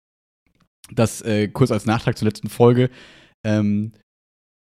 [0.91, 2.91] das äh, kurz als Nachtrag zur letzten Folge,
[3.46, 3.92] ähm,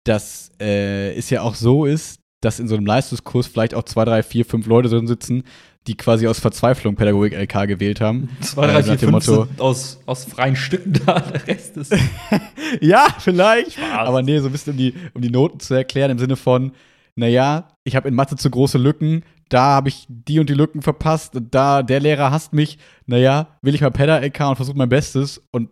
[0.05, 4.05] dass äh, es ja auch so ist, dass in so einem Leistungskurs vielleicht auch zwei,
[4.05, 5.45] drei, vier, fünf Leute drin sitzen,
[5.87, 8.29] die quasi aus Verzweiflung Pädagogik LK gewählt haben.
[8.41, 11.47] 2, Äh, 3, nach 4, dem 5 Motto- sind aus, aus freien Stücken da, der
[11.49, 11.93] Rest ist.
[12.81, 13.73] ja, vielleicht.
[13.73, 14.07] Spaß.
[14.09, 16.73] Aber nee, so ein bisschen um die, um die Noten zu erklären, im Sinne von,
[17.17, 20.83] naja, ich habe in Mathe zu große Lücken, da habe ich die und die Lücken
[20.83, 25.43] verpasst, da, der Lehrer hasst mich, naja, will ich mal Pedda-LK und versuche mein Bestes
[25.51, 25.69] und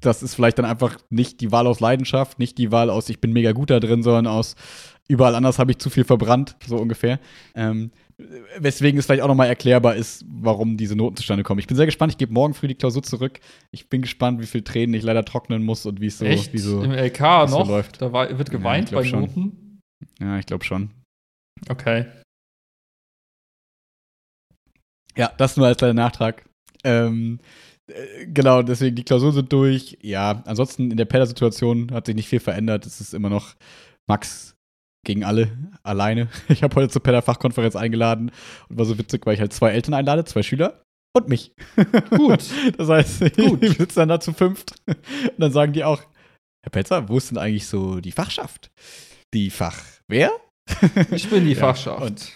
[0.00, 3.20] das ist vielleicht dann einfach nicht die Wahl aus Leidenschaft, nicht die Wahl aus, ich
[3.20, 4.56] bin mega gut da drin, sondern aus
[5.12, 7.20] überall anders habe ich zu viel verbrannt, so ungefähr.
[7.54, 7.90] Ähm,
[8.58, 11.58] weswegen es vielleicht auch nochmal erklärbar ist, warum diese Noten zustande kommen.
[11.60, 13.40] Ich bin sehr gespannt, ich gebe morgen früh die Klausur zurück.
[13.70, 16.52] Ich bin gespannt, wie viel Tränen ich leider trocknen muss und wie es so, Echt?
[16.52, 17.68] wie so Im LK wie's so noch?
[17.68, 18.00] läuft.
[18.00, 19.80] Da war, wird geweint Ja, bei glaub Noten?
[20.20, 20.90] Ja, ich glaube schon.
[21.68, 22.06] Okay.
[25.16, 26.44] Ja, das nur als kleiner Nachtrag.
[26.84, 27.38] Ähm,
[27.86, 29.98] äh, genau, deswegen die Klausuren sind durch.
[30.00, 32.86] Ja, ansonsten in der Pedder-Situation hat sich nicht viel verändert.
[32.86, 33.54] Es ist immer noch
[34.08, 34.54] Max
[35.04, 35.50] gegen alle
[35.82, 36.28] alleine.
[36.48, 38.30] Ich habe heute zur Pedder-Fachkonferenz eingeladen
[38.68, 40.82] und war so witzig, weil ich halt zwei Eltern einlade, zwei Schüler
[41.16, 41.52] und mich.
[42.10, 42.44] Gut.
[42.78, 43.60] Das heißt, Gut.
[43.60, 44.96] wir sitzen dann da zu fünft und
[45.38, 46.02] dann sagen die auch,
[46.64, 48.70] Herr Petzer, wo ist denn eigentlich so die Fachschaft?
[49.34, 50.30] Die Fach, wer?
[51.10, 52.32] Ich bin die Ja, Fachschaft.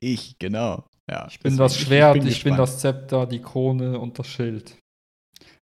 [0.00, 0.84] Ich, genau.
[1.08, 2.58] Ja, ich bin das Schwert, ich bin, gespannt.
[2.58, 4.76] das Zepter, die Krone und das Schild.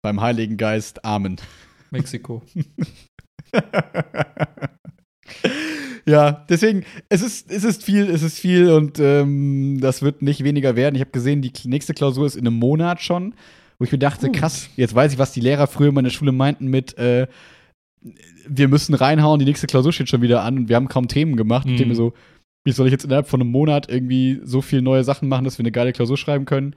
[0.02, 1.36] Beim Heiligen Geist, Amen.
[1.90, 2.42] Mexiko.
[6.10, 10.42] Ja, deswegen, es ist, es ist viel, es ist viel und ähm, das wird nicht
[10.42, 10.96] weniger werden.
[10.96, 13.34] Ich habe gesehen, die nächste Klausur ist in einem Monat schon,
[13.78, 14.36] wo ich mir dachte, Gut.
[14.36, 17.28] krass, jetzt weiß ich, was die Lehrer früher in meiner Schule meinten mit, äh,
[18.48, 21.36] wir müssen reinhauen, die nächste Klausur steht schon wieder an und wir haben kaum Themen
[21.36, 21.66] gemacht.
[21.66, 21.88] Mhm.
[21.88, 22.12] Mir so,
[22.64, 25.58] wie soll ich jetzt innerhalb von einem Monat irgendwie so viel neue Sachen machen, dass
[25.58, 26.74] wir eine geile Klausur schreiben können?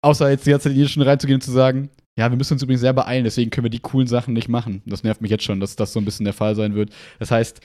[0.00, 2.54] Außer jetzt die ganze Zeit in die schon reinzugehen und zu sagen, ja, wir müssen
[2.54, 4.82] uns übrigens sehr beeilen, deswegen können wir die coolen Sachen nicht machen.
[4.86, 6.90] Das nervt mich jetzt schon, dass das so ein bisschen der Fall sein wird.
[7.18, 7.60] Das heißt,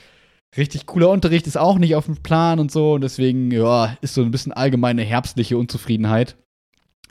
[0.55, 4.13] richtig cooler Unterricht ist auch nicht auf dem Plan und so und deswegen, ja, ist
[4.13, 6.37] so ein bisschen allgemeine herbstliche Unzufriedenheit,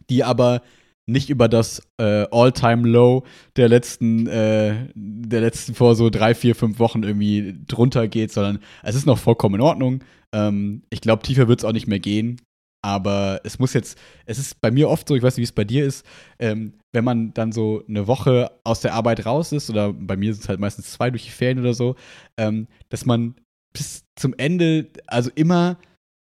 [0.08, 0.62] die aber
[1.06, 3.24] nicht über das äh, All-Time-Low
[3.56, 8.58] der letzten, äh, der letzten vor so drei, vier, fünf Wochen irgendwie drunter geht, sondern
[8.82, 10.02] es ist noch vollkommen in Ordnung.
[10.32, 12.40] Ähm, ich glaube, tiefer wird es auch nicht mehr gehen.
[12.86, 15.52] Aber es muss jetzt, es ist bei mir oft so, ich weiß nicht, wie es
[15.52, 16.06] bei dir ist,
[16.38, 20.32] ähm, wenn man dann so eine Woche aus der Arbeit raus ist, oder bei mir
[20.32, 21.96] sind es halt meistens zwei durch die Ferien oder so,
[22.36, 23.34] ähm, dass man
[23.72, 25.78] bis zum Ende, also immer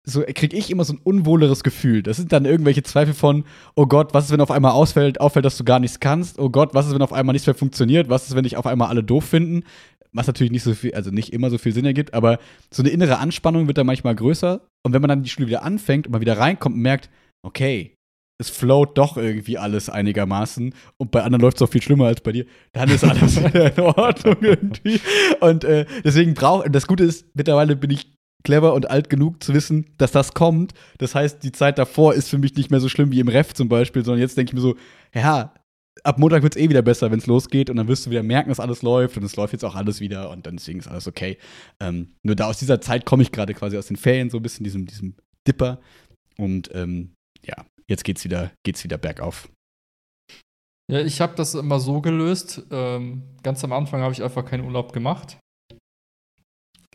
[0.06, 2.04] so kriege ich immer so ein unwohleres Gefühl.
[2.04, 3.46] Das sind dann irgendwelche Zweifel von,
[3.76, 6.38] oh Gott, was ist, wenn auf einmal ausfällt, auffällt, dass du gar nichts kannst?
[6.38, 8.10] Oh Gott, was ist, wenn auf einmal nichts mehr funktioniert?
[8.10, 9.64] Was ist, wenn dich auf einmal alle doof finden?
[10.12, 12.38] Was natürlich nicht so viel, also nicht immer so viel Sinn ergibt, aber
[12.70, 14.62] so eine innere Anspannung wird dann manchmal größer.
[14.86, 17.10] Und wenn man dann die Schule wieder anfängt und man wieder reinkommt und merkt,
[17.46, 17.96] okay,
[18.40, 22.22] es float doch irgendwie alles einigermaßen und bei anderen läuft es auch viel schlimmer als
[22.22, 25.00] bei dir, dann ist alles wieder in Ordnung irgendwie.
[25.40, 28.12] Und äh, deswegen braucht, das Gute ist, mittlerweile bin ich
[28.44, 30.74] clever und alt genug zu wissen, dass das kommt.
[30.98, 33.54] Das heißt, die Zeit davor ist für mich nicht mehr so schlimm wie im Ref
[33.54, 34.76] zum Beispiel, sondern jetzt denke ich mir so,
[35.14, 35.54] ja,
[36.04, 38.24] ab Montag wird es eh wieder besser, wenn es losgeht und dann wirst du wieder
[38.24, 40.88] merken, dass alles läuft und es läuft jetzt auch alles wieder und dann deswegen ist
[40.88, 41.38] alles okay.
[41.80, 44.44] Ähm, nur da aus dieser Zeit komme ich gerade quasi aus den Ferien so ein
[44.44, 45.16] bisschen, diesem, diesem
[45.48, 45.80] Dipper
[46.38, 47.14] und ähm,
[47.46, 49.50] ja, jetzt geht's wieder, geht's wieder bergauf.
[50.92, 52.64] Ja, ich habe das immer so gelöst.
[52.72, 55.38] Ähm, ganz am Anfang habe ich einfach keinen Urlaub gemacht.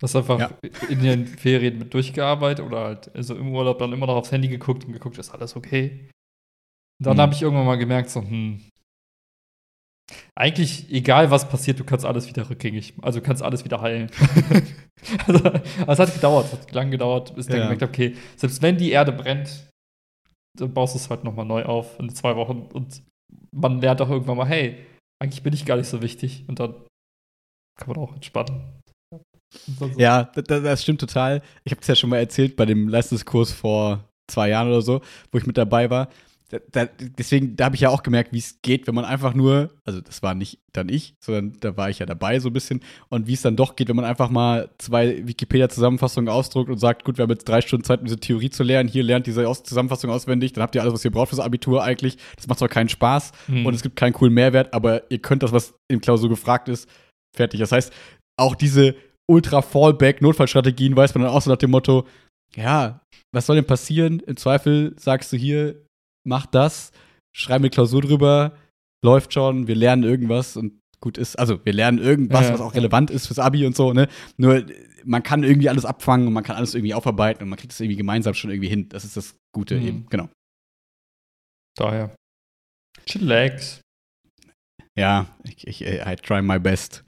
[0.00, 0.50] Das einfach Ja.
[0.89, 4.49] in den Ferien mit durchgearbeitet oder halt also im Urlaub dann immer noch aufs Handy
[4.49, 6.09] geguckt und geguckt, ist alles okay.
[7.03, 7.21] Dann Mhm.
[7.21, 8.61] habe ich irgendwann mal gemerkt, so, hm,
[10.35, 14.11] Eigentlich, egal was passiert, du kannst alles wieder rückgängig, also du kannst alles wieder heilen.
[15.27, 15.45] also,
[15.87, 17.63] es hat gedauert, es hat lang gedauert, bis ich Ja.
[17.63, 19.69] gemerkt habe, okay, selbst wenn die Erde brennt,
[20.59, 23.03] dann baust du es halt nochmal neu auf in zwei Wochen und
[23.55, 24.85] man lernt auch irgendwann mal, hey,
[25.23, 26.75] eigentlich bin ich gar nicht so wichtig und dann
[27.79, 28.63] kann man auch entspannen.
[29.79, 31.43] So- Ja, das, das stimmt total.
[31.65, 35.01] Ich habe es ja schon mal erzählt bei dem Leistungskurs vor zwei Jahren oder so,
[35.33, 36.09] wo ich mit dabei war.
[36.50, 39.35] Da, da, deswegen, da habe ich ja auch gemerkt, wie es geht, wenn man einfach
[39.35, 42.55] nur, also das war nicht dann ich, sondern da war ich ja dabei so ein
[42.55, 42.81] bisschen
[43.11, 47.05] und wie es dann doch geht, wenn man einfach mal zwei Wikipedia-Zusammenfassungen ausdruckt und sagt,
[47.05, 49.47] gut, wir haben jetzt drei Stunden Zeit, um diese Theorie zu lernen, hier lernt diese
[49.47, 52.17] Aus Zusammenfassung auswendig, dann habt ihr alles, was ihr braucht fürs Abitur eigentlich.
[52.37, 53.67] Das macht zwar keinen Spaß Hm.
[53.67, 56.89] und es gibt keinen coolen Mehrwert, aber ihr könnt das, was im Klausur gefragt ist,
[57.37, 57.61] fertig.
[57.61, 57.93] Das heißt,
[58.39, 58.95] auch diese
[59.31, 62.06] Ultra-Fallback-Notfallstrategien weiß man dann auch so nach dem Motto,
[62.56, 63.00] ja,
[63.33, 64.21] was soll denn passieren?
[64.21, 65.85] Im Zweifel sagst du hier,
[66.25, 66.93] mach das,
[67.32, 68.56] schreib eine Klausur drüber,
[69.05, 71.38] läuft schon, wir lernen irgendwas und gut ist.
[71.38, 74.09] Also wir lernen irgendwas, Ja, was auch relevant ist fürs Abi und so, ne?
[74.37, 74.65] Nur
[75.05, 77.81] man kann irgendwie alles abfangen und man kann alles irgendwie aufarbeiten und man kriegt es
[77.81, 78.88] irgendwie gemeinsam schon irgendwie hin.
[78.88, 79.87] Das ist das Gute Mhm.
[79.87, 80.29] eben, genau.
[81.76, 82.15] Daher.
[83.06, 83.81] Chillax.
[84.97, 87.05] Ja, ich, ich, I try my best.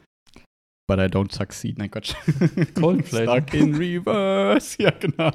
[0.90, 1.78] But I don't succeed.
[1.78, 2.14] Nein, Quatsch.
[2.74, 3.22] Coldplay.
[3.22, 4.82] Stuck in reverse.
[4.82, 5.30] Ja, genau.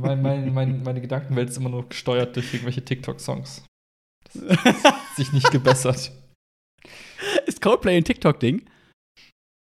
[0.00, 3.64] Mein, mein, mein, meine Gedankenwelt ist immer nur gesteuert durch irgendwelche TikTok-Songs.
[5.16, 6.10] Sich nicht gebessert.
[7.46, 8.68] Ist Coldplay ein TikTok-Ding?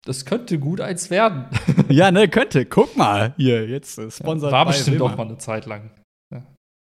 [0.06, 1.48] Das könnte gut eins werden.
[1.90, 2.66] ja, ne, könnte.
[2.66, 3.34] Guck mal.
[3.36, 5.12] Hier, jetzt äh, sponsert War bei bestimmt Wilma.
[5.12, 5.92] auch mal eine Zeit lang.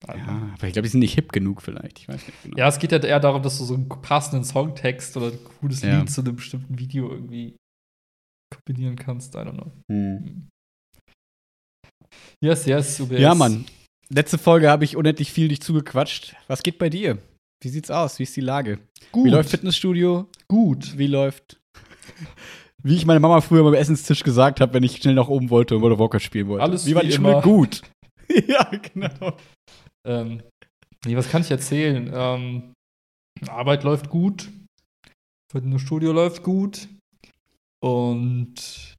[0.08, 0.26] Ja, Also.
[0.26, 2.00] Ja, aber ich glaube, die sind nicht hip genug vielleicht.
[2.00, 2.58] Ich weiß nicht genau.
[2.58, 5.82] Ja, es geht ja eher darum, dass du so einen passenden Songtext oder ein cooles
[5.82, 6.00] Ja.
[6.00, 7.56] Lied zu einem bestimmten Video irgendwie
[8.54, 9.36] kombinieren kannst.
[9.36, 9.72] I don't know.
[9.92, 10.48] Hm.
[12.44, 13.20] Yes, yes, UBS.
[13.20, 13.66] Ja, Mann.
[14.10, 16.36] Letzte Folge habe ich unendlich viel dich zugequatscht.
[16.48, 17.20] Was geht bei dir?
[17.62, 18.18] Wie sieht's aus?
[18.18, 18.80] Wie ist die Lage?
[19.12, 19.26] Gut.
[19.26, 20.28] Wie läuft Fitnessstudio?
[20.48, 20.98] Gut.
[20.98, 21.60] Wie läuft.
[22.82, 25.76] Wie ich meine Mama früher beim Essenstisch gesagt habe, wenn ich schnell nach oben wollte
[25.76, 26.64] und World of Warcraft spielen wollte.
[26.64, 27.32] Alles wie war die Schule?
[27.32, 27.42] immer.
[27.42, 27.82] Gut.
[28.48, 28.64] ja,
[28.94, 29.38] genau.
[30.10, 30.42] Ähm,
[31.06, 32.10] nee, was kann ich erzählen?
[32.14, 32.74] Ähm,
[33.48, 34.50] Arbeit läuft gut.
[35.52, 36.88] Fitnessstudio läuft gut.
[37.84, 38.96] Und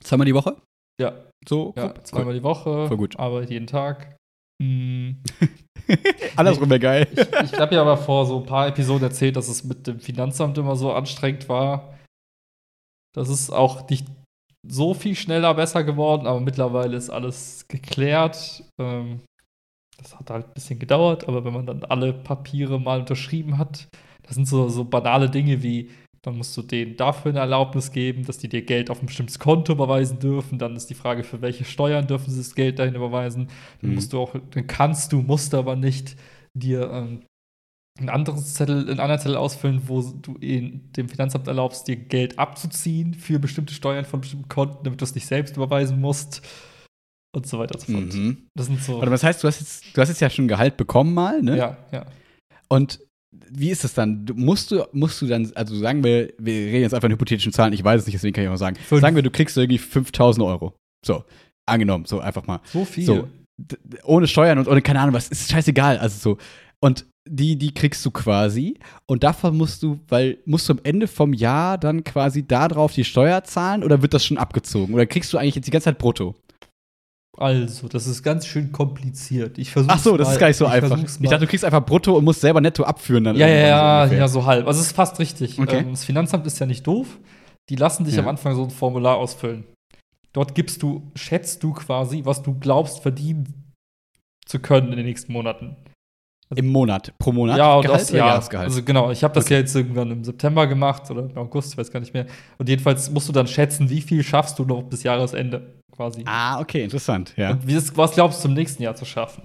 [0.00, 0.56] Zweimal die Woche?
[1.00, 2.06] ja, So, ja grob?
[2.06, 2.88] zweimal die Woche.
[2.88, 3.18] Voll gut.
[3.18, 4.16] Arbeit jeden Tag.
[4.62, 5.22] Hm.
[6.36, 7.08] Andersrum wäre geil.
[7.12, 10.00] Ich, ich habe ja aber vor so ein paar Episoden erzählt, dass es mit dem
[10.00, 11.98] Finanzamt immer so anstrengend war.
[13.14, 14.06] Das ist auch nicht
[14.66, 18.64] so viel schneller besser geworden, aber mittlerweile ist alles geklärt.
[18.80, 19.20] Ähm,
[20.02, 23.88] das hat halt ein bisschen gedauert, aber wenn man dann alle Papiere mal unterschrieben hat,
[24.22, 25.90] das sind so, so banale Dinge wie,
[26.22, 29.38] dann musst du denen dafür eine Erlaubnis geben, dass die dir Geld auf ein bestimmtes
[29.40, 30.58] Konto überweisen dürfen.
[30.58, 33.48] Dann ist die Frage, für welche Steuern dürfen sie das Geld dahin überweisen.
[33.84, 33.94] Dann Mhm.
[33.94, 36.16] musst du auch, dann kannst du, musst aber nicht
[36.54, 37.22] dir ähm,
[38.00, 42.38] ein anderes Zettel, einen anderen Zettel ausfüllen, wo du in dem Finanzamt erlaubst, dir Geld
[42.38, 46.42] abzuziehen für bestimmte Steuern von bestimmten Konten, damit du es nicht selbst überweisen musst
[47.34, 48.14] und so weiter und so fort.
[48.14, 48.48] Mhm.
[48.54, 48.98] Das sind so.
[48.98, 51.56] Warte, das heißt, du hast, jetzt, du hast jetzt ja schon Gehalt bekommen mal, ne?
[51.56, 52.06] ja, ja.
[52.68, 53.00] Und
[53.50, 54.24] wie ist es dann?
[54.26, 57.52] Du, musst, du, musst du dann, also sagen wir, wir reden jetzt einfach in hypothetischen
[57.52, 58.76] Zahlen, ich weiß es nicht, deswegen kann ich auch sagen.
[58.76, 59.00] Fünf.
[59.00, 60.74] Sagen wir, du kriegst irgendwie 5000 Euro.
[61.04, 61.24] So,
[61.66, 62.60] angenommen, so einfach mal.
[62.64, 63.04] So viel.
[63.04, 63.28] So,
[64.04, 65.98] ohne Steuern und ohne keine Ahnung was, ist scheißegal.
[65.98, 66.38] Also so.
[66.80, 68.78] Und die, die kriegst du quasi.
[69.06, 73.04] Und davon musst du, weil, musst du am Ende vom Jahr dann quasi darauf die
[73.04, 74.94] Steuer zahlen oder wird das schon abgezogen?
[74.94, 76.34] Oder kriegst du eigentlich jetzt die ganze Zeit brutto?
[77.38, 79.56] Also, das ist ganz schön kompliziert.
[79.58, 80.88] Ich versuche Ach so, das ist gar nicht so einfach.
[80.88, 81.30] versuch's Ich mal.
[81.30, 83.36] dachte, du kriegst einfach brutto und musst selber netto abführen dann.
[83.36, 84.66] Ja, ja, so ja, so halb.
[84.66, 85.58] Also es ist fast richtig.
[85.58, 85.78] Okay.
[85.78, 87.18] Ähm, das Finanzamt ist ja nicht doof.
[87.70, 88.22] Die lassen dich Ja.
[88.22, 89.64] am Anfang so ein Formular ausfüllen.
[90.34, 93.72] Dort gibst du, schätzt du quasi, was du glaubst, verdienen
[94.46, 95.76] zu können in den nächsten Monaten.
[96.58, 97.56] Im Monat, pro Monat?
[97.58, 98.28] ja, und Gehalt das oder Jahr.
[98.28, 98.68] Jahresgehalt?
[98.68, 99.54] Also genau, ich habe das Okay.
[99.54, 102.26] ja jetzt irgendwann im September gemacht oder im August, ich weiß gar nicht mehr.
[102.58, 106.22] Und jedenfalls musst du dann schätzen, wie viel schaffst du noch bis Jahresende quasi.
[106.26, 107.50] ah, okay, interessant, ja.
[107.52, 109.42] Und was glaubst du im nächsten Jahr zu schaffen?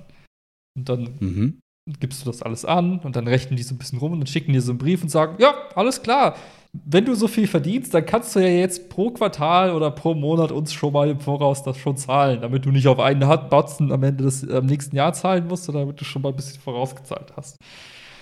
[0.77, 1.59] Und dann Mhm.
[1.99, 4.27] gibst du das alles an und dann rechnen die so ein bisschen rum und dann
[4.27, 6.35] schicken die so einen Brief und sagen, ja, alles klar.
[6.73, 10.51] Wenn du so viel verdienst, dann kannst du ja jetzt pro Quartal oder pro Monat
[10.51, 14.03] uns schon mal im Voraus das schon zahlen, damit du nicht auf einen Batzen am
[14.03, 17.33] Ende des am nächsten Jahr zahlen musst, sondern damit du schon mal ein bisschen vorausgezahlt
[17.35, 17.57] hast.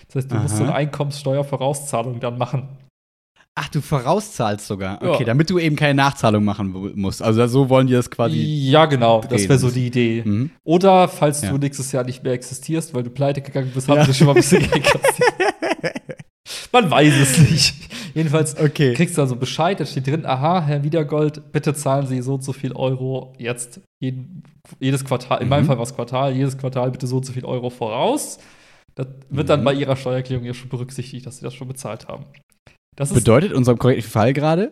[0.08, 0.70] Das heißt, du musst so Aha.
[0.72, 2.70] eine Einkommenssteuervorauszahlung dann machen.
[3.58, 5.02] Ach, du vorauszahlst sogar.
[5.02, 5.12] Ja.
[5.14, 7.22] Okay, damit du eben keine Nachzahlung machen mu- musst.
[7.24, 8.36] Also so wollen die das quasi.
[8.38, 10.24] Ja, genau, das drehen wäre so die Idee.
[10.26, 10.52] Mhm.
[10.66, 11.52] Oder falls Ja.
[11.52, 14.06] du nächstes Jahr nicht mehr existierst, weil du pleite gegangen bist, haben Ja.
[14.06, 14.86] sie schon mal ein bisschen Geld.
[16.72, 17.76] Man weiß es nicht.
[18.16, 18.94] Jedenfalls Okay.
[18.94, 22.44] kriegst du also Bescheid, da steht drin, aha, Herr Wiedergold, bitte zahlen Sie so und
[22.44, 24.44] so viel Euro jetzt jeden,
[24.80, 25.68] jedes Quartal, in meinem Mhm.
[25.68, 28.40] Fall war es Quartal, jedes Quartal bitte so und so viel Euro voraus.
[28.96, 29.66] Das wird dann Mhm.
[29.66, 32.24] bei ihrer Steuererklärung ja schon berücksichtigt, dass sie das schon bezahlt haben.
[32.96, 34.72] Das Bedeutet in unserem korrekten Fall gerade,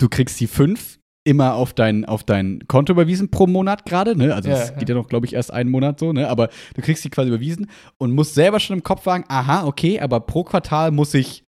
[0.00, 4.34] du kriegst die fünf immer auf dein, auf dein Konto überwiesen pro Monat gerade, ne?
[4.34, 4.76] Also Ja, das ja.
[4.76, 6.26] geht ja noch, glaube ich, erst einen Monat so, ne?
[6.30, 10.00] Aber du kriegst die quasi überwiesen und musst selber schon im Kopf sagen, aha, okay,
[10.00, 11.42] aber pro Quartal muss ich,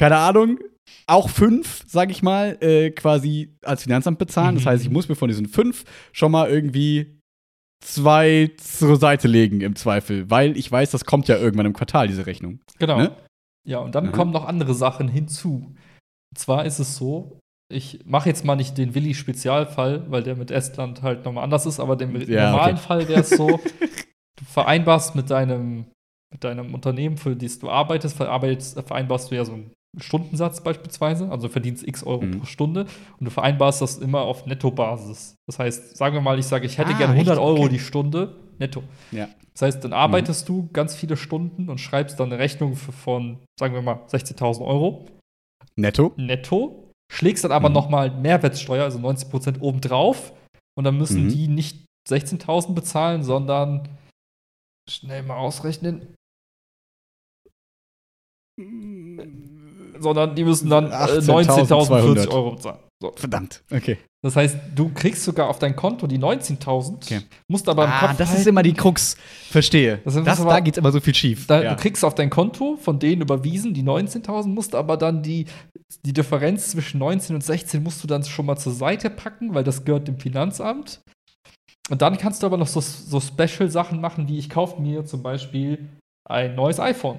[0.00, 0.58] keine Ahnung,
[1.06, 4.54] auch fünf, sag ich mal, äh, quasi als Finanzamt bezahlen.
[4.54, 4.68] Das Mhm.
[4.70, 7.20] heißt, ich muss mir von diesen fünf schon mal irgendwie
[7.84, 12.08] zwei zur Seite legen im Zweifel, weil ich weiß, das kommt ja irgendwann im Quartal,
[12.08, 12.60] diese Rechnung.
[12.78, 12.96] Genau.
[12.98, 13.16] Ne?
[13.68, 14.12] Ja, und dann Mhm.
[14.12, 15.74] kommen noch andere Sachen hinzu.
[16.32, 17.38] Und zwar ist es so,
[17.70, 21.78] ich mache jetzt mal nicht den Willi-Spezialfall, weil der mit Estland halt nochmal anders ist,
[21.78, 22.86] aber im Ja, normalen okay.
[22.86, 23.58] Fall wäre es so,
[24.38, 25.86] du vereinbarst mit deinem,
[26.32, 31.48] mit deinem Unternehmen, für das du arbeitest, vereinbarst du ja so einen Stundensatz beispielsweise, also
[31.48, 32.38] du verdienst x Euro Mhm.
[32.40, 32.86] pro Stunde
[33.18, 35.34] und du vereinbarst das immer auf Nettobasis.
[35.48, 37.44] Das heißt, sagen wir mal, ich sage, ich hätte Ah, gerne 100 echt?
[37.44, 37.70] Euro Okay.
[37.70, 38.82] die Stunde netto.
[39.10, 39.28] Ja.
[39.52, 43.74] Das heißt, dann arbeitest du ganz viele Stunden und schreibst dann eine Rechnung von, sagen
[43.74, 45.06] wir mal, 16.000 Euro
[45.76, 46.12] Netto?
[46.16, 47.74] netto, schlägst dann aber Mhm.
[47.74, 50.32] nochmal Mehrwertsteuer, also 90% obendrauf.
[50.78, 51.28] Und dann müssen Mhm.
[51.30, 53.88] die nicht 16.000 bezahlen, sondern
[54.88, 56.14] schnell mal ausrechnen.
[60.00, 62.78] Sondern die müssen dann äh, 19.040 Euro bezahlen.
[63.02, 63.12] So.
[63.16, 63.62] Verdammt.
[63.72, 63.96] Okay.
[64.22, 67.20] Das heißt, du kriegst sogar auf dein Konto die 19.000, Okay.
[67.48, 69.16] musst aber im ah, Kopf das ist halten, immer die Krux.
[69.48, 70.00] Verstehe.
[70.04, 71.46] Das Das ist aber- da geht's immer so viel schief.
[71.46, 71.74] Da, ja.
[71.74, 75.46] Du kriegst auf dein Konto von denen überwiesen die 19.000, musst aber dann die,
[76.04, 79.64] die Differenz zwischen 19 und 16 musst du dann schon mal zur Seite packen, weil
[79.64, 81.00] das gehört dem Finanzamt.
[81.88, 85.22] Und dann kannst du aber noch so, so Special-Sachen machen, wie ich kaufe mir zum
[85.22, 85.88] Beispiel
[86.28, 87.18] ein neues iPhone.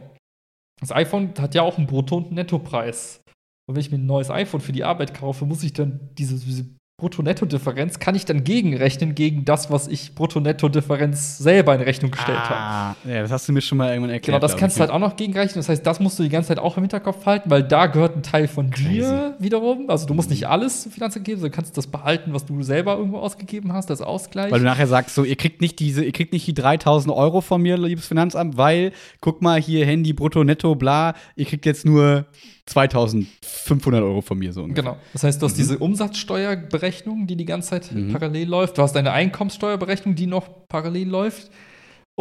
[0.82, 3.22] Das iPhone hat ja auch einen Brutto- und Nettopreis.
[3.68, 6.36] Und wenn ich mir ein neues iPhone für die Arbeit kaufe, muss ich dann diese,
[6.44, 6.66] diese
[7.02, 12.56] Brutto-Netto-Differenz, kann ich dann gegenrechnen gegen das, was ich Brutto-Netto-Differenz selber in Rechnung gestellt habe.
[12.56, 14.40] ah, ja, das hast du mir schon mal irgendwann erklärt.
[14.40, 15.56] Genau, das kannst du halt auch noch gegenrechnen.
[15.56, 18.16] Das heißt, das musst du die ganze Zeit auch im Hinterkopf halten, weil da gehört
[18.16, 19.90] ein Teil von dir wiederum.
[19.90, 22.98] Also du musst nicht alles zum Finanzamt geben, sondern kannst das behalten, was du selber
[22.98, 24.52] irgendwo ausgegeben hast, das Ausgleich.
[24.52, 27.42] Weil du nachher sagst, so, ihr kriegt nicht diese, ihr kriegt nicht die 3000 Euro
[27.42, 28.92] von mir, liebes Finanzamt, weil,
[29.22, 32.28] guck mal, hier Handy, Brutto, Netto, bla, ihr kriegt jetzt nur
[32.66, 34.84] 2500 Euro von mir, so ungefähr.
[34.84, 34.98] Genau.
[35.14, 38.12] Das heißt, du hast diese Umsatzsteuerberechnung, die die ganze Zeit Mhm.
[38.14, 38.78] parallel läuft.
[38.78, 41.50] Du hast deine Einkommenssteuerberechnung, die noch parallel läuft.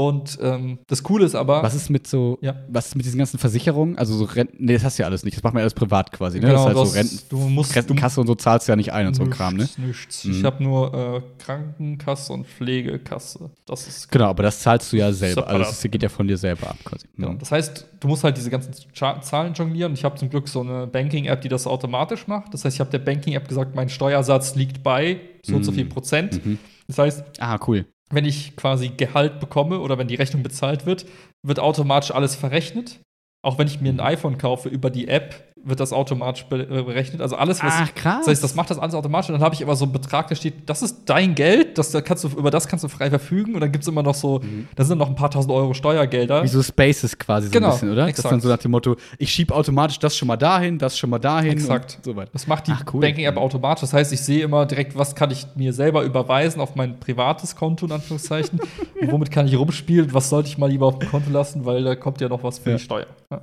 [0.01, 2.55] Und ähm, das Coole ist aber, Was ist mit so, Ja.
[2.69, 3.99] was ist mit diesen ganzen Versicherungen?
[3.99, 5.37] Also so Renten, nee, das hast du ja alles nicht.
[5.37, 6.47] Das macht man ja alles privat quasi, ne?
[6.49, 8.93] Genau, das heißt du so Renten, du musst- Rentenkasse und so zahlst du ja nicht
[8.93, 9.63] ein und so ein Kram, ne?
[9.65, 10.25] nichts, nichts.
[10.25, 10.31] Mhm.
[10.33, 13.51] Ich habe nur äh, Krankenkasse und Pflegekasse.
[13.67, 15.43] Das ist Genau, aber das zahlst du ja selber.
[15.43, 15.55] Separat.
[15.61, 17.07] Also das geht ja von dir selber ab quasi.
[17.17, 17.31] Genau.
[17.33, 17.39] Mhm.
[17.39, 19.93] Das heißt, du musst halt diese ganzen Zahlen jonglieren.
[19.93, 22.55] Ich habe zum Glück so eine Banking-App, die das automatisch macht.
[22.55, 25.77] Das heißt, ich habe der Banking-App gesagt, mein Steuersatz liegt bei so und so Mhm.
[25.77, 26.45] viel Prozent.
[26.45, 26.59] Mhm.
[26.89, 27.85] Das heißt, Ah, cool.
[28.11, 31.07] Wenn ich quasi Gehalt bekomme oder wenn die Rechnung bezahlt wird,
[31.43, 33.01] wird automatisch alles verrechnet.
[33.43, 37.21] Auch wenn ich mir ein iPhone kaufe über die App, wird das automatisch äh, berechnet.
[37.21, 38.21] Also alles, was ich, krass.
[38.21, 39.29] das heißt, das macht das alles automatisch.
[39.29, 41.91] Und dann habe ich aber so einen Betrag, da steht, das ist dein Geld, das,
[41.91, 43.55] da kannst du, über das kannst du frei verfügen.
[43.55, 44.41] Und dann gibt es immer noch so,
[44.75, 46.43] da sind noch ein paar tausend Euro Steuergelder.
[46.45, 48.03] Wie so Spaces quasi so Genau, ein bisschen, oder?
[48.07, 48.33] Das ist exakt.
[48.33, 51.19] dann so nach dem Motto, ich schiebe automatisch das schon mal dahin, das schon mal
[51.19, 51.97] dahin Exakt.
[51.99, 52.31] und so weiter.
[52.33, 53.01] Das macht die Ach, cool.
[53.03, 53.83] Banking-App automatisch.
[53.83, 57.55] Das heißt, ich sehe immer direkt, was kann ich mir selber überweisen auf mein privates
[57.55, 58.61] Konto, in Anführungszeichen.
[59.01, 60.15] und womit kann ich rumspielen?
[60.15, 62.59] Was sollte ich mal lieber auf dem Konto lassen, weil da kommt ja noch was
[62.61, 62.77] für Ja.
[62.79, 63.07] die Steuer.
[63.31, 63.40] Ja.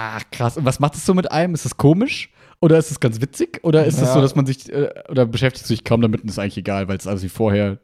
[0.00, 0.56] Ach, krass.
[0.56, 1.54] Und was macht es so mit einem?
[1.54, 2.30] Ist es komisch?
[2.60, 3.60] Oder ist es ganz witzig?
[3.64, 4.14] Oder ist es Ja.
[4.14, 6.96] so, dass man sich, äh, oder beschäftigt sich kaum damit und ist eigentlich egal, weil
[6.96, 7.78] es alles wie vorher.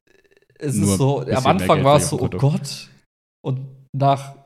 [0.58, 2.28] Es Nur ist so, am Anfang war es so, oh.
[2.28, 2.88] Gott.
[3.44, 4.36] Und nach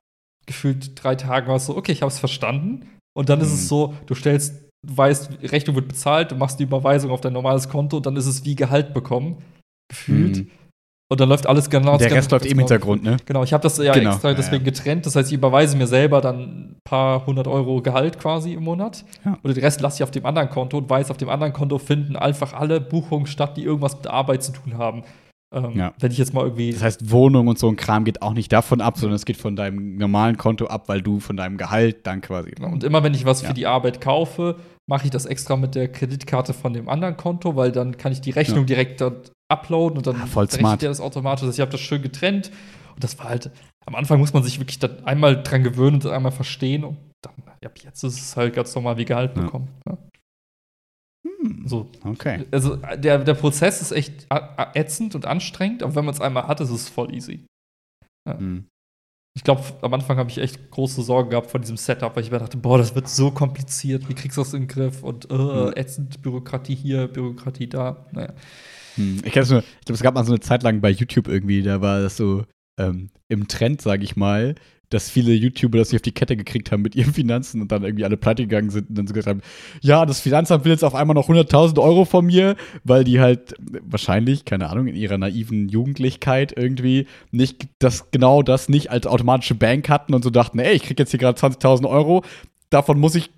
[0.46, 2.88] gefühlt drei Tagen war es so, okay, ich habe es verstanden.
[3.14, 3.54] Und dann ist Mhm.
[3.54, 4.54] es so, du stellst,
[4.86, 8.16] du weißt, Rechnung wird bezahlt, du machst die Überweisung auf dein normales Konto und dann
[8.16, 9.42] ist es wie Gehalt bekommen.
[9.90, 10.38] Gefühlt.
[10.38, 10.50] Mhm.
[11.10, 12.60] Und dann läuft alles genau Der Rest läuft im genau.
[12.62, 13.16] Hintergrund, ne?
[13.24, 14.70] Genau, ich habe das ja Genau, extra ja, deswegen ja.
[14.70, 15.06] getrennt.
[15.06, 19.04] Das heißt, ich überweise mir selber dann ein paar hundert Euro Gehalt quasi im Monat.
[19.24, 19.38] Ja.
[19.42, 21.78] Und den Rest lasse ich auf dem anderen Konto und weiß, auf dem anderen Konto
[21.78, 25.02] finden einfach alle Buchungen statt, die irgendwas mit Arbeit zu tun haben.
[25.54, 25.94] Ähm, Ja.
[25.98, 26.72] Wenn ich jetzt mal irgendwie.
[26.72, 29.38] Das heißt, Wohnung und so ein Kram geht auch nicht davon ab, sondern es geht
[29.38, 32.50] von deinem normalen Konto ab, weil du von deinem Gehalt dann quasi.
[32.50, 33.48] Genau, Und immer wenn ich was Ja.
[33.48, 37.56] für die Arbeit kaufe, mache ich das extra mit der Kreditkarte von dem anderen Konto,
[37.56, 38.64] weil dann kann ich die Rechnung Ja.
[38.66, 41.46] direkt dort uploaden und dann Ah, berechnet der das automatisch.
[41.46, 42.50] Heißt, ich habe das schön getrennt.
[42.94, 43.50] Und das war halt,
[43.86, 46.84] am Anfang muss man sich wirklich dann einmal dran gewöhnen und einmal verstehen.
[46.84, 49.42] Und dann, ja, jetzt ist es halt ganz normal wie Gehalt Ja.
[49.42, 49.68] bekommen.
[49.88, 49.98] Ja.
[51.26, 51.62] Hm.
[51.66, 51.90] So.
[52.04, 52.44] Okay.
[52.50, 54.26] Also der, der Prozess ist echt
[54.74, 57.44] ätzend und anstrengend, aber wenn man es einmal hat, ist es voll easy.
[58.28, 58.66] Hm.
[59.36, 62.30] Ich glaube, am Anfang habe ich echt große Sorgen gehabt von diesem Setup, weil ich
[62.32, 65.04] mir dachte, boah, das wird so kompliziert, wie kriegst du das in den Griff?
[65.04, 68.06] Und äh, ätzend, Bürokratie hier, Bürokratie da.
[68.10, 68.32] Naja.
[68.98, 69.22] Hm.
[69.24, 71.62] Ich, kenn's nur- ich glaube, es gab mal so eine Zeit lang bei YouTube irgendwie,
[71.62, 72.44] da war das so
[72.78, 74.54] ähm, im Trend, sage ich mal,
[74.90, 77.82] dass viele YouTuber das nicht auf die Kette gekriegt haben mit ihren Finanzen und dann
[77.84, 79.42] irgendwie alle pleite gegangen sind und dann so gesagt haben,
[79.82, 83.54] ja, das Finanzamt will jetzt auf einmal noch 100.000 Euro von mir, weil die halt
[83.82, 89.54] wahrscheinlich, keine Ahnung, in ihrer naiven Jugendlichkeit irgendwie nicht das genau das nicht als automatische
[89.54, 92.24] Bank hatten und so dachten, ey, ich krieg jetzt hier gerade 20.000 Euro,
[92.70, 93.30] davon muss ich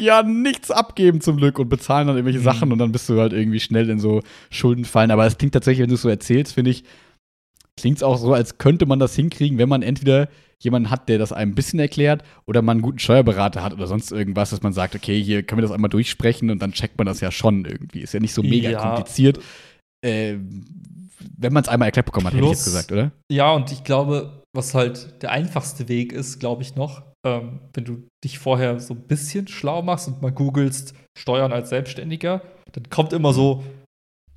[0.00, 2.44] ja nichts abgeben zum Glück und bezahlen dann irgendwelche Mhm.
[2.44, 5.10] Sachen und dann bist du halt irgendwie schnell in so Schulden fallen.
[5.10, 6.84] Aber es klingt tatsächlich, wenn du es so erzählst, finde ich,
[7.78, 10.28] klingt es auch so, als könnte man das hinkriegen, wenn man entweder
[10.60, 13.86] jemanden hat, der das einem ein bisschen erklärt, oder man einen guten Steuerberater hat oder
[13.86, 16.96] sonst irgendwas, dass man sagt, okay, hier können wir das einmal durchsprechen und dann checkt
[16.96, 18.00] man das ja schon irgendwie.
[18.00, 18.80] Ist ja nicht so mega Ja.
[18.80, 19.40] kompliziert.
[20.04, 20.36] Äh,
[21.38, 23.12] wenn man es einmal erklärt bekommen hat, hätte ich Plus- jetzt gesagt, oder?
[23.30, 27.84] Ja, und ich glaube, was halt der einfachste Weg ist, glaube ich noch, ähm, wenn
[27.84, 32.88] du dich vorher so ein bisschen schlau machst und mal googelst Steuern als Selbstständiger, dann
[32.90, 33.64] kommt immer so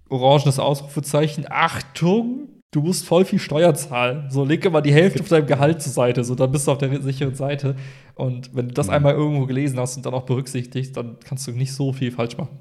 [0.10, 4.30] orangenes Ausrufezeichen, Achtung, du musst voll viel Steuer zahlen.
[4.30, 6.78] So, leg immer die Hälfte von deinem Gehalt zur Seite, so, dann bist du auf
[6.78, 7.76] der sicheren Seite.
[8.16, 8.94] Und wenn du das Mhm.
[8.94, 12.38] einmal irgendwo gelesen hast und dann auch berücksichtigst, dann kannst du nicht so viel falsch
[12.38, 12.60] machen.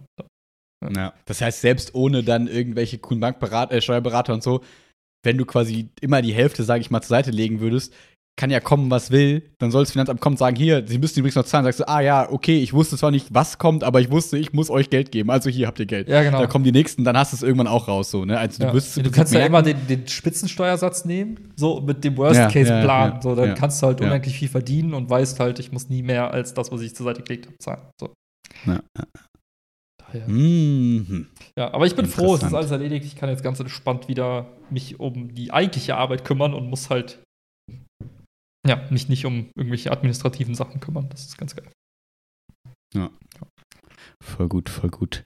[0.94, 1.14] Ja.
[1.24, 4.62] Das heißt, selbst ohne dann irgendwelche coolen Bankberater, äh, Steuerberater und so,
[5.24, 7.92] wenn du quasi immer die Hälfte, sage ich mal, zur Seite legen würdest,
[8.38, 11.18] kann ja kommen, was will, dann soll das Finanzamt kommen und sagen, hier, sie müssen
[11.20, 11.64] übrigens noch zahlen.
[11.64, 14.52] Sagst du, ah ja, okay, ich wusste zwar nicht, was kommt, aber ich wusste, ich
[14.52, 15.30] muss euch Geld geben.
[15.30, 16.06] Also hier habt ihr Geld.
[16.08, 16.40] Ja, genau.
[16.40, 18.38] Da kommen die nächsten, dann hast du es irgendwann auch raus, so, ne?
[18.38, 18.68] Also Ja.
[18.68, 23.08] du wirst du kannst ja immer den, den Spitzensteuersatz nehmen, so mit dem Ja, Worst-Case-Plan.
[23.10, 23.54] ja, ja, so, dann ja.
[23.54, 24.06] kannst du halt Ja.
[24.06, 27.04] unendlich viel verdienen und weißt halt, ich muss nie mehr als das, was ich zur
[27.04, 27.82] Seite gelegt habe, zahlen.
[27.98, 28.12] So.
[28.66, 28.80] Ja.
[29.98, 30.28] Daher.
[30.28, 31.26] Mhm.
[31.58, 33.06] Ja, aber ich bin froh, es ist alles erledigt.
[33.06, 37.18] Ich kann jetzt ganz entspannt wieder mich um die eigentliche Arbeit kümmern und muss halt
[38.66, 41.08] ja, mich nicht um irgendwelche administrativen Sachen kümmern.
[41.10, 41.70] Das ist ganz geil.
[44.22, 45.24] Voll gut, voll gut.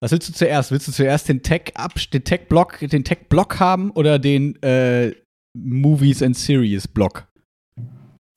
[0.00, 0.70] Was willst du zuerst?
[0.70, 4.60] Willst du zuerst den Tech ab, den Tech Block, den Tech Block haben oder den
[4.62, 5.14] äh,
[5.56, 7.28] Movies and Series Block?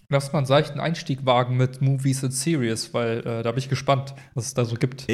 [0.09, 3.69] Lass mal einen seichten Einstieg wagen mit Movies and Series, weil äh, da bin ich
[3.69, 5.07] gespannt, was es da so gibt.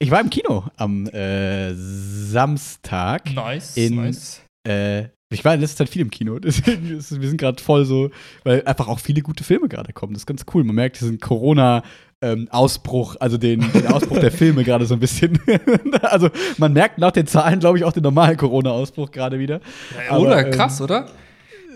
[0.00, 3.32] Ich war im Kino am äh, Samstag.
[3.32, 4.42] Nice, In- nice.
[4.66, 6.38] Äh, ich war in letzter Zeit viel im Kino.
[6.42, 8.10] Deswegen ist, wir sind gerade voll so,
[8.44, 10.14] weil einfach auch viele gute Filme gerade kommen.
[10.14, 10.64] Das ist ganz cool.
[10.64, 15.38] Man merkt diesen Corona-Ausbruch, also den, den Ausbruch der Filme gerade so ein bisschen.
[16.02, 19.60] also man merkt nach den Zahlen, glaube ich, auch den normalen Corona-Ausbruch gerade wieder.
[20.08, 21.06] aber, oder ähm, krass, oder?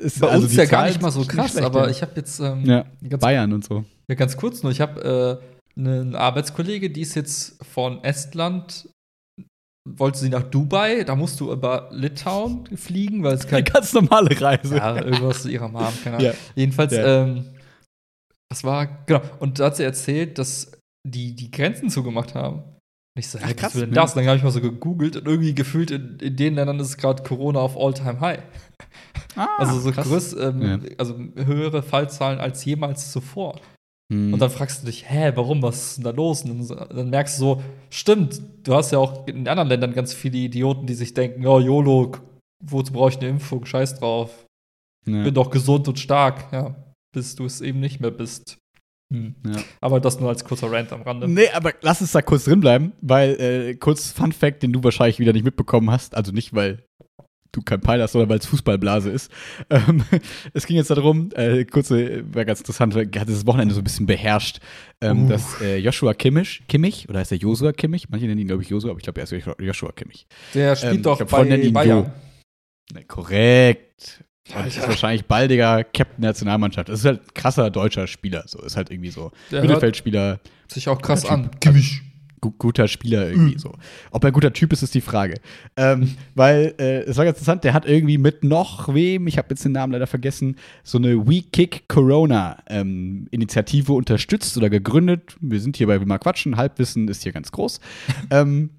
[0.01, 1.91] Ist, Bei also uns die ja gar Zahlen nicht mal so krass, schlecht, aber ja.
[1.91, 2.87] ich habe jetzt ähm, Ja,
[3.19, 3.85] Bayern und so.
[4.09, 5.41] ja, ganz kurz nur, ich habe
[5.77, 8.89] äh, eine Arbeitskollege, die ist jetzt von Estland,
[9.89, 13.93] wollte sie nach Dubai, da musst du über Litauen fliegen, weil es Eine kein ganz
[13.93, 14.77] normale Reise.
[14.77, 16.31] ja, irgendwas zu ihrer Mom, keine Ahnung.
[16.33, 16.35] Ja.
[16.55, 17.23] Jedenfalls, Ja.
[17.25, 17.45] ähm,
[18.51, 20.73] das war, genau, und da hat sie erzählt, dass
[21.09, 22.59] die die Grenzen zugemacht haben.
[23.15, 24.13] Und ich so, Ach, krass, was will denn das?
[24.13, 26.97] Und dann habe ich mal so gegoogelt und irgendwie gefühlt in, in den Ländern ist
[26.97, 28.41] gerade Corona auf All-Time-High.
[29.37, 30.07] Ah, Also so krass.
[30.07, 30.79] größ, ähm, Ja.
[30.99, 33.61] also höhere Fallzahlen als jemals zuvor.
[34.13, 36.43] Und dann fragst du dich, hä, warum, was ist denn da los?
[36.43, 40.39] Und dann merkst du so, stimmt, du hast ja auch in anderen Ländern ganz viele
[40.39, 42.13] Idioten, die sich denken, oh, YOLO,
[42.63, 43.65] wozu brauche ich eine Impfung?
[43.65, 44.47] Scheiß drauf.
[45.07, 45.23] ja.
[45.23, 46.75] Bin doch gesund und stark, ja,
[47.15, 48.59] bis du es eben nicht mehr bist.
[49.13, 49.35] Hm.
[49.47, 49.63] Ja.
[49.81, 51.29] Aber das nur als kurzer Rant am Rande.
[51.29, 54.83] Nee, aber lass uns da kurz drin bleiben, weil äh, kurz Fun Fact, den du
[54.83, 56.85] wahrscheinlich wieder nicht mitbekommen hast, also nicht, weil
[57.53, 59.31] du kein Peil hast, sondern weil es Fußballblase ist.
[59.71, 60.05] Ähm,
[60.53, 64.07] es ging jetzt darum, äh, kurze, war ganz interessant, hat dieses Wochenende so ein bisschen
[64.07, 64.59] beherrscht,
[65.01, 68.09] ähm, dass äh, Joshua Kimmich, Kimmich, oder heißt er Joshua Kimmich?
[68.11, 70.27] Manche nennen ihn, glaube ich, Joshua, aber ich glaube, er ist Joshua- Kimmich.
[70.55, 72.13] Der spielt Ähm, doch glaub, bei nennen ihn Bayern.
[72.95, 73.01] Jo.
[73.09, 74.25] Korrekt.
[74.55, 76.89] Und ist wahrscheinlich baldiger Captain der Nationalmannschaft.
[76.89, 79.31] Das ist halt ein krasser deutscher Spieler, so ist halt irgendwie so.
[79.51, 81.51] Der hört Mittelfeldspieler, sich auch krass an.
[81.61, 82.03] Kimmich.
[82.43, 83.73] Gu guter Spieler irgendwie so.
[84.11, 85.37] Ob er ein guter Typ ist, ist die Frage.
[85.77, 89.49] Ähm, weil äh, es war ganz interessant, der hat irgendwie mit noch wem, ich habe
[89.51, 95.37] jetzt den Namen leider vergessen, so eine We Kick Corona ähm, Initiative unterstützt oder gegründet.
[95.41, 97.81] Wir sind hier bei mal quatschen, Halbwissen ist hier ganz groß.
[98.31, 98.71] ähm,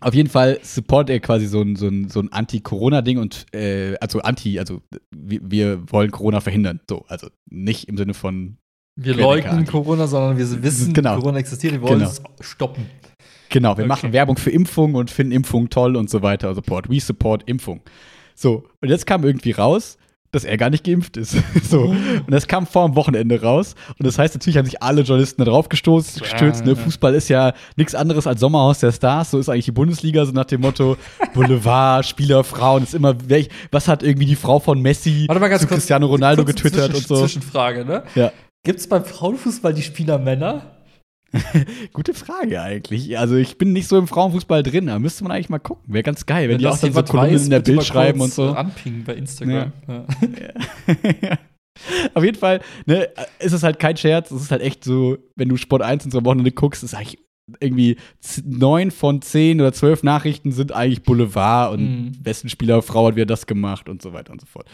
[0.00, 3.96] auf jeden Fall supportet er quasi so ein, so ein, so ein Anti-Corona-Ding und äh,
[4.00, 6.80] also Anti, also wir, wir wollen Corona verhindern.
[6.88, 8.58] So, also nicht im Sinne von
[8.96, 9.70] Wir leugnen anti.
[9.70, 11.16] Corona, sondern wir wissen, Genau.
[11.16, 12.10] Corona existiert, wir wollen Genau.
[12.10, 12.86] es stoppen.
[13.48, 13.88] Genau, wir Okay.
[13.88, 16.48] machen Werbung für Impfung und finden Impfung toll und so weiter.
[16.50, 16.88] und Support.
[16.90, 17.80] We support Impfung.
[18.34, 19.98] So, und jetzt kam irgendwie raus,
[20.30, 21.36] dass er gar nicht geimpft ist.
[21.68, 21.82] so.
[21.82, 23.74] Und das kam vor dem Wochenende raus.
[23.98, 26.64] Und das heißt, natürlich haben sich alle Journalisten da drauf gestoßen, gestürzt.
[26.64, 26.74] Ne?
[26.76, 29.30] Fußball ist ja nichts anderes als Sommerhaus der Stars.
[29.32, 30.96] So ist eigentlich die Bundesliga, so nach dem Motto
[31.34, 35.48] Boulevard, Spieler, Frauen, ist immer, welch, was hat irgendwie die Frau von Messi Warte mal
[35.48, 35.80] ganz zu kurz.
[35.80, 37.16] Cristiano Ronaldo kurze getwittert und so.
[37.20, 38.02] Zwischenfrage, ne?
[38.14, 38.32] Ja.
[38.64, 40.76] Gibt es beim Frauenfußball die Spieler Männer?
[41.92, 43.18] Gute Frage eigentlich.
[43.18, 45.92] Also ich bin nicht so im Frauenfußball drin, da müsste man eigentlich mal gucken.
[45.92, 48.32] Wäre ganz geil, wenn, die auch dann so Kolumnen weiß, in der Bild schreiben und
[48.32, 48.48] so.
[48.48, 49.72] äh, Anpingen bei Instagram.
[49.88, 50.04] Ja.
[52.14, 54.30] Auf jeden Fall, ne, ist es halt kein Scherz.
[54.30, 57.18] Es ist halt echt so, wenn du Sport 1 in so Wochenende guckst, ist eigentlich
[57.60, 57.96] irgendwie
[58.44, 62.12] neun von zehn oder zwölf Nachrichten sind eigentlich Boulevard und mhm.
[62.22, 64.68] wessen Spielerfrau hat wieder das gemacht und so weiter und so fort.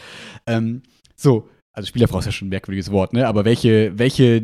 [0.45, 0.83] Ähm,
[1.15, 1.49] so,
[1.79, 3.25] also Spielerfrau ist ja schon ein merkwürdiges Wort, ne?
[3.25, 4.41] Aber welche, welche,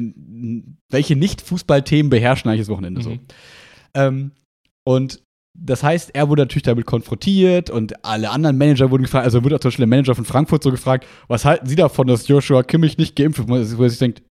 [0.89, 3.03] welche Nicht-Fußballthemen beherrschen eigentlich das Wochenende mhm.
[3.03, 3.17] so?
[3.93, 4.31] Ähm,
[4.85, 5.21] und
[5.57, 9.55] das heißt, er wurde natürlich damit konfrontiert und alle anderen Manager wurden gefragt, also wurde
[9.55, 12.63] auch zum Beispiel der Manager von Frankfurt so gefragt, was halten Sie davon, dass Joshua
[12.63, 13.77] Kimmich nicht geimpft ist?
[13.77, 14.21] Wo er sich denkt,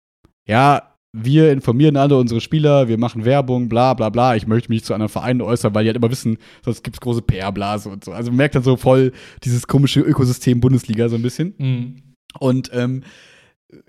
[0.49, 4.35] ja, wir informieren alle unsere Spieler, wir machen Werbung, bla bla bla.
[4.35, 7.01] Ich möchte mich zu anderen Vereinen äußern, weil die halt immer wissen, sonst gibt es
[7.01, 8.12] große PR-Blase und so.
[8.12, 9.12] Also man merkt dann so voll
[9.45, 11.55] dieses komische Ökosystem Bundesliga so ein bisschen.
[11.59, 12.04] Mhm.
[12.38, 13.05] Und ähm,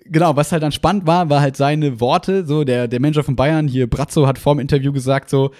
[0.05, 2.45] genau, was halt dann spannend war, war halt seine Worte.
[2.45, 5.51] So, der, der Manager von Bayern, hier Brazzo, hat vor dem Interview gesagt: so,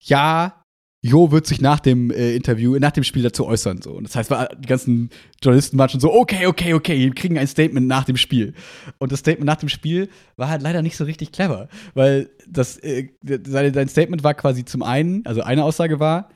[0.00, 0.62] ja,
[1.04, 3.82] Jo wird sich nach dem äh, Interview, nach dem Spiel dazu äußern.
[3.82, 3.90] So.
[3.92, 5.10] Und das heißt, die ganzen
[5.42, 8.54] Journalisten waren schon so, okay, okay, okay, wir kriegen ein Statement nach dem Spiel.
[8.98, 12.78] Und das Statement nach dem Spiel war halt leider nicht so richtig clever, weil das,
[12.78, 16.30] äh, sein, sein Statement war quasi zum einen, also eine Aussage war,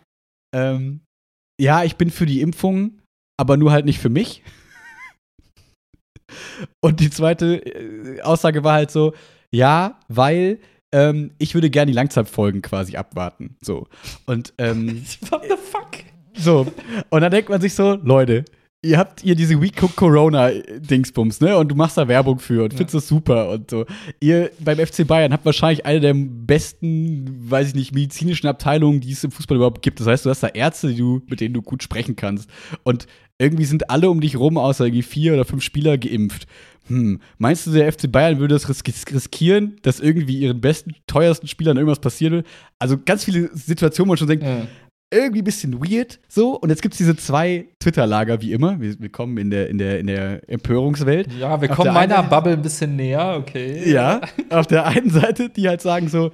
[0.53, 1.01] ähm,
[1.61, 2.99] ja, ich bin für die Impfung,
[3.38, 4.42] aber nur halt nicht für mich.
[6.81, 9.12] Und die zweite äh, Aussage war halt so,
[9.51, 10.59] ja, weil
[10.92, 13.57] ähm, ich würde gerne die Langzeitfolgen quasi abwarten.
[13.61, 13.87] So.
[14.27, 16.05] Und, ähm, What the fuck?
[16.35, 16.66] So.
[17.11, 18.44] Und dann denkt man sich so, Leute,
[18.83, 21.57] ihr habt ihr diese Week Corona Dingsbums, ne?
[21.57, 22.77] Und du machst da Werbung für und ja.
[22.77, 23.85] findest das super und so.
[24.20, 29.12] Ihr beim FC Bayern habt wahrscheinlich eine der besten, weiß ich nicht, medizinischen Abteilungen, die
[29.12, 30.01] es im Fußball überhaupt gibt.
[30.01, 32.49] Das heißt, du hast da Ärzte, die du, mit denen du gut sprechen kannst.
[32.85, 33.07] Und
[33.38, 36.46] irgendwie sind alle um dich rum, außer irgendwie vier oder fünf Spieler, geimpft
[36.88, 41.77] hm, meinst du, der FC Bayern würde das riskieren, dass irgendwie ihren besten, teuersten Spielern
[41.77, 42.44] irgendwas passieren will?
[42.79, 44.66] Also ganz viele Situationen, wo man schon denkt, ja.
[45.11, 46.57] irgendwie ein bisschen weird so.
[46.57, 48.81] Und jetzt gibt es diese zwei Twitter-Lager, wie immer.
[48.81, 51.33] Wir, wir, kommen in der, in, der, in der Empörungswelt.
[51.33, 53.90] Ja, wir auf kommen meiner Bubble ein bisschen näher, okay.
[53.90, 54.20] Ja,
[54.51, 56.31] auf der einen Seite, die halt sagen so,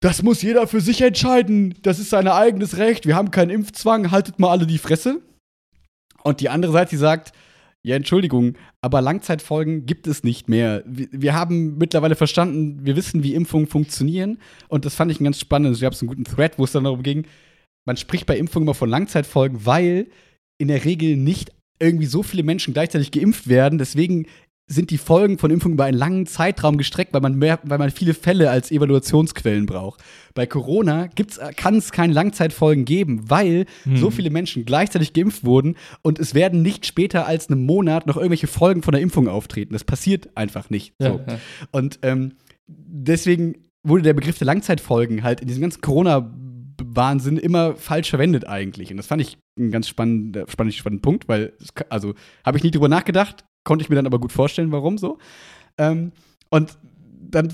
[0.00, 1.74] das muss jeder für sich entscheiden.
[1.82, 3.06] Das ist sein eigenes Recht.
[3.06, 4.12] Wir haben keinen Impfzwang.
[4.12, 5.20] Haltet mal alle die Fresse.
[6.22, 7.32] Und die andere Seite, die sagt,
[7.82, 10.82] ja, Entschuldigung, aber Langzeitfolgen gibt es nicht mehr.
[10.84, 14.38] Wir, wir, haben mittlerweile verstanden, wir wissen, wie Impfungen funktionieren.
[14.68, 15.76] Und das fand ich ein ganz spannend.
[15.76, 17.26] Ich habe einen guten Thread, wo es dann darum ging,
[17.86, 20.08] man spricht bei Impfungen immer von Langzeitfolgen, weil
[20.58, 23.78] in der Regel nicht irgendwie so viele Menschen gleichzeitig geimpft werden.
[23.78, 24.26] Deswegen
[24.68, 27.90] sind die Folgen von Impfungen über einen langen Zeitraum gestreckt, weil man, mehr, weil man
[27.90, 30.04] viele Fälle als Evaluationsquellen braucht.
[30.34, 31.08] Bei Corona
[31.56, 33.96] kann es keine Langzeitfolgen geben, weil hm.
[33.96, 38.16] so viele Menschen gleichzeitig geimpft wurden und es werden nicht später als einen Monat noch
[38.16, 39.72] irgendwelche Folgen von der Impfung auftreten.
[39.72, 40.94] Das passiert einfach nicht.
[40.98, 41.20] So.
[41.26, 41.38] Ja.
[41.72, 42.34] Und ähm,
[42.66, 46.30] deswegen wurde der Begriff der Langzeitfolgen halt in diesem ganzen Corona-
[46.80, 48.90] Wahnsinn immer falsch verwendet eigentlich.
[48.90, 51.52] Und das fand ich einen ganz spannenden, spannend, spannenden Punkt, weil,
[51.88, 55.18] also, habe ich nie drüber nachgedacht, Konnte ich mir dann aber gut vorstellen, warum so.
[55.76, 56.12] Ähm,
[56.50, 56.78] und
[57.30, 57.48] dann,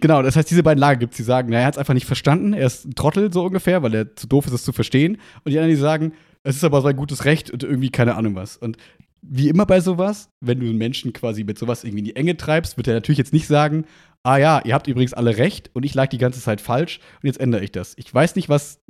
[0.00, 1.94] genau, das heißt, diese beiden Lager gibt es, die sagen, na, er hat es einfach
[1.94, 4.72] nicht verstanden, er ist ein Trottel so ungefähr, weil er zu doof ist, es zu
[4.72, 5.18] verstehen.
[5.44, 8.34] Und die anderen, die sagen, es ist aber sein gutes Recht und irgendwie keine Ahnung
[8.34, 8.56] was.
[8.56, 8.76] Und
[9.22, 12.36] wie immer bei sowas, wenn du einen Menschen quasi mit sowas irgendwie in die Enge
[12.36, 13.86] treibst, wird er natürlich jetzt nicht sagen,
[14.22, 17.26] ah ja, ihr habt übrigens alle recht und ich lag die ganze Zeit falsch und
[17.26, 17.94] jetzt ändere ich das.
[17.96, 18.80] Ich weiß nicht, was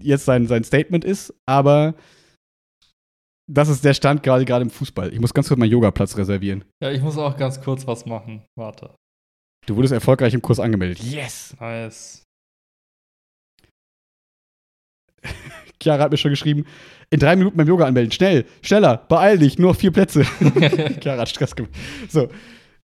[0.00, 1.94] jetzt sein, sein Statement ist, aber
[3.48, 5.12] das ist der Stand gerade gerade im Fußball.
[5.12, 6.64] Ich muss ganz kurz meinen Yogaplatz reservieren.
[6.82, 8.42] Ja, ich muss auch ganz kurz was machen.
[8.56, 8.94] Warte.
[9.66, 11.00] Du wurdest erfolgreich im Kurs angemeldet.
[11.00, 11.54] Yes!
[11.60, 12.24] Nice.
[15.80, 16.64] Chiara hat mir schon geschrieben,
[17.10, 18.12] in drei Minuten beim Yoga anmelden.
[18.12, 20.24] Schnell, schneller, beeil dich, nur vier Plätze.
[21.00, 21.72] Chiara hat Stress gemacht.
[22.08, 22.28] So,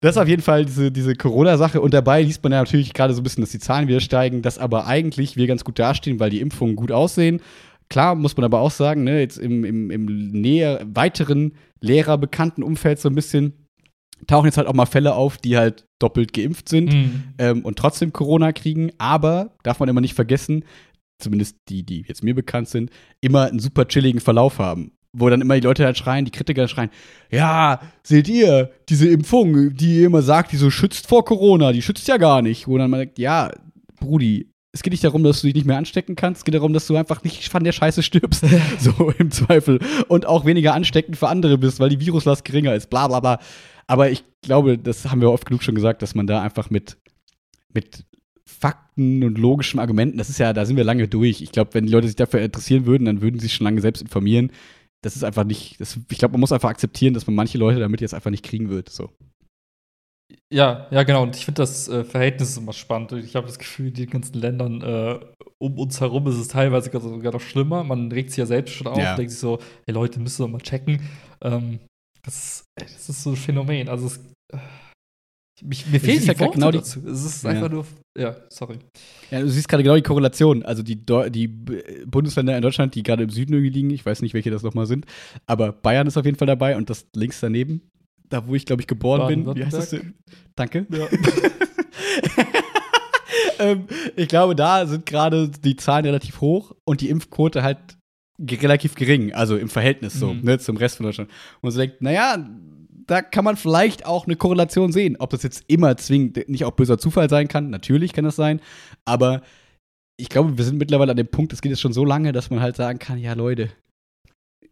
[0.01, 1.81] das ist auf jeden Fall diese, diese Corona-Sache.
[1.81, 4.43] Und dabei liest man ja natürlich gerade so ein bisschen, dass die Zahlen wieder steigen,
[4.43, 7.41] dass aber eigentlich wir ganz gut dastehen, weil die Impfungen gut aussehen.
[7.89, 12.99] Klar muss man aber auch sagen, ne, jetzt im, im, im näher, weiteren lehrerbekannten Umfeld
[12.99, 13.67] so ein bisschen
[14.25, 17.23] tauchen jetzt halt auch mal Fälle auf, die halt doppelt geimpft sind mhm.
[17.37, 18.91] ähm, und trotzdem Corona kriegen.
[18.97, 20.63] Aber darf man immer nicht vergessen,
[21.19, 22.89] zumindest die, die jetzt mir bekannt sind,
[23.21, 24.93] immer einen super chilligen Verlauf haben.
[25.13, 26.89] Wo dann immer die Leute halt schreien, die Kritiker schreien,
[27.31, 31.81] ja, seht ihr, diese Impfung, die ihr immer sagt, die so schützt vor Corona, die
[31.81, 32.67] schützt ja gar nicht.
[32.67, 33.51] Wo dann man sagt, ja,
[33.99, 36.39] Brudi, es geht nicht darum, dass du dich nicht mehr anstecken kannst.
[36.39, 38.45] Es geht darum, dass du einfach nicht von der Scheiße stirbst.
[38.79, 39.79] so im Zweifel.
[40.07, 42.89] Und auch weniger ansteckend für andere bist, weil die Viruslast geringer ist.
[42.89, 43.39] Bla, bla, bla.
[43.87, 46.97] Aber ich glaube, das haben wir oft genug schon gesagt, dass man da einfach mit,
[47.73, 48.05] mit
[48.45, 51.41] Fakten und logischen Argumenten, das ist ja, da sind wir lange durch.
[51.41, 53.81] Ich glaube, wenn die Leute sich dafür interessieren würden, dann würden sie sich schon lange
[53.81, 54.51] selbst informieren.
[55.01, 57.79] Das ist einfach nicht, das, ich glaube, man muss einfach akzeptieren, dass man manche Leute
[57.79, 58.89] damit jetzt einfach nicht kriegen wird.
[58.89, 59.11] So.
[60.51, 61.23] Ja, ja, genau.
[61.23, 63.11] Und ich finde das äh, Verhältnis immer spannend.
[63.13, 65.19] Ich habe das Gefühl, in den ganzen Ländern äh,
[65.59, 67.83] um uns herum ist es teilweise sogar noch schlimmer.
[67.83, 69.15] Man regt sich ja selbst schon auf, ja.
[69.15, 71.01] denkt sich so, hey Leute, ihr doch mal checken.
[71.41, 71.79] Ähm,
[72.23, 73.87] Das, das ist so ein Phänomen.
[73.87, 74.17] Also es,
[74.53, 74.57] äh,
[75.63, 76.99] mich, mir die ja Worte genau die- dazu.
[77.07, 77.49] Es ist Ja.
[77.51, 77.85] einfach nur.
[78.17, 78.79] Ja, sorry.
[79.31, 80.63] Ja, du siehst gerade genau die Korrelation.
[80.63, 80.97] Also die,
[81.29, 81.47] die
[82.05, 84.87] Bundesländer in Deutschland, die gerade im Süden irgendwie liegen, ich weiß nicht, welche das nochmal
[84.87, 85.05] sind,
[85.45, 87.81] aber Bayern ist auf jeden Fall dabei und das links daneben,
[88.29, 89.55] da wo ich, glaube ich, geboren bin.
[89.55, 90.15] Wie heißt das denn?
[90.55, 90.87] Danke.
[90.89, 91.07] Ja.
[93.59, 93.85] ähm,
[94.15, 97.77] ich glaube, da sind gerade die Zahlen relativ hoch und die Impfquote halt
[98.39, 100.41] relativ gering, also im Verhältnis so, Mhm.
[100.43, 101.29] ne, zum Rest von Deutschland.
[101.29, 102.37] Und man so denkt, naja,
[103.07, 105.15] da kann man vielleicht auch eine Korrelation sehen.
[105.17, 108.59] Ob das jetzt immer zwingend nicht auch böser Zufall sein kann, natürlich kann das sein,
[109.05, 109.41] aber
[110.17, 112.49] ich glaube, wir sind mittlerweile an dem Punkt, es geht jetzt schon so lange, dass
[112.49, 113.69] man halt sagen kann, ja, Leute,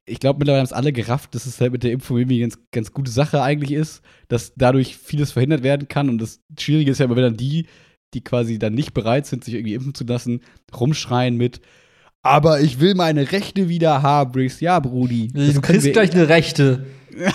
[0.06, 2.50] ich glaube, mittlerweile haben es alle gerafft, dass es halt mit der Impfung irgendwie eine
[2.50, 6.10] ganz, ganz gute Sache eigentlich ist, dass dadurch vieles verhindert werden kann.
[6.10, 7.68] Und das Schwierige ist ja immer, wenn dann die,
[8.14, 10.42] die quasi dann nicht bereit sind, sich irgendwie impfen zu lassen,
[10.74, 11.62] rumschreien mit,
[12.26, 14.60] aber ich will meine Rechte wieder haben, Briggs.
[14.60, 15.28] Ja, Brudi.
[15.28, 16.88] Du kriegst gleich eine Rechte.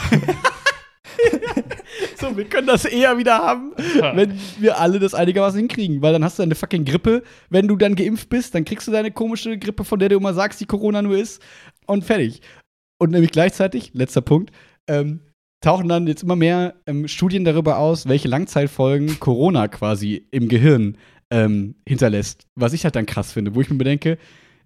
[2.16, 3.72] So, wir können das eher wieder haben,
[4.14, 6.02] wenn wir alle das einigermaßen hinkriegen.
[6.02, 7.22] Weil dann hast du eine fucking Grippe.
[7.48, 10.34] Wenn du dann geimpft bist, dann kriegst du deine komische Grippe, von der du immer
[10.34, 11.40] sagst, die Corona nur ist.
[11.86, 12.42] Und fertig.
[13.00, 14.50] Und nämlich gleichzeitig, letzter Punkt,
[14.86, 15.20] ähm,
[15.62, 20.96] tauchen dann jetzt immer mehr ähm, Studien darüber aus, welche Langzeitfolgen Corona quasi im Gehirn
[21.30, 22.46] ähm, hinterlässt.
[22.56, 24.18] Was ich halt dann krass finde, wo ich mir bedenke,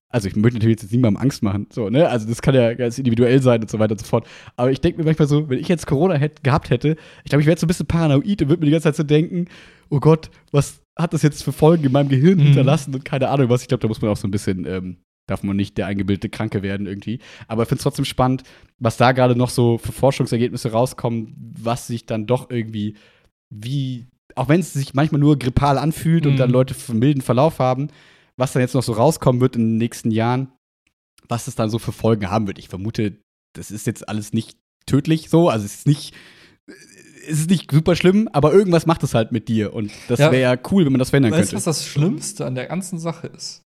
[0.09, 2.09] also ich möchte natürlich jetzt niemandem Angst machen, so, ne?
[2.09, 4.27] Also das kann ja ganz individuell sein und so weiter und so fort.
[4.57, 7.43] Aber ich denke mir manchmal so, wenn ich jetzt Corona hätt, gehabt hätte, ich glaube,
[7.43, 9.47] ich wäre so ein bisschen paranoid und würde mir die ganze Zeit so denken,
[9.91, 12.43] oh Gott, was hat das jetzt für Folgen in meinem Gehirn Mhm.
[12.45, 13.63] hinterlassen und keine Ahnung was.
[13.63, 16.29] Ich glaube, da muss man auch so ein bisschen, ähm, darf man nicht der eingebildete
[16.29, 17.19] Kranke werden irgendwie.
[17.49, 18.43] Aber ich finde es trotzdem spannend,
[18.79, 22.97] was da gerade noch so für Forschungsergebnisse rauskommen, was sich dann doch irgendwie,
[23.51, 26.39] wie, auch wenn es sich manchmal nur grippal anfühlt und Mhm.
[26.39, 27.89] dann Leute einen milden Verlauf haben,
[28.37, 30.53] was dann jetzt noch so rauskommen wird in den nächsten Jahren,
[31.29, 32.59] was es dann so für Folgen haben wird.
[32.59, 33.17] Ich vermute,
[33.57, 36.15] das ist jetzt alles nicht tödlich so, also es ist nicht,
[37.27, 40.31] es ist nicht super schlimm, aber irgendwas macht es halt mit dir und das Ja.
[40.33, 41.67] wäre ja cool, wenn man das verändern Weißt du, könnte.
[41.67, 43.63] was das Schlimmste an der ganzen Sache ist?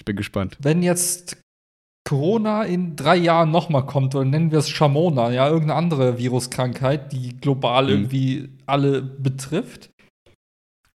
[0.00, 0.56] Ich bin gespannt.
[0.62, 1.36] Wenn jetzt
[2.08, 7.12] Corona in drei Jahren nochmal kommt, oder nennen wir es Shamona, ja, irgendeine andere Viruskrankheit,
[7.12, 7.90] die global Mhm.
[7.90, 9.89] irgendwie alle betrifft.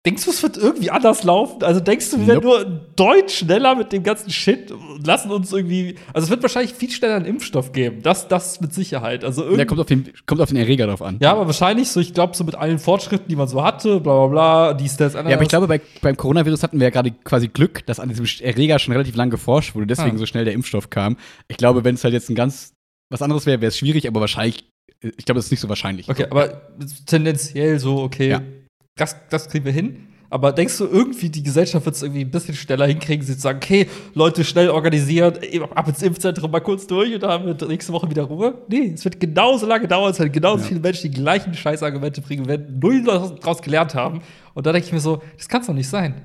[0.06, 1.64] Denkst du, es wird irgendwie anders laufen?
[1.64, 2.66] Also denkst du, wir werden Nope.
[2.68, 5.96] nur Deutsch schneller mit dem ganzen Shit und lassen uns irgendwie.
[6.14, 8.02] Also es wird wahrscheinlich viel schneller einen Impfstoff geben.
[8.02, 9.24] Das, das mit Sicherheit.
[9.24, 9.66] Also irgendwie.
[9.66, 11.20] kommt auf den, kommt auf den Erreger drauf an.
[11.22, 14.26] Ja, aber wahrscheinlich so, ich glaube, so mit allen Fortschritten, die man so hatte, bla
[14.26, 17.12] bla bla, dies, das, Ja, aber ich glaube, bei, beim Coronavirus hatten wir ja gerade
[17.24, 20.20] quasi Glück, dass an diesem Erreger schon relativ lang geforscht wurde, deswegen Ah.
[20.20, 21.16] so schnell der Impfstoff kam.
[21.48, 22.74] Ich glaube, wenn es halt jetzt ein ganz
[23.10, 24.66] was anderes wäre, wäre es schwierig, aber wahrscheinlich,
[25.02, 26.10] ich glaube, das ist nicht so wahrscheinlich.
[26.10, 26.62] Okay, aber
[27.06, 28.42] tendenziell so, okay, Ja.
[28.96, 30.08] Das, das kriegen wir hin.
[30.30, 33.42] Aber denkst du irgendwie, die Gesellschaft wird es irgendwie ein bisschen schneller hinkriegen, sie zu
[33.42, 37.46] sagen, okay, Leute, schnell organisiert, ey, ab ins Impfzentrum mal kurz durch und dann haben
[37.46, 38.64] wir nächste Woche wieder Ruhe?
[38.68, 40.70] Nee, es wird genauso lange dauern, es werden genauso Ja.
[40.70, 44.22] viele Menschen die gleichen Scheißargumente bringen, werden null daraus gelernt haben.
[44.56, 46.16] Und da denke ich mir so, das kann es doch nicht sein.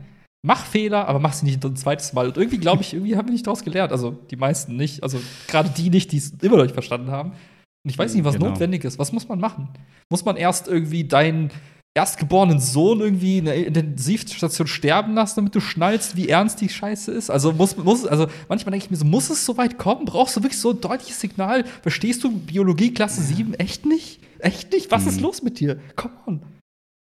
[0.43, 2.29] Mach Fehler, aber mach sie nicht ein zweites Mal.
[2.29, 3.93] Und irgendwie glaube ich, irgendwie haben wir nicht daraus gelernt.
[3.93, 5.03] Also die meisten nicht.
[5.03, 7.33] Also gerade die nicht, die es immer noch nicht verstanden haben.
[7.33, 8.51] Und ich weiß nicht, was Genau.
[8.51, 8.99] notwendig ist.
[8.99, 9.69] Was muss man machen?
[10.11, 11.51] Muss man erst irgendwie deinen
[11.99, 17.11] erstgeborenen Sohn irgendwie in der Intensivstation sterben lassen, damit du schnallst, wie ernst die Scheiße
[17.13, 17.29] ist?
[17.31, 20.05] Also muss, muss also manchmal denke ich mir so, muss es so weit kommen?
[20.05, 21.65] Brauchst du wirklich so ein deutliches Signal?
[21.83, 24.21] Verstehst du Biologie Klasse 7 echt nicht?
[24.39, 24.91] Echt nicht?
[24.91, 25.23] Was ist Mhm.
[25.25, 25.79] los mit dir?
[25.97, 26.43] Come on.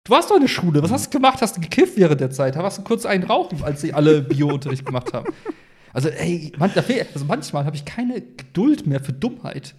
[0.07, 0.81] Du warst doch in der Schule.
[0.83, 1.41] Was hast du gemacht?
[1.41, 2.55] Hast du gekifft während der Zeit?
[2.55, 5.33] Hast du kurz einen rauchen, als sie alle Bio-Unterricht gemacht haben?
[5.93, 6.71] Also, ey, man,
[7.13, 9.75] also manchmal habe ich keine Geduld mehr für Dummheit.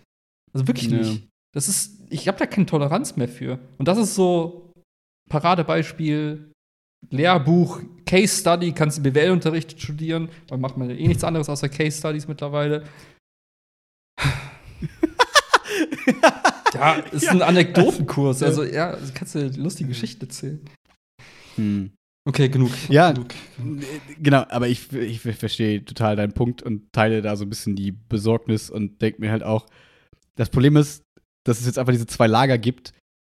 [0.53, 0.99] Also wirklich Ja.
[0.99, 1.29] nicht.
[1.55, 3.59] Das ist, ich habe da keine Toleranz mehr für.
[3.79, 4.66] Und das ist so
[5.29, 6.53] Paradebeispiel,
[7.11, 11.69] Lehrbuch, Case Study, kannst du BWL-Unterricht studieren, weil macht man ja eh nichts anderes außer
[11.69, 12.85] Case Studies mittlerweile.
[16.75, 18.43] ja, ist ein Anekdotenkurs.
[18.43, 20.61] Also, ja, also kannst du lustige Geschichten erzählen.
[21.57, 21.91] Hm.
[22.29, 22.73] Okay, genug.
[22.89, 23.13] Ja.
[23.13, 23.29] genug.
[24.21, 27.93] Genau, aber ich, ich verstehe total deinen Punkt und teile da so ein bisschen die
[27.93, 29.67] Besorgnis und denke mir halt auch,
[30.37, 31.03] das Problem ist,
[31.47, 32.93] dass es jetzt einfach diese zwei Lager gibt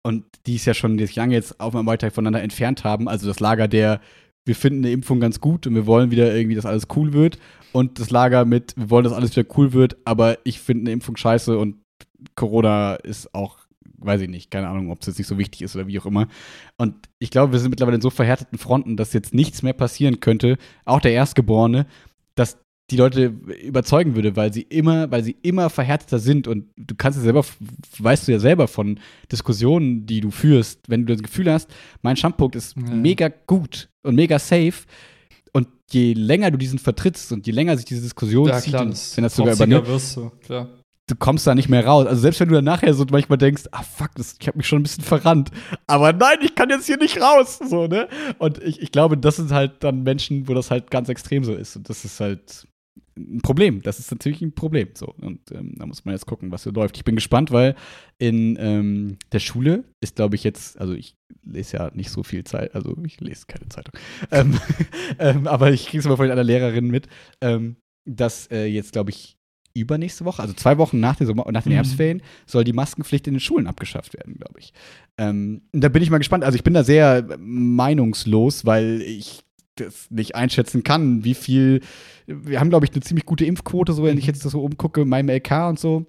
[0.07, 3.09] und die es ja schon sich lange jetzt auf einmal weiter voneinander entfernt haben.
[3.09, 3.99] Also das Lager der,
[4.45, 7.37] wir finden eine Impfung ganz gut und wir wollen wieder irgendwie, dass alles cool wird
[7.73, 10.91] und das Lager mit, wir wollen, dass alles wieder cool wird, aber ich finde eine
[10.91, 11.75] Impfung scheiße und
[12.35, 13.57] Corona ist auch,
[13.97, 16.05] weiß ich nicht, keine Ahnung, ob es jetzt nicht so wichtig ist oder wie auch
[16.05, 16.29] immer.
[16.77, 20.21] Und ich glaube, wir sind mittlerweile in so verhärteten Fronten, dass jetzt nichts mehr passieren
[20.21, 21.85] könnte, auch der Erstgeborene,
[22.89, 23.33] die Leute
[23.65, 27.43] überzeugen würde, weil sie immer, weil sie immer verhärteter sind und du kannst ja selber,
[27.99, 28.99] weißt du ja selber von
[29.31, 31.69] Diskussionen, die du führst, wenn du das Gefühl hast,
[32.01, 32.83] mein Standpunkt ist Ja.
[32.83, 34.85] mega gut und mega safe
[35.51, 38.85] und je länger du diesen vertrittst und je länger sich diese Diskussion Ja, zieht, klar,
[38.85, 40.69] das wenn das sogar übernimmt, wirst du, klar.
[41.07, 42.05] du kommst da nicht mehr raus.
[42.07, 44.67] Also selbst wenn du dann nachher so manchmal denkst, ah fuck, das, ich habe mich
[44.67, 45.51] schon ein bisschen verrannt.
[45.87, 47.59] Aber nein, ich kann jetzt hier nicht raus.
[47.69, 48.07] So, ne?
[48.37, 51.53] Und ich, ich glaube, das sind halt dann Menschen, wo das halt ganz extrem so
[51.53, 51.75] ist.
[51.75, 52.65] Und das ist halt
[53.17, 53.81] ein Problem.
[53.81, 54.89] Das ist natürlich ein Problem.
[54.93, 55.13] So.
[55.21, 56.97] Und ähm, da muss man jetzt gucken, was so läuft.
[56.97, 57.75] Ich bin gespannt, weil
[58.17, 62.43] in ähm, der Schule ist, glaube ich, jetzt, also ich lese ja nicht so viel
[62.43, 63.93] Zeit, also ich lese keine Zeitung.
[64.31, 64.59] ähm,
[65.19, 67.07] ähm, aber ich kriege es immer von einer Lehrerin mit,
[67.41, 69.37] ähm, dass äh, jetzt, glaube ich,
[69.73, 71.75] übernächste Woche, also zwei Wochen nach, der Sommer nach den Mhm.
[71.75, 74.73] Herbstferien, soll die Maskenpflicht in den Schulen abgeschafft werden, glaube ich.
[75.17, 76.43] Ähm, da bin ich mal gespannt.
[76.43, 79.43] Also ich bin da sehr meinungslos, weil ich
[79.79, 81.81] das nicht einschätzen kann, wie viel.
[82.25, 85.05] Wir haben, glaube ich, eine ziemlich gute Impfquote, so wenn ich jetzt das so umgucke,
[85.05, 86.05] meinem LK und so.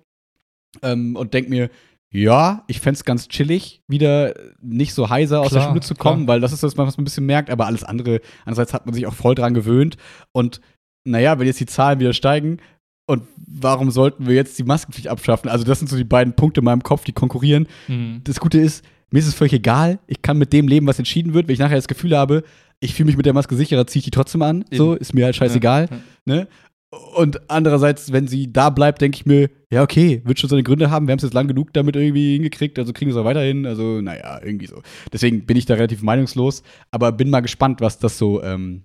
[0.83, 1.71] Ähm, und denke mir,
[2.11, 5.95] ja, ich fände es ganz chillig, wieder nicht so heiser aus der Klar, Schule zu
[5.95, 6.35] kommen, klar.
[6.35, 8.95] weil das ist das, was man ein bisschen merkt, aber alles andere, andererseits hat man
[8.95, 9.97] sich auch voll dran gewöhnt.
[10.33, 10.61] Und
[11.05, 12.59] naja, wenn jetzt die Zahlen wieder steigen,
[13.07, 15.49] und warum sollten wir jetzt die Maskenpflicht abschaffen?
[15.49, 17.67] Also, das sind so die beiden Punkte in meinem Kopf, die konkurrieren.
[17.89, 18.21] Mhm.
[18.25, 19.99] Das Gute ist, mir ist es völlig egal.
[20.07, 21.49] Ich kann mit dem leben, was entschieden wird.
[21.49, 22.43] Wenn ich nachher das Gefühl habe,
[22.81, 24.65] ich fühle mich mit der Maske sicherer, ziehe ich die trotzdem an.
[24.71, 25.89] So, ist mir halt scheißegal.
[25.91, 26.01] Ja.
[26.25, 26.49] Ne?
[27.15, 30.91] Und andererseits, wenn sie da bleibt, denke ich mir, ja, okay, wird schon seine Gründe
[30.91, 31.07] haben.
[31.07, 33.67] Wir haben es jetzt lang genug damit irgendwie hingekriegt, also kriegen wir es auch weiterhin.
[33.67, 34.83] Also, naja, irgendwie so.
[35.13, 38.85] Deswegen bin ich da relativ meinungslos, aber bin mal gespannt, was das so ähm,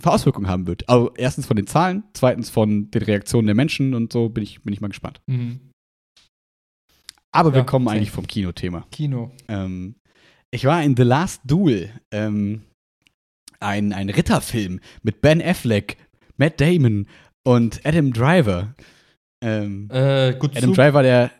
[0.00, 0.88] für Auswirkungen haben wird.
[0.88, 4.62] Also, erstens von den Zahlen, zweitens von den Reaktionen der Menschen und so bin ich,
[4.62, 5.20] bin ich mal gespannt.
[5.26, 5.60] Mhm.
[7.30, 7.98] Aber wir Ja, kommen same.
[7.98, 8.84] eigentlich vom Kinothema.
[8.90, 9.30] Kino.
[9.46, 9.94] Ähm,
[10.50, 12.62] ich war in The Last Duel, ähm,
[13.60, 15.96] ein, ein Ritterfilm mit Ben Affleck,
[16.36, 17.06] Matt Damon
[17.44, 18.74] und Adam Driver.
[19.42, 20.74] Ähm, Äh, Adam Soup.
[20.74, 21.30] Driver, der.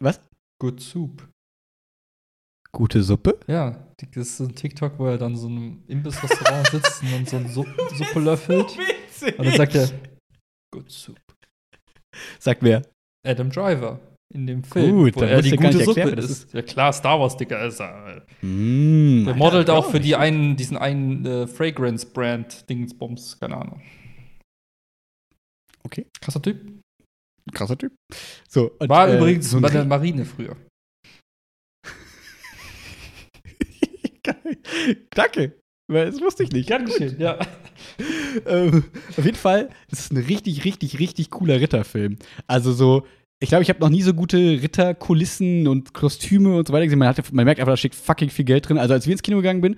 [0.00, 0.20] Was?
[0.60, 1.28] Good Soup.
[2.72, 3.38] Gute Suppe?
[3.46, 7.28] Ja, das ist so ein TikTok, wo er dann so in einem Imbissrestaurant sitzt und
[7.28, 8.76] so eine Suppe, Suppe löffelt.
[9.38, 9.88] Und dann sagt er,
[10.72, 11.18] Good Soup.
[12.38, 12.82] Sagt wer?
[13.26, 14.00] Adam Driver
[14.34, 16.24] in dem Film, Gut, wo dann er musst die du gar gute nicht Suppe erklären,
[16.24, 16.52] ist.
[16.52, 18.26] Ja klar, Star Wars Dicker ist er.
[18.42, 23.56] Mm, Der Alter, modelt auch glaub für die einen, diesen einen äh, Fragrance-Brand Dingsbums, keine
[23.56, 23.80] Ahnung.
[25.82, 26.06] Okay.
[26.20, 26.60] Krasser Typ.
[27.52, 27.92] Krasser Typ.
[28.48, 30.56] So, und, War äh, übrigens so bei der Marine früher.
[34.22, 34.58] Geil.
[35.10, 35.58] Danke.
[35.90, 36.68] Das wusste ich nicht.
[36.68, 37.38] Gern geschehen, ja.
[38.46, 38.84] ähm,
[39.16, 42.18] auf jeden Fall, es ist ein richtig, richtig, richtig cooler Ritterfilm.
[42.46, 43.06] Also so,
[43.40, 46.98] ich glaube, ich habe noch nie so gute Ritterkulissen und Kostüme und so weiter gesehen.
[46.98, 48.78] Man, hat, man merkt einfach, da steckt fucking viel Geld drin.
[48.78, 49.76] Also als wir ins Kino gegangen bin,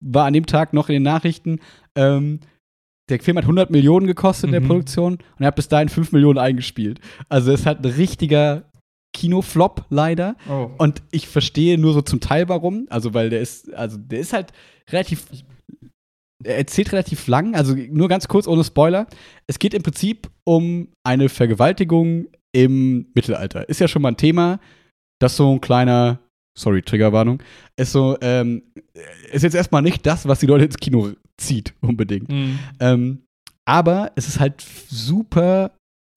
[0.00, 1.60] war an dem Tag noch in den Nachrichten,
[1.96, 2.40] ähm,
[3.10, 4.66] der Film hat 100 Millionen gekostet in der Mhm.
[4.68, 7.00] Produktion und er hat bis dahin 5 Millionen eingespielt.
[7.28, 8.64] Also es hat ein richtiger
[9.14, 10.36] Kinoflop leider.
[10.48, 10.70] Oh.
[10.78, 12.86] Und ich verstehe nur so zum Teil warum.
[12.88, 14.52] Also, weil der ist, also der ist halt
[14.90, 15.26] relativ.
[16.44, 19.06] Er erzählt relativ lang, also nur ganz kurz ohne Spoiler.
[19.46, 23.68] Es geht im Prinzip um eine Vergewaltigung im Mittelalter.
[23.68, 24.60] Ist ja schon mal ein Thema,
[25.20, 26.20] das so ein kleiner,
[26.58, 27.42] sorry, Triggerwarnung,
[27.76, 28.62] ist so, ähm,
[29.32, 32.28] ist jetzt erstmal nicht das, was die Leute ins Kino zieht, unbedingt.
[32.30, 32.58] Mhm.
[32.80, 33.22] Ähm,
[33.64, 35.72] aber es ist halt super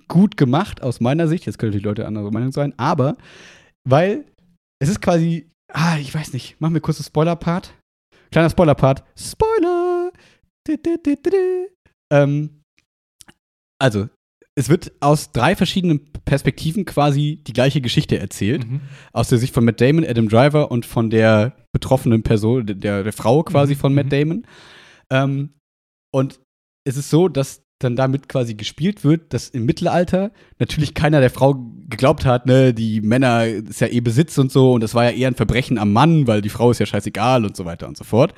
[0.08, 1.46] gut gemacht aus meiner Sicht.
[1.46, 3.16] Jetzt können natürlich Leute anderer Meinung sein, aber
[3.88, 4.26] weil
[4.82, 7.74] es ist quasi, ah, ich weiß nicht, machen wir kurz einen Spoiler-Part.
[8.32, 9.04] Kleiner Spoiler-Part.
[9.18, 10.12] Spoiler!
[10.68, 11.68] Du, du, du, du.
[12.12, 12.62] Ähm,
[13.80, 14.10] also,
[14.58, 18.82] es wird aus drei verschiedenen Perspektiven quasi die gleiche Geschichte erzählt Mhm.
[19.12, 23.14] aus der Sicht von Matt Damon, Adam Driver und von der betroffenen Person, der, der
[23.14, 24.10] Frau quasi Mhm, von Matt mhm.
[24.10, 24.48] Damon.
[25.12, 25.50] Ähm,
[26.14, 26.40] und
[26.88, 31.30] es ist so, dass dann damit quasi gespielt wird, dass im Mittelalter natürlich keiner der
[31.30, 31.56] Frau
[31.90, 35.10] geglaubt hat, ne, die Männer ist ja eh Besitz und so und das war ja
[35.12, 37.98] eher ein Verbrechen am Mann, weil die Frau ist ja scheißegal und so weiter und
[37.98, 38.34] so fort.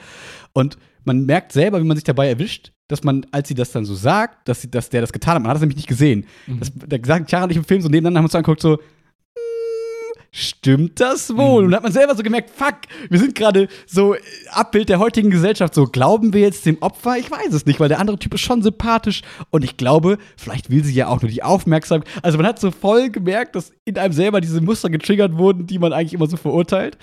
[0.53, 3.85] Und man merkt selber, wie man sich dabei erwischt, dass man, als sie das dann
[3.85, 6.25] so sagt, dass, sie, dass der das getan hat, man hat es nämlich nicht gesehen.
[6.47, 6.59] Mhm.
[6.59, 10.19] Das, da sagt Chiara nicht im Film so nebeneinander, haben wir uns angeguckt, so, "Mm,
[10.31, 11.63] stimmt das wohl?
[11.63, 11.67] Mhm.
[11.67, 12.75] Und hat man selber so gemerkt, fuck,
[13.09, 14.19] wir sind gerade so äh,
[14.51, 15.73] Abbild der heutigen Gesellschaft.
[15.75, 17.17] So, glauben wir jetzt dem Opfer?
[17.17, 19.21] Ich weiß es nicht, weil der andere Typ ist schon sympathisch.
[19.49, 22.09] Und ich glaube, vielleicht will sie ja auch nur die Aufmerksamkeit.
[22.23, 25.79] Also man hat so voll gemerkt, dass in einem selber diese Muster getriggert wurden, die
[25.79, 26.97] man eigentlich immer so verurteilt.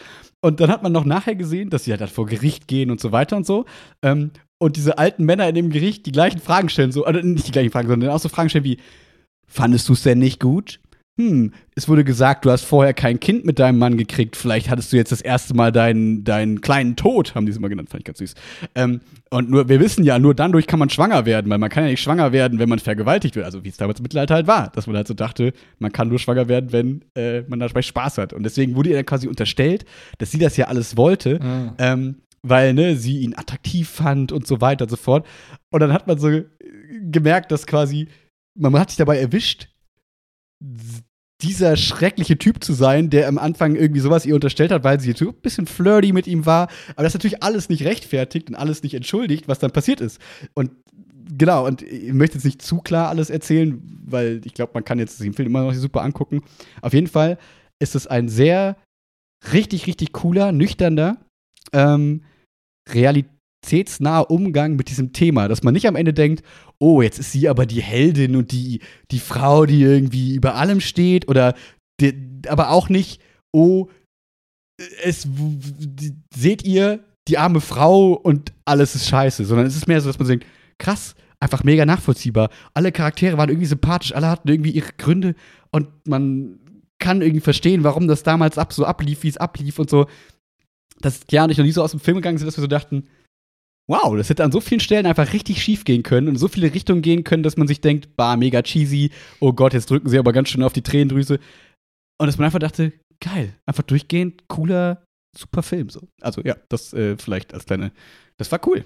[0.45, 3.13] Und dann hat man noch nachher gesehen, dass sie halt vor Gericht gehen und so
[3.13, 3.65] weiter und so.
[4.03, 7.47] Ähm, und diese alten Männer in dem Gericht die gleichen Fragen stellen, so, oder nicht
[7.49, 8.77] die gleichen Fragen, sondern auch so Fragen stellen wie:
[9.47, 10.81] Fandest du es denn nicht gut?
[11.17, 14.35] Hm, es wurde gesagt, du hast vorher kein Kind mit deinem Mann gekriegt.
[14.35, 17.69] Vielleicht hattest du jetzt das erste Mal deinen, deinen kleinen Tod, haben die es immer
[17.69, 18.35] genannt, fand ich ganz süß.
[18.75, 19.01] Ähm,
[19.31, 21.85] und nur, wir wissen ja, nur dann durch kann man schwanger werden, weil man kann
[21.85, 23.47] ja nicht schwanger werden, wenn man vergewaltigt wird.
[23.47, 26.09] Also wie es damals im Mittelalter halt war, dass man halt so dachte, man kann
[26.09, 28.33] nur schwanger werden, wenn äh, man dabei Spaß hat.
[28.33, 29.85] Und deswegen wurde ihr dann quasi unterstellt,
[30.19, 31.75] dass sie das ja alles wollte, Ah.
[31.79, 35.25] ähm, weil ne, sie ihn attraktiv fand und so weiter und so fort.
[35.71, 36.45] Und dann hat man so äh,
[37.09, 38.09] gemerkt, dass quasi,
[38.59, 39.69] man hat sich dabei erwischt,
[41.43, 45.13] dieser schreckliche Typ zu sein, der am Anfang irgendwie sowas ihr unterstellt hat, weil sie
[45.13, 46.69] so ein bisschen flirty mit ihm war.
[46.91, 50.21] Aber das ist natürlich alles nicht rechtfertigt und alles nicht entschuldigt, was dann passiert ist.
[50.55, 50.71] Und
[51.37, 54.99] genau, und ich möchte jetzt nicht zu klar alles erzählen, weil ich glaube, man kann
[54.99, 56.43] jetzt den Film immer noch super angucken.
[56.81, 57.39] Auf jeden Fall
[57.79, 58.77] ist es ein sehr
[59.53, 61.19] richtig, richtig cooler, nüchterner,
[61.73, 62.23] ähm,
[62.89, 66.43] realitätsnaher Umgang mit diesem Thema, dass man nicht am Ende denkt,
[66.79, 70.81] oh, jetzt ist sie aber die Heldin und die, die Frau, die irgendwie über allem
[70.81, 71.55] steht, oder
[72.01, 72.15] die,
[72.49, 73.21] aber auch nicht,
[73.53, 73.89] oh,
[75.03, 75.29] es
[76.35, 80.19] seht ihr die arme Frau und alles ist scheiße, sondern es ist mehr so, dass
[80.19, 80.47] man denkt,
[80.79, 82.51] krass, einfach mega nachvollziehbar.
[82.75, 85.35] Alle Charaktere waren irgendwie sympathisch, alle hatten irgendwie ihre Gründe
[85.71, 86.59] und man
[86.99, 90.07] kann irgendwie verstehen, warum das damals ab, so ablief, wie es ablief und so.
[91.01, 93.09] Dass ja nicht noch nie so aus dem Film gegangen sind, dass wir so dachten,
[93.87, 96.73] wow, das hätte an so vielen Stellen einfach richtig schief gehen können und so viele
[96.73, 99.11] Richtungen gehen können, dass man sich denkt, bah, mega cheesy,
[99.41, 101.39] oh Gott, jetzt drücken sie aber ganz schön auf die Tränendrüse.
[102.19, 105.05] Und dass man einfach dachte, geil, einfach durchgehend, cooler,
[105.37, 105.91] super Film.
[105.91, 106.09] So.
[106.21, 107.93] Also ja, das äh, vielleicht als kleine,
[108.39, 108.85] das war cool.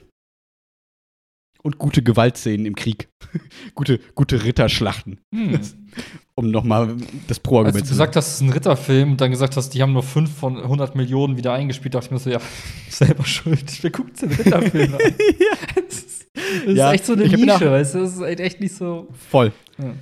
[1.62, 3.08] Und gute Gewaltszenen im Krieg.
[3.74, 5.20] gute, gute Ritterschlachten.
[5.34, 5.60] Hm.
[6.34, 6.94] um nochmal
[7.26, 8.08] das Pro-Argument zu sagen.
[8.08, 10.04] Als du gesagt hast, es ist ein Ritterfilm und dann gesagt hast, die haben nur
[10.04, 12.40] 5 von 100 Millionen wieder eingespielt, dachte ich mir so, ja,
[12.88, 13.82] selber schuld.
[13.82, 15.00] Wer guckt den Ritterfilm an?
[15.00, 15.82] ja.
[15.88, 16.26] Das ist,
[16.66, 16.88] das ja.
[16.88, 17.98] ist echt so eine Nische, weißt du?
[17.98, 19.08] Das ist echt nicht so.
[19.30, 19.52] Voll.
[19.78, 19.94] Ja.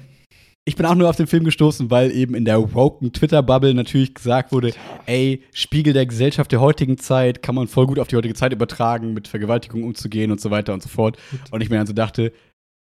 [0.68, 4.14] Ich bin auch nur auf den Film gestoßen, weil eben in der woken Twitter-Bubble natürlich
[4.14, 4.72] gesagt wurde,
[5.06, 8.52] ey, Spiegel der Gesellschaft der heutigen Zeit kann man voll gut auf die heutige Zeit
[8.52, 11.18] übertragen, mit Vergewaltigung umzugehen und so weiter und so fort.
[11.52, 12.32] Und ich mir dann so dachte,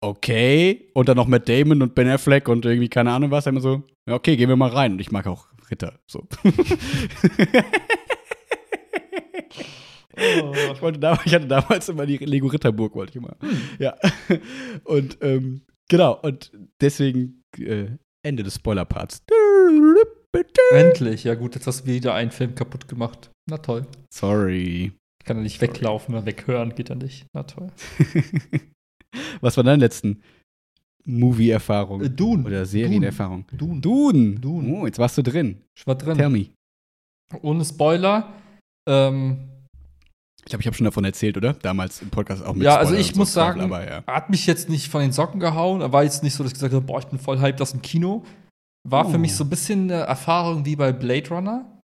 [0.01, 0.89] okay.
[0.95, 3.47] Und dann noch Matt Damon und Ben Affleck und irgendwie keine Ahnung was.
[3.47, 4.93] Immer so, ja, okay, gehen wir mal rein.
[4.93, 5.99] Und ich mag auch Ritter.
[6.07, 6.27] So.
[10.19, 10.53] Oh.
[10.73, 13.37] Ich, wollte da, ich hatte damals immer die Lego Ritterburg, wollte ich immer.
[13.39, 13.61] Hm.
[13.79, 13.97] Ja.
[14.85, 17.89] Und ähm, genau, und deswegen äh,
[18.25, 19.23] Ende des Spoiler-Parts.
[20.73, 23.31] Endlich, ja gut, jetzt hast du wieder einen Film kaputt gemacht.
[23.49, 23.87] Na toll.
[24.13, 24.93] Sorry.
[25.21, 25.73] Ich kann ja nicht Sorry.
[25.73, 27.27] weglaufen, weghören geht ja nicht.
[27.33, 27.71] Na toll.
[29.41, 30.23] Was war deine letzten
[31.05, 32.03] Movie-Erfahrung?
[32.03, 32.45] Äh, Dune.
[32.45, 33.47] Oder Serienerfahrung?
[33.53, 33.81] Dune.
[33.81, 34.35] Dune.
[34.39, 34.69] Dune.
[34.69, 35.63] Oh, jetzt warst du drin.
[35.77, 36.19] Ich war drin.
[36.19, 36.51] Tell me.
[37.43, 38.33] Ohne Spoiler.
[38.89, 39.39] Ähm,
[40.47, 41.55] ich glaube, ich habe schon davon erzählt, oder?
[41.55, 44.05] Damals im Podcast auch mit Ja, also ich muss sagen, aber, ja.
[44.07, 45.81] hat mich jetzt nicht von den Socken gehauen.
[45.81, 47.73] Er war jetzt nicht so, dass ich gesagt habe, boah, ich bin voll hyped aus
[47.73, 48.23] dem Kino.
[48.89, 49.11] War oh.
[49.11, 51.81] für mich so ein bisschen eine Erfahrung wie bei Blade Runner.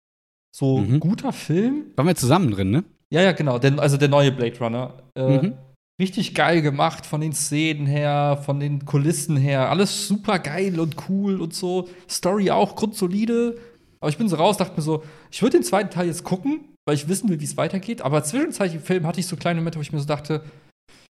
[0.55, 1.01] So mhm.
[1.01, 1.87] guter Film.
[1.97, 2.85] Waren wir zusammen drin, ne?
[3.11, 3.59] Ja, ja, genau.
[3.59, 4.93] Der, also der neue Blade Runner.
[5.17, 5.55] Äh, mhm.
[5.99, 9.71] Richtig geil gemacht von den Szenen her, von den Kulissen her.
[9.71, 11.89] Alles super geil und cool und so.
[12.11, 13.57] Story auch grundsolide.
[14.01, 16.70] Aber ich bin so raus, dachte mir so, ich würde den zweiten Teil jetzt gucken
[16.91, 18.03] weil ich wissen will, wie es weitergeht.
[18.03, 20.43] Aber zwischenzeitlich im Film hatte ich so kleine Momente, wo ich mir so dachte,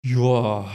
[0.04, 0.66] ja.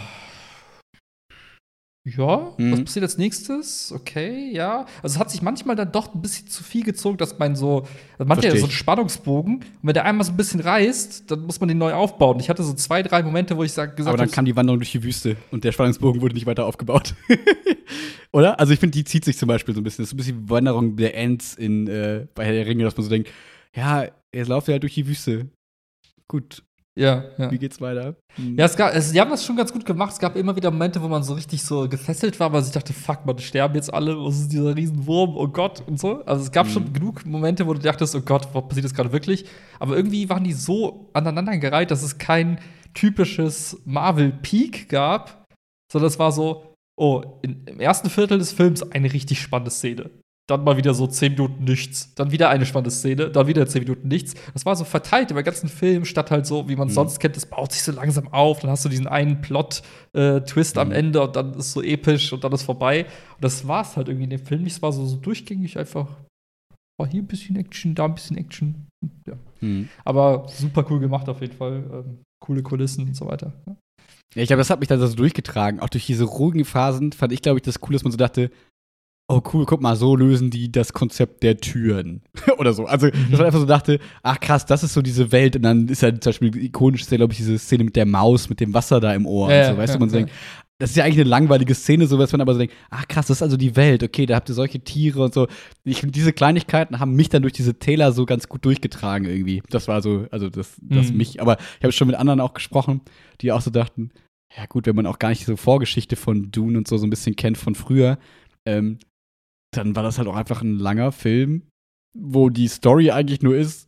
[2.03, 2.71] Ja, mhm.
[2.71, 3.91] was passiert als nächstes?
[3.91, 4.87] Okay, ja.
[5.03, 7.85] Also es hat sich manchmal dann doch ein bisschen zu viel gezogen, dass man so,
[8.17, 11.29] also man hat ja so einen Spannungsbogen und wenn der einmal so ein bisschen reißt,
[11.29, 12.39] dann muss man den neu aufbauen.
[12.39, 14.17] Ich hatte so zwei, drei Momente, wo ich sag, gesagt habe.
[14.17, 17.13] Aber dann kam die Wanderung durch die Wüste und der Spannungsbogen wurde nicht weiter aufgebaut.
[18.31, 18.59] Oder?
[18.59, 20.01] Also ich finde, die zieht sich zum Beispiel so ein bisschen.
[20.01, 23.03] Das ist ein bisschen Wanderung der Ents in äh, bei Herr der Ringe, dass man
[23.03, 23.29] so denkt,
[23.77, 25.49] ja, jetzt lauft er halt durch die Wüste.
[26.27, 26.63] Gut.
[26.97, 27.51] Ja, ja.
[27.51, 28.15] Wie geht's weiter?
[28.35, 28.57] Hm.
[28.57, 30.13] Ja, es gab, es, die haben das schon ganz gut gemacht.
[30.13, 32.91] Es gab immer wieder Momente, wo man so richtig so gefesselt war, weil ich dachte,
[32.91, 36.25] fuck, man, sterben jetzt alle, was ist dieser Riesenwurm, oh Gott und so.
[36.25, 36.71] Also es gab mhm.
[36.71, 39.45] schon genug Momente, wo du dachtest, oh Gott, was passiert das gerade wirklich?
[39.79, 42.59] Aber irgendwie waren die so aneinandergereiht, dass es kein
[42.95, 45.45] typisches Marvel-Peak gab,
[45.91, 50.09] sondern es war so, oh, im ersten Viertel des Films eine richtig spannende Szene
[50.47, 53.83] dann mal wieder so 10 Minuten nichts, dann wieder eine spannende Szene, dann wieder 10
[53.83, 54.33] Minuten nichts.
[54.53, 56.95] Das war so verteilt über den ganzen Film, statt halt so, wie man es mhm.
[56.95, 60.79] sonst kennt, das baut sich so langsam auf, dann hast du diesen einen Plot-Twist äh,
[60.79, 60.87] mhm.
[60.87, 63.03] am Ende und dann ist es so episch und dann ist vorbei.
[63.35, 64.65] Und das war es halt irgendwie in dem Film.
[64.65, 66.15] Es war so, so durchgängig einfach,
[66.97, 68.87] war hier ein bisschen Action, da ein bisschen Action.
[69.27, 69.33] Ja.
[69.59, 69.89] Mhm.
[70.05, 71.83] Aber super cool gemacht auf jeden Fall.
[71.91, 73.53] Ähm, coole Kulissen und so weiter.
[73.67, 73.75] Ja.
[74.35, 75.79] Ja, ich glaube, das hat mich dann so durchgetragen.
[75.79, 78.51] Auch durch diese ruhigen Phasen fand ich, glaube ich, das cool, dass man so dachte,
[79.29, 82.21] oh cool, guck mal, so lösen die das Konzept der Türen.
[82.57, 82.85] Oder so.
[82.85, 83.29] Also, mhm.
[83.29, 85.55] dass man einfach so dachte, ach krass, das ist so diese Welt.
[85.55, 88.05] Und dann ist ja zum Beispiel ikonisch, ist ja, glaube ich, diese Szene mit der
[88.05, 90.17] Maus, mit dem Wasser da im Ohr ja, und so, weißt ja, du, man so
[90.17, 90.31] denkt,
[90.79, 93.27] das ist ja eigentlich eine langweilige Szene, so was man aber so denkt, ach krass,
[93.27, 95.47] das ist also die Welt, okay, da habt ihr solche Tiere und so.
[95.83, 99.63] Ich diese Kleinigkeiten haben mich dann durch diese Täler so ganz gut durchgetragen irgendwie.
[99.69, 101.17] Das war so, also das, das mhm.
[101.17, 103.01] mich, aber ich habe schon mit anderen auch gesprochen,
[103.41, 104.11] die auch so dachten,
[104.55, 107.09] ja gut, wenn man auch gar nicht so Vorgeschichte von Dune und so so ein
[107.09, 108.19] bisschen kennt von früher,
[108.65, 108.99] ähm,
[109.71, 111.63] dann war das halt auch einfach ein langer Film,
[112.17, 113.87] wo die Story eigentlich nur ist,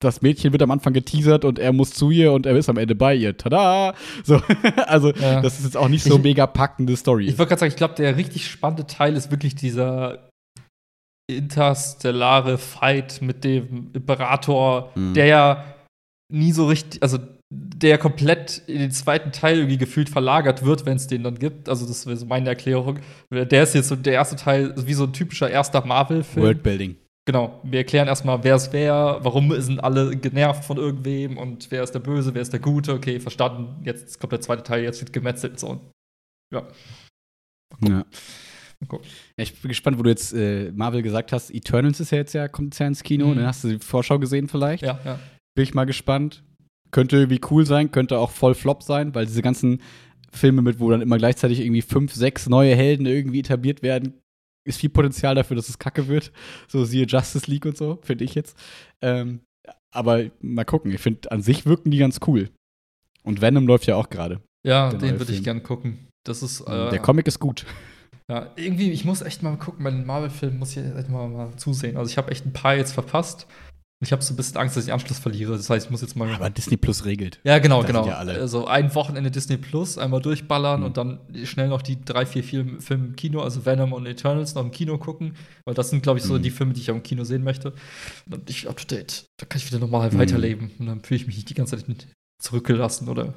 [0.00, 2.76] das Mädchen wird am Anfang geteasert und er muss zu ihr und er ist am
[2.76, 3.36] Ende bei ihr.
[3.36, 3.94] Tada!
[4.24, 4.40] So,
[4.86, 5.40] also, ja.
[5.40, 7.26] das ist jetzt auch nicht so ich, mega packende Story.
[7.26, 10.28] Ich wollte gerade sagen, ich glaube, der richtig spannende Teil ist wirklich dieser
[11.28, 15.14] interstellare Fight mit dem Imperator, Mhm.
[15.14, 15.64] der ja
[16.32, 17.18] nie so richtig, also
[17.50, 21.68] der komplett in den zweiten Teil irgendwie gefühlt verlagert wird, wenn es den dann gibt.
[21.68, 22.98] Also das wäre so meine Erklärung.
[23.30, 26.44] Der ist jetzt so der erste Teil, wie so ein typischer erster Marvel-Film.
[26.44, 26.96] Worldbuilding.
[27.28, 31.82] Genau, wir erklären erstmal, wer ist wer, warum sind alle genervt von irgendwem und wer
[31.82, 32.94] ist der Böse, wer ist der Gute.
[32.94, 33.84] Okay, verstanden.
[33.84, 35.58] Jetzt kommt der zweite Teil, jetzt wird gemetzelt.
[35.58, 35.90] So.
[36.52, 36.68] Ja.
[37.82, 38.04] Ja.
[38.80, 39.06] Mal gucken.
[39.36, 41.50] Ja, Ich bin gespannt, wo du jetzt äh, Marvel gesagt hast.
[41.50, 43.28] Eternals ist ja jetzt ja, kommt ja ins Kino.
[43.28, 43.36] Mhm.
[43.36, 43.46] Ne?
[43.46, 44.82] Hast du die Vorschau gesehen vielleicht?
[44.82, 45.18] Ja, ja.
[45.56, 46.44] Bin ich mal gespannt.
[46.96, 49.82] Könnte irgendwie cool sein, könnte auch voll Flop sein, weil diese ganzen
[50.32, 54.14] Filme mit, wo dann immer gleichzeitig irgendwie fünf, sechs neue Helden irgendwie etabliert werden,
[54.66, 56.32] ist viel Potenzial dafür, dass es kacke wird.
[56.68, 58.56] So siehe Justice League und so, finde ich jetzt.
[59.02, 59.40] Ähm,
[59.92, 60.90] aber mal gucken.
[60.90, 62.48] Ich finde, an sich wirken die ganz cool.
[63.24, 64.40] Und Venom läuft ja auch gerade.
[64.66, 66.08] Ja, den würde ich gern gucken.
[66.24, 66.62] Das ist.
[66.62, 67.66] Äh, Der Comic ist gut.
[68.28, 71.54] Ja, irgendwie, ich muss echt mal gucken, bei den Marvel-Filmen muss ich echt mal, mal
[71.58, 71.96] zusehen.
[71.96, 73.46] Also ich habe echt ein paar jetzt verpasst.
[74.02, 75.56] Ich habe so ein bisschen Angst, dass ich Anschluss verliere.
[75.56, 76.30] Das heißt, ich muss jetzt mal.
[76.34, 77.40] Aber Disney Plus regelt.
[77.44, 78.06] ja, genau, das genau.
[78.06, 78.18] ja.
[78.18, 80.86] Also ein Wochenende Disney Plus, einmal durchballern Mhm.
[80.86, 84.54] und dann schnell noch die drei, vier Film, Filme im Kino, also Venom und Eternals
[84.54, 85.34] noch im Kino gucken.
[85.64, 86.42] Weil das sind, glaube ich, so Mhm.
[86.42, 87.70] die Filme, die ich im Kino sehen möchte.
[87.70, 87.78] Und
[88.26, 89.24] dann bin ich up to date.
[89.38, 90.18] Da kann ich wieder normal Mhm.
[90.18, 90.70] weiterleben.
[90.78, 92.06] Und dann fühle ich mich nicht die ganze Zeit
[92.42, 93.32] zurückgelassen oder.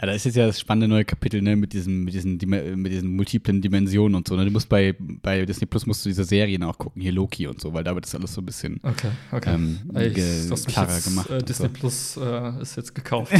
[0.00, 2.92] Ja, da ist jetzt ja das spannende neue Kapitel, ne, mit diesen, mit diesen, mit
[2.92, 4.36] diesen multiplen Dimensionen und so.
[4.36, 4.44] Ne?
[4.44, 7.60] Du musst bei, bei Disney Plus musst du diese Serien auch gucken, hier Loki und
[7.60, 9.54] so, weil da wird das alles so ein bisschen Okay, okay.
[9.54, 11.30] ähm, mich klarer jetzt, gemacht.
[11.30, 11.72] Äh, Disney so.
[11.72, 13.32] Plus äh, ist jetzt gekauft.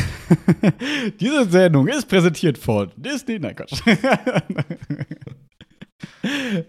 [1.21, 3.39] Diese Sendung ist präsentiert von Disney.
[3.39, 3.81] Nein, Quatsch.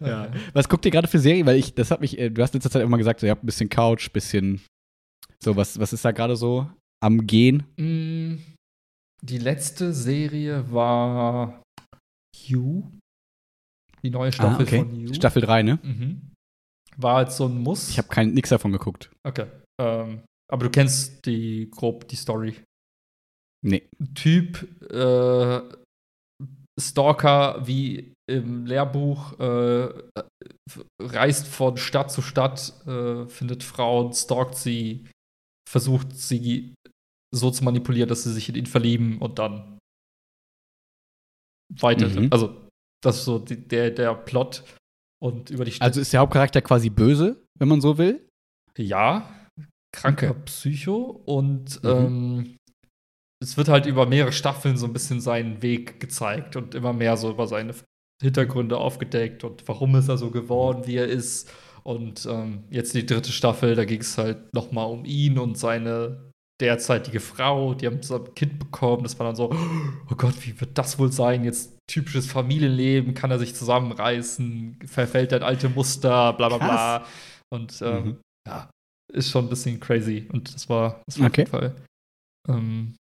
[0.02, 0.32] ja.
[0.54, 1.46] Was guckt ihr gerade für Serien?
[1.46, 3.44] Weil ich, das hat mich, äh, du hast letzte Zeit immer gesagt, so, ihr habt
[3.44, 4.62] ein bisschen Couch, bisschen
[5.42, 6.70] so, was, was ist da gerade so
[7.02, 7.64] am Gehen?
[7.78, 8.40] Mm,
[9.22, 11.62] Die letzte Serie war
[12.36, 12.84] You.
[14.04, 15.14] Die neue Staffel von You.
[15.14, 15.80] Staffel 3, ne?
[15.84, 16.32] Mhm.
[16.98, 17.90] War halt so ein Muss.
[17.90, 19.12] Ich habe nichts davon geguckt.
[19.24, 19.48] Okay.
[19.80, 22.56] Ähm, aber du kennst die grob die Story.
[23.62, 23.88] Nee.
[24.16, 25.62] Typ äh,
[26.80, 29.90] Stalker wie im Lehrbuch äh,
[31.02, 35.08] reist von Stadt zu Stadt, äh, findet Frauen, stalkt sie,
[35.70, 36.74] versucht sie
[37.34, 39.78] so zu manipulieren, dass sie sich in ihn verlieben und dann
[41.80, 42.08] weiter.
[42.08, 42.28] Mhm.
[42.32, 42.68] Also
[43.04, 44.64] das ist so die, der, der Plot
[45.22, 45.88] und über die Stadt.
[45.88, 48.28] Also ist der Hauptcharakter quasi böse, wenn man so will?
[48.78, 49.48] Ja,
[49.96, 50.40] kranker Okay.
[50.46, 51.90] Psycho und Mhm.
[51.90, 52.58] ähm,
[53.42, 57.16] es wird halt über mehrere Staffeln so ein bisschen seinen Weg gezeigt und immer mehr
[57.16, 57.74] so über seine
[58.22, 61.50] Hintergründe aufgedeckt und warum ist er so geworden, wie er ist.
[61.84, 65.58] Und ähm, jetzt die dritte Staffel, da ging es halt noch mal um ihn und
[65.58, 66.29] seine
[66.62, 67.74] derzeitige Frau.
[67.74, 69.04] Die haben zusammen ein Kind bekommen.
[69.04, 71.44] Das war dann so, oh Gott, wie wird das wohl sein?
[71.44, 77.06] Jetzt typisches Familienleben, kann er sich zusammenreißen, verfällt er in alte Muster, bla bla bla.
[77.54, 78.18] Und ähm, Mhm.
[78.48, 78.70] ja,
[79.12, 80.28] ist schon ein bisschen crazy.
[80.32, 81.44] Und das war, das war Okay.
[81.44, 81.76] auf jeden Fall
[82.48, 82.96] ähm,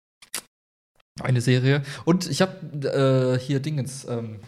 [1.23, 1.83] eine Serie.
[2.05, 2.53] Und ich habe
[2.89, 4.41] äh, hier Dingens, ähm,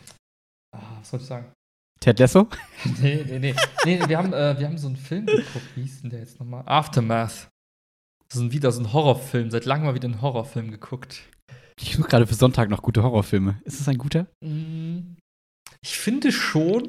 [0.76, 1.52] ah, was soll ich sagen?
[2.00, 2.48] Ted Lasso?
[3.00, 3.54] nee, nee, nee.
[3.84, 5.64] nee wir, haben, äh, wir haben so einen Film geguckt.
[5.74, 6.62] Wie hieß denn der jetzt nochmal?
[6.66, 7.48] Aftermath.
[8.28, 9.50] Das ist ein, wieder so ein Horrorfilm.
[9.50, 11.22] Seit langem mal wieder einen Horrorfilm geguckt.
[11.80, 13.60] Ich suche gerade für Sonntag noch gute Horrorfilme.
[13.64, 14.26] Ist es ein guter?
[14.42, 15.16] Mm,
[15.82, 16.88] Ich finde schon,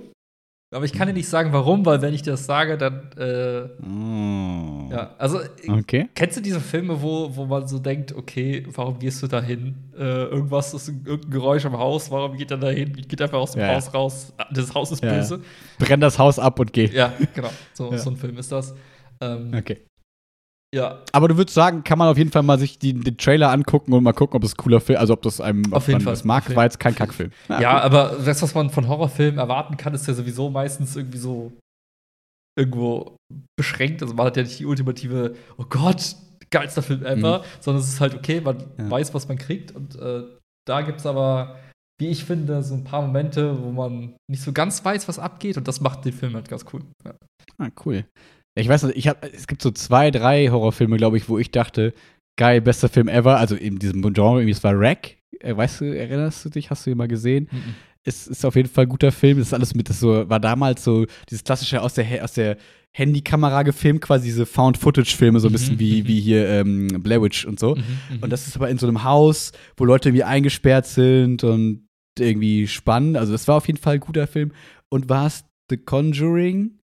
[0.73, 3.69] aber ich kann dir nicht sagen, warum, weil wenn ich dir das sage, dann äh,
[3.85, 4.89] Oh.
[4.91, 6.09] ja, also Okay.
[6.15, 9.75] Kennst du diese Filme, wo, wo man so denkt, okay, warum gehst du da hin?
[9.97, 12.93] Äh, irgendwas ist irgendein Geräusch im Haus, warum geht er da hin?
[12.93, 13.75] Geht einfach aus dem Ja.
[13.75, 14.33] Haus raus.
[14.51, 15.13] Das Haus ist ja.
[15.13, 15.41] böse.
[15.79, 16.85] Brenn das Haus ab und geh.
[16.87, 17.49] Ja, genau.
[17.73, 17.97] So, Ja.
[17.97, 18.73] so ein Film ist das.
[19.21, 19.81] Ähm, Okay.
[20.75, 23.51] Ja, Aber du würdest sagen, kann man auf jeden Fall mal sich die, den Trailer
[23.51, 26.01] angucken und mal gucken, ob es ein cooler Film, also ob das einem, Auf jeden
[26.01, 26.11] Fall.
[26.13, 27.31] das mag, war jetzt kein Kackfilm.
[27.47, 27.65] Ja cool.
[27.65, 31.53] aber das, was man von Horrorfilmen erwarten kann, ist ja sowieso meistens irgendwie so
[32.57, 33.15] irgendwo
[33.57, 34.01] beschränkt.
[34.01, 36.15] Also man hat ja nicht die ultimative, oh Gott,
[36.49, 38.63] geilster Film ever, sondern es ist halt okay, man Mhm.
[38.85, 38.89] Ja.
[38.91, 39.71] weiß, was man kriegt.
[39.73, 40.23] Und äh,
[40.67, 41.57] da gibt es aber,
[41.99, 45.57] wie ich finde, so ein paar Momente, wo man nicht so ganz weiß, was abgeht.
[45.57, 46.81] Und das macht den Film halt ganz cool.
[47.05, 47.13] Ja.
[47.57, 48.05] Ah, cool.
[48.59, 51.51] Ich weiß nicht, ich hab, es gibt so zwei, drei Horrorfilme, glaube ich, wo ich
[51.51, 51.93] dachte,
[52.37, 53.37] geil, bester Film ever.
[53.37, 55.17] Also in diesem Genre, irgendwie, es war Rack.
[55.39, 56.69] Äh, Weißt du, erinnerst du dich?
[56.69, 57.49] Hast du ihn mal gesehen?
[58.03, 59.37] Es ist auf jeden Fall ein guter Film.
[59.39, 62.57] Das ist alles mit, das so, war damals so dieses klassische aus der, aus der
[62.95, 66.07] Handykamera gefilmt, quasi diese Found-Footage-Filme, so ein Mhm, bisschen wie, mhm.
[66.07, 67.75] wie hier ähm, Blair Witch und so.
[67.75, 68.17] Mhm, mhm.
[68.21, 71.85] Und das ist aber in so einem Haus, wo Leute irgendwie eingesperrt sind und
[72.17, 73.17] irgendwie spannend.
[73.17, 74.51] Also das war auf jeden Fall ein guter Film.
[74.89, 76.79] Und war es The Conjuring?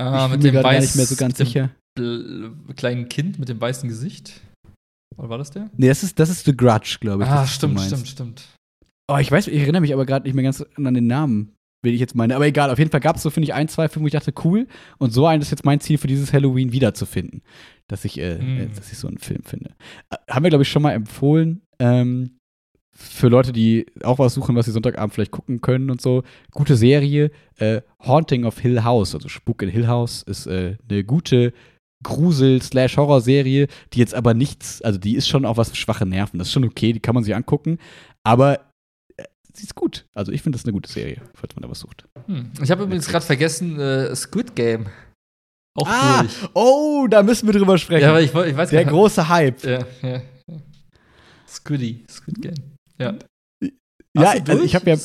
[0.00, 1.70] Ah, ich mit dem gerade gar weiß, nicht mehr so ganz sicher.
[2.76, 4.40] kleinen Kind mit dem weißen Gesicht.
[5.16, 5.70] Oder war das der?
[5.76, 7.28] Nee, das ist, das ist The Grudge, glaube ich.
[7.28, 8.44] ah, stimmt, stimmt, stimmt.
[9.10, 11.52] Oh, ich weiß, ich erinnere mich aber gerade nicht mehr ganz an den Namen.
[11.82, 12.36] will ich jetzt meine.
[12.36, 14.12] Aber egal, auf jeden Fall gab es so, finde ich, ein, zwei Filme, wo ich
[14.12, 14.66] dachte, cool.
[14.98, 17.42] Und so ein ist jetzt mein Ziel für dieses Halloween wiederzufinden.
[17.88, 18.74] Dass ich, äh, Mm.
[18.76, 19.70] dass ich so einen Film finde.
[20.10, 21.62] Äh, haben wir, glaube ich, schon mal empfohlen.
[21.80, 22.38] Ähm,
[22.92, 26.22] für Leute, die auch was suchen, was sie Sonntagabend vielleicht gucken können und so.
[26.52, 27.30] Gute Serie.
[27.56, 31.52] Äh, Haunting of Hill House, also Spuk in Hill House, ist äh, eine gute
[32.02, 36.38] Grusel-Slash-Horror-Serie, die jetzt aber nichts, also die ist schon auch was für schwache Nerven.
[36.38, 37.78] Das ist schon okay, die kann man sich angucken.
[38.24, 38.60] Aber
[39.16, 39.24] äh,
[39.54, 40.06] sie ist gut.
[40.14, 42.06] Also ich finde das eine gute Serie, falls man da was sucht.
[42.26, 42.50] Hm.
[42.62, 44.86] Ich habe übrigens gerade vergessen, äh, Squid Game.
[45.74, 46.48] Auch Ah, durch.
[46.54, 48.02] oh, da müssen wir drüber sprechen.
[48.02, 49.62] Ja, aber ich, ich weiß Der gar große Hype.
[49.64, 50.22] Ja, ja.
[51.46, 52.54] Squiddy, Squid Game.
[53.00, 53.14] Ja.
[54.12, 54.96] Ja, du also ich habe ja,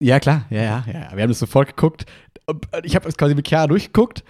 [0.00, 1.16] ja klar, ja, ja, ja.
[1.16, 2.06] Wir haben das sofort geguckt.
[2.84, 4.22] Ich habe es quasi mit Chiara durchgeguckt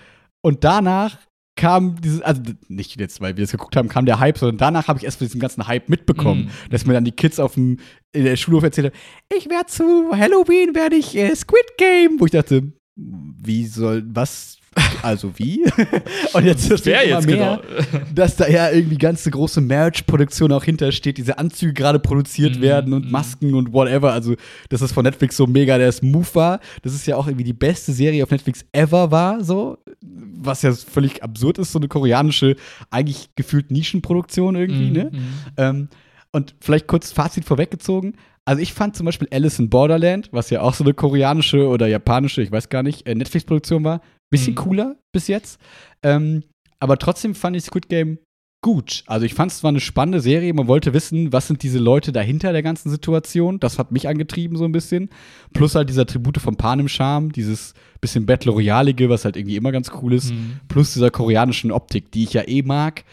[0.43, 1.19] und danach
[1.55, 4.89] kam dieses, also nicht jetzt, weil wir das geguckt haben, kam der Hype, sondern danach
[4.89, 6.71] habe ich erst von diesem ganzen Hype mitbekommen, Mm.
[6.71, 7.79] dass mir dann die Kids auf dem
[8.13, 9.01] in der Schulhof erzählt haben,
[9.37, 14.59] ich werde zu Halloween werde ich äh, Squid Game, wo ich dachte, wie soll was
[15.03, 15.65] also wie?
[16.33, 18.05] und jetzt ist Wer immer jetzt mehr, genau?
[18.15, 22.93] dass da ja irgendwie ganze große Merch-Produktion auch hintersteht, diese Anzüge gerade produziert Mhm, werden
[22.93, 23.11] und mhm.
[23.11, 24.13] Masken und whatever.
[24.13, 24.35] Also,
[24.69, 26.61] dass das von Netflix so mega der Move war.
[26.83, 29.79] Das ist ja auch irgendwie die beste Serie auf Netflix ever war, so.
[30.01, 32.57] Was ja völlig absurd ist, so eine koreanische,
[32.91, 35.11] eigentlich gefühlt Nischenproduktion irgendwie, Mhm, ne?
[35.13, 35.19] mhm.
[35.57, 35.89] Ähm,
[36.33, 38.15] und vielleicht kurz Fazit vorweggezogen.
[38.45, 41.87] Also ich fand zum Beispiel Alice in Borderland, was ja auch so eine koreanische oder
[41.87, 44.01] japanische, ich weiß gar nicht, äh, Netflix-Produktion war,
[44.33, 44.59] bisschen Mhm.
[44.59, 45.61] cooler bis jetzt.
[46.03, 46.43] Ähm,
[46.81, 48.19] aber trotzdem fand ich Squid Game
[48.65, 49.03] gut.
[49.07, 50.55] Also ich fand es war eine spannende Serie.
[50.55, 53.59] Man wollte wissen, was sind diese Leute dahinter der ganzen Situation.
[53.59, 55.11] Das hat mich angetrieben so ein bisschen.
[55.53, 59.73] Plus halt dieser Tribute von Panem Charme, dieses bisschen Battle Royalige, was halt irgendwie immer
[59.73, 60.61] ganz cool ist Mhm.
[60.69, 63.05] plus dieser koreanischen Optik, die ich ja eh mag,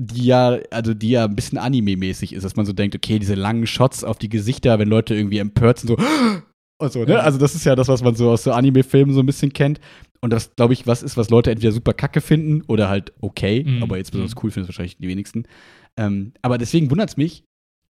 [0.00, 3.34] die ja, also die ja ein bisschen Anime-mäßig ist, dass man so denkt, okay, diese
[3.34, 5.96] langen Shots auf die Gesichter, wenn Leute irgendwie empört sind, so
[6.80, 7.20] und so, ne?
[7.20, 9.80] Also das ist ja das, was man so aus so Anime-Filmen so ein bisschen kennt.
[10.22, 13.64] Und das, glaube ich, was ist, was Leute entweder super kacke finden oder halt okay,
[13.64, 13.82] Mhm.
[13.82, 14.40] aber jetzt besonders Mhm.
[14.42, 15.44] cool finden es wahrscheinlich die wenigsten.
[15.98, 17.44] Ähm, aber deswegen wundert es mich,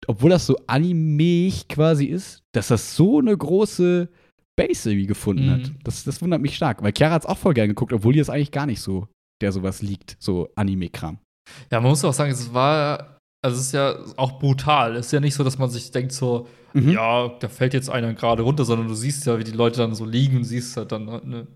[0.07, 4.09] obwohl das so animeig quasi ist, dass das so eine große
[4.57, 5.51] Base irgendwie gefunden Mhm.
[5.51, 5.71] hat.
[5.83, 8.21] Das, das wundert mich stark, weil Chiara hat es auch voll gern geguckt, obwohl ihr
[8.21, 9.07] es eigentlich gar nicht so,
[9.41, 11.17] der sowas liegt, so Anime-Kram.
[11.71, 14.95] Ja, man muss auch sagen, es war, also es ist ja auch brutal.
[14.95, 16.89] Es ist ja nicht so, dass man sich denkt so, Mhm.
[16.91, 19.93] ja, da fällt jetzt einer gerade runter, sondern du siehst ja, wie die Leute dann
[19.93, 21.47] so liegen und siehst halt dann, ne, also.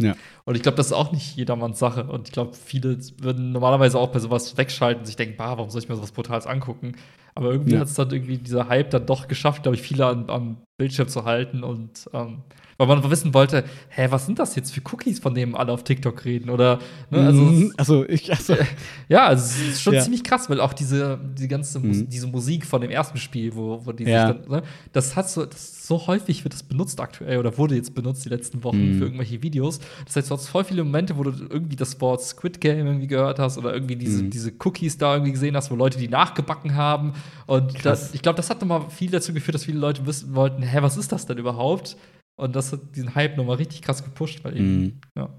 [0.00, 0.14] Ja.
[0.44, 2.04] Und ich glaube, das ist auch nicht jedermanns Sache.
[2.04, 5.70] Und ich glaube, viele würden normalerweise auch bei sowas wegschalten und sich denken, bah, warum
[5.70, 6.96] soll ich mir sowas Brutales angucken?
[7.34, 7.80] Aber irgendwie Ja.
[7.80, 11.08] hat es dann irgendwie dieser Hype dann doch geschafft, glaube ich, viele an, am Bildschirm
[11.08, 12.42] zu halten und ähm,
[12.78, 15.84] weil man wissen wollte, hä, was sind das jetzt für Cookies, von denen alle auf
[15.84, 16.50] TikTok reden?
[16.50, 16.78] Oder,
[17.10, 17.72] ne, also, Mhm.
[17.76, 18.56] also ich, also,
[19.08, 20.00] ja, also es ist schon Ja.
[20.02, 22.08] ziemlich krass, weil auch diese, die ganze Mus Mhm.
[22.08, 24.26] diese Musik von dem ersten Spiel, wo, wo die Ja.
[24.28, 24.62] sich dann, ne,
[24.92, 28.30] das hat so, das so häufig wird das benutzt aktuell oder wurde jetzt benutzt die
[28.30, 28.94] letzten Wochen Mhm.
[28.94, 29.80] für irgendwelche Videos.
[30.06, 33.06] Das heißt, du hast voll viele Momente, wo du irgendwie das Wort Squid Game irgendwie
[33.06, 34.30] gehört hast oder irgendwie diese, Mhm.
[34.30, 37.12] diese Cookies da irgendwie gesehen hast, wo Leute die nachgebacken haben.
[37.46, 40.62] Und das, ich glaube, das hat nochmal viel dazu geführt, dass viele Leute wissen wollten,
[40.62, 41.96] hä, was ist das denn überhaupt?
[42.36, 45.00] Und das hat diesen Hype nochmal richtig krass gepusht, weil eben, Mhm.
[45.16, 45.30] ja.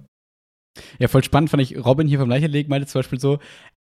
[0.99, 3.39] Ja, voll spannend fand ich, Robin hier vom Leicherlegen meinte zum Beispiel so,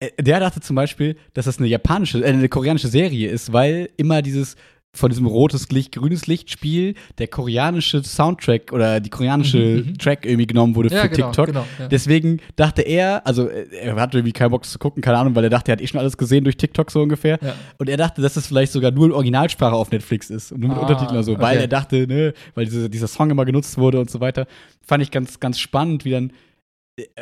[0.01, 3.89] äh, der dachte zum Beispiel, dass das eine japanische, äh, eine koreanische Serie ist, weil
[3.97, 4.55] immer dieses
[4.95, 9.97] von diesem rotes Licht, grünes Licht Spiel der koreanische Soundtrack oder die koreanische Mhm, mhm.
[9.97, 11.45] Track irgendwie genommen wurde Ja, für genau, TikTok.
[11.47, 11.87] genau, ja.
[11.87, 15.43] Deswegen dachte er, also äh, er hatte irgendwie keinen Bock zu gucken, keine Ahnung, weil
[15.45, 17.39] er dachte, er hat eh schon alles gesehen durch TikTok so ungefähr.
[17.41, 17.55] Ja.
[17.79, 20.69] Und er dachte, dass es vielleicht sogar nur in Originalsprache auf Netflix ist und nur
[20.69, 21.63] mit Ah, Untertiteln oder so, weil okay.
[21.65, 24.45] er dachte, ne, weil diese, dieser Song immer genutzt wurde und so weiter.
[24.85, 26.31] Fand ich ganz, ganz spannend, wie dann,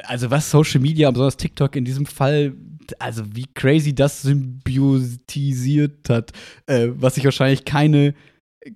[0.04, 2.54] also was Social Media, besonders TikTok in diesem Fall,
[3.00, 6.32] also wie crazy das symbiotisiert hat,
[6.68, 8.14] äh, was sich wahrscheinlich keine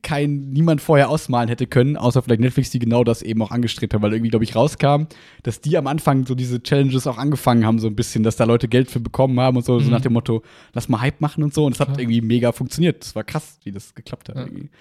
[0.02, 3.94] kein, niemand vorher ausmalen hätte können, außer vielleicht Netflix, die genau das eben auch angestrebt
[3.94, 5.04] haben, weil irgendwie, glaube ich, rauskam,
[5.44, 8.46] dass die am Anfang so diese Challenges auch angefangen haben, so ein bisschen, dass da
[8.46, 9.92] Leute Geld für bekommen haben und so, so Mhm.
[9.92, 10.42] nach dem Motto,
[10.74, 11.66] lass mal Hype machen und so.
[11.66, 12.00] Und es hat Ja.
[12.00, 13.04] irgendwie mega funktioniert.
[13.04, 14.38] Das war krass, wie das geklappt hat.
[14.38, 14.46] Ja.
[14.46, 14.72] Irgendwie.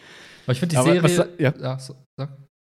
[0.47, 1.03] Aber ich finde die Serie.
[1.03, 1.79] was sa- ja.
[1.79, 1.95] so.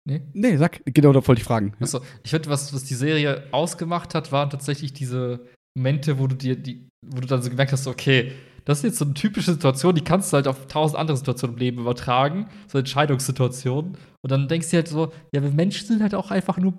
[0.08, 0.22] Nee?
[0.34, 1.74] Nee, sag, genau, da wollte ich fragen.
[1.80, 1.84] Ja.
[1.84, 5.48] Achso, ich finde, was, was die Serie ausgemacht hat, waren tatsächlich diese
[5.78, 8.32] Momente, wo du dir die, wo du dann so gemerkt hast, okay,
[8.66, 11.56] das ist jetzt so eine typische Situation, die kannst du halt auf tausend andere Situationen
[11.56, 13.98] im Leben übertragen, so Entscheidungssituationen.
[14.24, 16.74] Und dann denkst du halt so, ja, wir Menschen sind halt auch einfach nur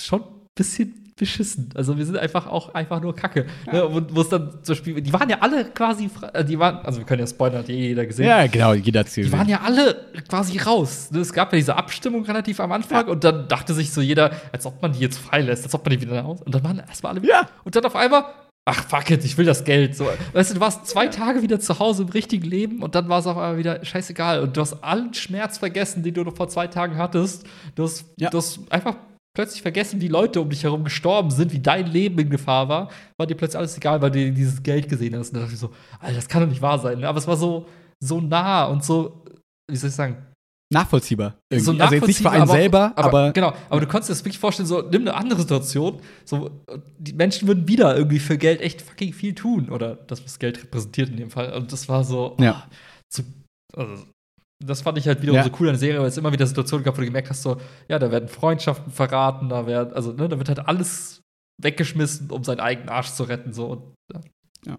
[0.00, 1.68] schon ein bisschen beschissen.
[1.74, 3.46] Also wir sind einfach auch einfach nur Kacke.
[3.70, 3.84] Ne?
[3.90, 6.98] Wo wo es dann zum Beispiel, die waren ja alle quasi, äh, die waren, also
[6.98, 8.26] wir können ja spoilern, hat jeder gesehen.
[8.26, 9.96] Ja, genau, jeder hat Die waren ja alle
[10.28, 11.10] quasi raus.
[11.10, 14.30] Ne, Es gab ja diese Abstimmung relativ am Anfang und dann dachte sich so jeder,
[14.52, 16.40] als ob man die jetzt freilässt, als ob man die wieder raus.
[16.42, 17.46] Und dann waren erstmal alle Ja.
[17.64, 18.24] Und dann auf einmal,
[18.64, 19.96] ach fuck it, ich will das Geld.
[19.96, 23.08] So, weißt du, du warst zwei Tage wieder zu Hause im richtigen Leben und dann
[23.08, 24.40] war es auf einmal wieder scheißegal.
[24.40, 27.44] Und du hast allen Schmerz vergessen, den du noch vor zwei Tagen hattest.
[27.74, 28.30] Du hast, Ja.
[28.30, 28.94] du hast einfach
[29.34, 32.90] plötzlich vergessen, wie Leute um dich herum gestorben sind, wie dein Leben in Gefahr war.
[33.16, 35.28] War dir plötzlich alles egal, weil du dieses Geld gesehen hast.
[35.28, 37.00] Und da dachte ich so, Alter, das kann doch nicht wahr sein.
[37.00, 37.08] ne?
[37.08, 37.66] Aber es war so,
[38.00, 39.24] so nah und so,
[39.70, 40.16] wie soll ich sagen,
[40.70, 41.38] Nachvollziehbar.
[41.50, 41.64] Irgendwie.
[41.64, 44.12] so also jetzt nicht für nachvollziehbar, einen aber selber, aber, genau, aber du konntest dir
[44.12, 46.50] das wirklich vorstellen, so nimm eine andere Situation, so
[46.98, 50.62] die Menschen würden wieder irgendwie für Geld echt fucking viel tun oder das was Geld
[50.62, 52.66] repräsentiert in dem Fall und das war so Ja.
[52.66, 52.70] ah,
[53.08, 53.22] zu,
[53.74, 54.04] also,
[54.64, 55.44] das fand ich halt wiederum Ja.
[55.44, 57.42] so cool an der Serie, weil es immer wieder Situationen gab, wo du gemerkt hast,
[57.42, 61.22] so ja, da werden Freundschaften verraten, da werden also ne, da wird halt alles
[61.62, 63.94] weggeschmissen, um seinen eigenen Arsch zu retten so und
[64.66, 64.78] ja.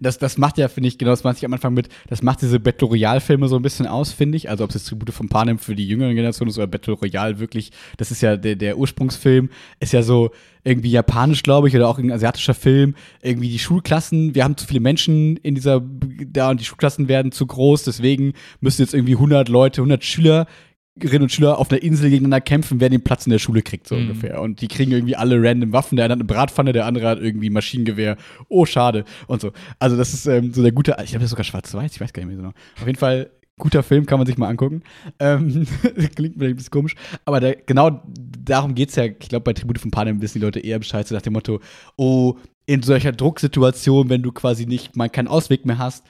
[0.00, 2.42] Das, das macht ja, finde ich, genau das meinte ich am Anfang mit, das macht
[2.42, 4.50] diese Battle Royale-Filme so ein bisschen aus, finde ich.
[4.50, 7.38] Also ob es jetzt Tribute von Panem für die jüngere Generation ist oder Battle Royale
[7.38, 9.50] wirklich, das ist ja der, der Ursprungsfilm,
[9.80, 10.30] ist ja so
[10.66, 12.96] irgendwie japanisch, glaube ich, oder auch ein asiatischer Film.
[13.22, 17.30] Irgendwie die Schulklassen, wir haben zu viele Menschen in dieser, da und die Schulklassen werden
[17.30, 20.46] zu groß, deswegen müssen jetzt irgendwie 100 Leute, 100 Schüler
[21.22, 23.94] und Schüler auf einer Insel gegeneinander kämpfen, wer den Platz in der Schule kriegt, so
[23.96, 24.02] Mhm.
[24.02, 24.40] ungefähr.
[24.40, 25.96] Und die kriegen irgendwie alle random Waffen.
[25.96, 28.16] Der eine hat eine Bratpfanne, der andere hat irgendwie Maschinengewehr.
[28.48, 29.04] Oh, schade.
[29.26, 29.52] Und so.
[29.78, 32.12] Also, das ist ähm, so der gute, ich glaube, das ist sogar schwarz-weiß, ich weiß
[32.12, 32.42] gar nicht mehr so.
[32.42, 32.54] genau.
[32.80, 34.82] Auf jeden Fall, guter Film, kann man sich mal angucken.
[35.18, 35.66] Ähm,
[36.14, 36.94] klingt vielleicht ein bisschen komisch.
[37.24, 38.02] Aber der, genau
[38.44, 39.04] darum geht's ja.
[39.04, 41.60] Ich glaube, bei Tribute von Panem wissen die Leute eher Bescheid, so nach dem Motto,
[41.96, 42.34] oh,
[42.66, 46.04] in solcher Drucksituation, wenn du quasi nicht mal keinen Ausweg mehr hast,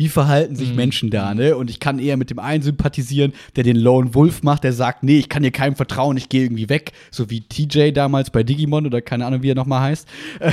[0.00, 0.76] wie verhalten sich Mhm.
[0.76, 1.56] Menschen da, ne?
[1.56, 5.02] Und ich kann eher mit dem einen sympathisieren, der den Lone Wolf macht, der sagt,
[5.02, 6.92] nee, ich kann hier keinem vertrauen, ich gehe irgendwie weg.
[7.10, 10.08] So wie TJ damals bei Digimon oder keine Ahnung, wie er nochmal heißt.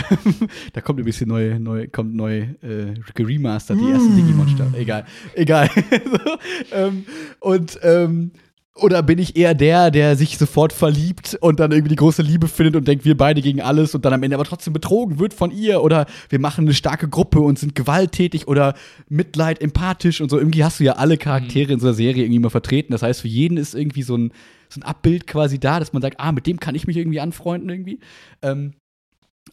[0.73, 4.79] Da kommt übrigens die neue, neue, kommt neu äh, geremastert, die erste Digimon-Staffel.
[4.79, 5.05] Egal.
[5.35, 5.69] Egal.
[6.05, 7.05] so, ähm,
[7.39, 8.31] und ähm,
[8.77, 12.49] oder bin ich eher der, der sich sofort verliebt und dann irgendwie die große Liebe
[12.49, 15.33] findet und denkt, wir beide gegen alles und dann am Ende aber trotzdem betrogen wird
[15.33, 15.81] von ihr?
[15.81, 18.75] Oder wir machen eine starke Gruppe und sind gewalttätig oder
[19.07, 20.37] Mitleid, empathisch und so.
[20.37, 22.91] Irgendwie hast du ja alle Charaktere in so einer Serie irgendwie mal vertreten.
[22.91, 24.33] Das heißt, für jeden ist irgendwie so ein,
[24.67, 27.21] so ein Abbild quasi da, dass man sagt, ah, mit dem kann ich mich irgendwie
[27.21, 27.99] anfreunden irgendwie.
[28.41, 28.73] Ähm,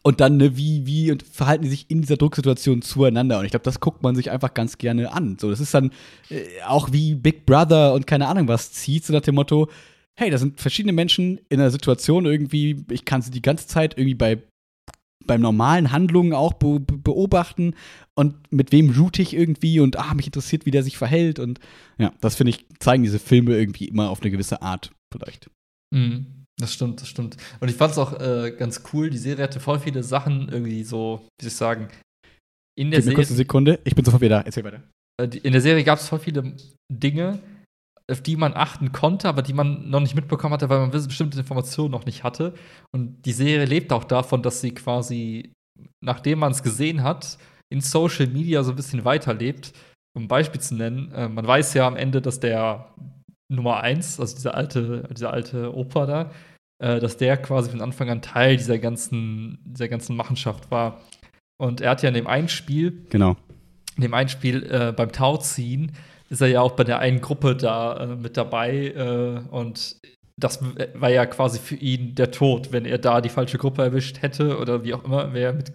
[0.03, 3.39] und dann, ne, wie, wie und verhalten die sich in dieser Drucksituation zueinander?
[3.39, 5.37] Und ich glaube, das guckt man sich einfach ganz gerne an.
[5.39, 5.93] So, das ist dann
[6.31, 9.69] äh, auch wie Big Brother und keine Ahnung was zieht, so nach dem Motto,
[10.19, 13.97] hey, da sind verschiedene Menschen in einer Situation irgendwie, ich kann sie die ganze Zeit
[13.97, 14.43] irgendwie bei
[15.25, 17.75] beim normalen Handlungen auch be be- beobachten
[18.17, 21.61] und mit wem root ich irgendwie und ah, mich interessiert, wie der sich verhält und
[21.97, 25.49] ja, das finde ich, zeigen diese Filme irgendwie immer auf eine gewisse Art vielleicht.
[25.95, 26.42] Mhm.
[26.63, 27.37] Das stimmt, das stimmt.
[27.59, 29.11] Und ich fand es auch äh, ganz cool.
[29.11, 31.89] Die Serie hatte voll viele Sachen irgendwie so, wie soll ich sagen,
[32.79, 33.47] in der Gib mir kurz eine Serie.
[33.47, 34.83] Sekunde, ich bin sofort wieder da, erzähl weiter.
[35.21, 36.55] äh, In der Serie gab es voll viele
[36.89, 37.41] Dinge,
[38.09, 41.41] auf die man achten konnte, aber die man noch nicht mitbekommen hatte, weil man bestimmte
[41.41, 42.55] Informationen noch nicht hatte.
[42.95, 45.53] Und die Serie lebt auch davon, dass sie quasi,
[46.05, 47.39] nachdem man es gesehen hat,
[47.73, 49.73] in Social Media so ein bisschen weiterlebt.
[50.15, 52.95] Um ein Beispiel zu nennen, äh, man weiß ja am Ende, dass der
[53.51, 56.31] Nummer eins, also dieser alte, dieser alte Opa da,
[56.83, 61.01] äh, dass der quasi von Anfang an Teil dieser ganzen, dieser ganzen Machenschaft war.
[61.57, 63.37] Und er hat ja in dem einen Spiel Genau.
[63.97, 65.93] in dem einen Spiel äh, beim Tauziehen
[66.29, 69.97] ist er ja auch bei der einen Gruppe da äh, mit dabei äh, und
[70.37, 70.61] das
[70.95, 74.59] war ja quasi für ihn der Tod, wenn er da die falsche Gruppe erwischt hätte
[74.59, 75.73] oder wie auch immer, wäre mit.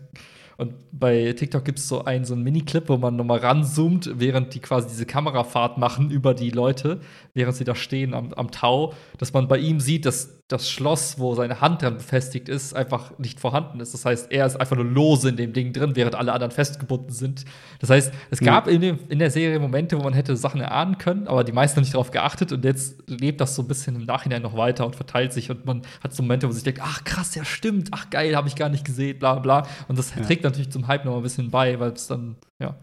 [0.57, 4.55] Und bei TikTok gibt es so einen, so einen Mini-Clip, wo man nochmal ranzoomt, während
[4.55, 6.99] die quasi diese Kamerafahrt machen über die Leute,
[7.35, 11.19] während sie da stehen am, am Tau, dass man bei ihm sieht, dass das Schloss,
[11.19, 13.93] wo seine Hand dran befestigt ist, einfach nicht vorhanden ist.
[13.93, 17.11] Das heißt, er ist einfach nur lose in dem Ding drin, während alle anderen festgebunden
[17.11, 17.43] sind.
[17.79, 20.97] Das heißt, es gab in, dem, in der Serie Momente, wo man hätte Sachen erahnen
[20.97, 23.97] können, aber die meisten haben nicht darauf geachtet und jetzt lebt das so ein bisschen
[23.97, 26.63] im Nachhinein noch weiter und verteilt sich und man hat so Momente, wo man sich
[26.63, 29.67] denkt, ach krass, ja stimmt, ach geil, habe ich gar nicht gesehen, bla bla.
[29.89, 32.75] Und das trägt natürlich zum Hype noch mal ein bisschen bei, weil es dann, ja.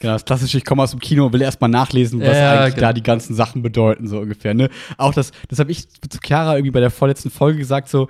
[0.00, 2.74] Genau, das klassische, ich komme aus dem Kino und will erstmal nachlesen, was Ja, eigentlich
[2.76, 2.86] genau.
[2.88, 4.54] da die ganzen Sachen bedeuten, so ungefähr.
[4.54, 4.70] Ne?
[4.96, 8.08] Auch das, das habe ich zu Chiara irgendwie bei der vorletzten Folge gesagt, so,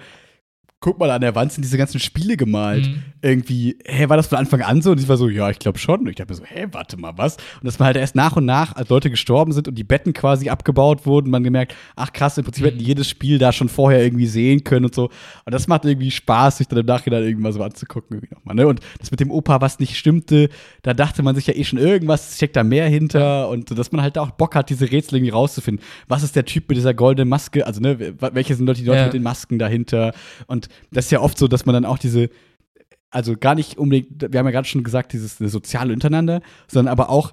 [0.82, 2.86] guck mal, an der Wand sind diese ganzen Spiele gemalt.
[2.86, 3.02] Mhm.
[3.20, 4.92] Irgendwie, hä, war das von Anfang an so?
[4.92, 6.00] Und ich war so, ja, ich glaube schon.
[6.00, 7.36] Und ich dachte mir so, hä, warte mal, was?
[7.36, 10.14] Und dass man halt erst nach und nach, als Leute gestorben sind und die Betten
[10.14, 12.68] quasi abgebaut wurden, man gemerkt, ach krass, im Prinzip Mhm.
[12.68, 15.10] hätten jedes Spiel da schon vorher irgendwie sehen können und so.
[15.44, 18.16] Und das macht irgendwie Spaß, sich dann im Nachhinein irgendwas so anzugucken.
[18.16, 18.66] Irgendwie nochmal, ne?
[18.66, 20.48] Und das mit dem Opa, was nicht stimmte,
[20.82, 23.50] da dachte man sich ja eh schon irgendwas, steckt da mehr hinter.
[23.50, 25.84] Und dass man halt auch Bock hat, diese Rätsel irgendwie rauszufinden.
[26.08, 27.66] Was ist der Typ mit dieser goldenen Maske?
[27.66, 29.04] Also, ne, welche sind Leute, die Leute Ja.
[29.04, 30.14] mit den Masken dahinter?
[30.46, 32.30] Und das ist ja oft so, dass man dann auch diese,
[33.10, 37.10] also gar nicht unbedingt, wir haben ja gerade schon gesagt, dieses soziale Untereinander, sondern aber
[37.10, 37.32] auch,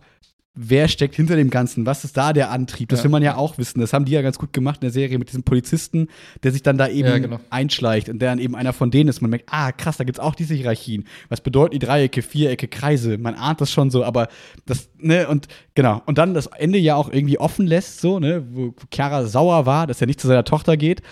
[0.59, 3.03] wer steckt hinter dem Ganzen, was ist da der Antrieb, das Ja.
[3.03, 3.79] will man ja auch wissen.
[3.79, 6.07] Das haben die ja ganz gut gemacht in der Serie mit diesem Polizisten,
[6.41, 7.39] der sich dann da eben Ja, genau.
[7.51, 9.21] einschleicht und der dann eben einer von denen ist.
[9.21, 11.05] Man merkt, ah, krass, da gibt's auch diese Hierarchien.
[11.29, 13.19] Was bedeuten die Dreiecke, Vierecke, Kreise?
[13.19, 14.29] Man ahnt das schon so, aber
[14.65, 16.01] das, ne, und genau.
[16.07, 19.85] Und dann das Ende ja auch irgendwie offen lässt, so, ne, wo Chiara sauer war,
[19.85, 21.03] dass er nicht zu seiner Tochter geht.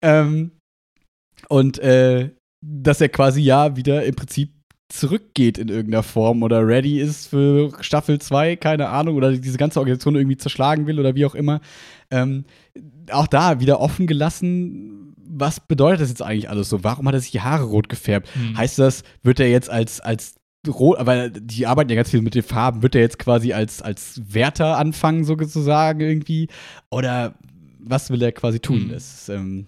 [0.00, 0.52] Ähm,
[1.52, 2.30] und äh,
[2.62, 4.54] dass er quasi ja wieder im Prinzip
[4.88, 9.78] zurückgeht in irgendeiner Form oder ready ist für Staffel 2, keine Ahnung, oder diese ganze
[9.78, 11.60] Organisation irgendwie zerschlagen will oder wie auch immer.
[12.10, 12.44] Ähm,
[13.10, 16.82] auch da wieder offen gelassen, was bedeutet das jetzt eigentlich alles so?
[16.84, 18.34] Warum hat er sich die Haare rot gefärbt?
[18.34, 18.56] Hm.
[18.56, 20.36] Heißt das, wird er jetzt als, als
[20.66, 23.82] rot, weil die arbeiten ja ganz viel mit den Farben, wird er jetzt quasi als,
[23.82, 26.48] als Wärter anfangen, sozusagen irgendwie?
[26.90, 27.34] Oder
[27.78, 28.84] was will er quasi tun?
[28.84, 28.88] Hm.
[28.88, 29.66] Das ist, ähm,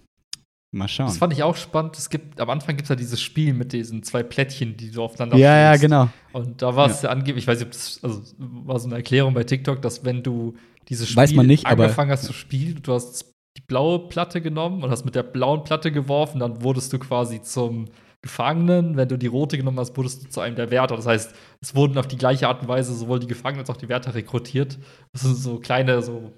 [0.74, 1.06] mal schauen.
[1.06, 1.96] Das fand ich auch spannend.
[1.96, 5.02] Es gibt, am Anfang gibt es ja dieses Spiel mit diesen zwei Plättchen, die du
[5.02, 6.08] aufeinander ja, ja, genau.
[6.32, 7.10] Und da war es ja.
[7.10, 10.22] angeblich, ich weiß nicht, ob das, also war so eine Erklärung bei TikTok, dass wenn
[10.22, 10.54] du
[10.88, 14.40] dieses Spiel Weiß man nicht, aber- angefangen hast zu spielen, du hast die blaue Platte
[14.40, 17.86] genommen und hast mit der blauen Platte geworfen, dann wurdest du quasi zum
[18.20, 18.96] Gefangenen.
[18.96, 20.96] Wenn du die rote genommen hast, wurdest du zu einem der Wärter.
[20.96, 23.76] Das heißt, es wurden auf die gleiche Art und Weise sowohl die Gefangenen als auch
[23.76, 24.78] die Wärter rekrutiert.
[25.12, 26.32] Das sind so kleine, so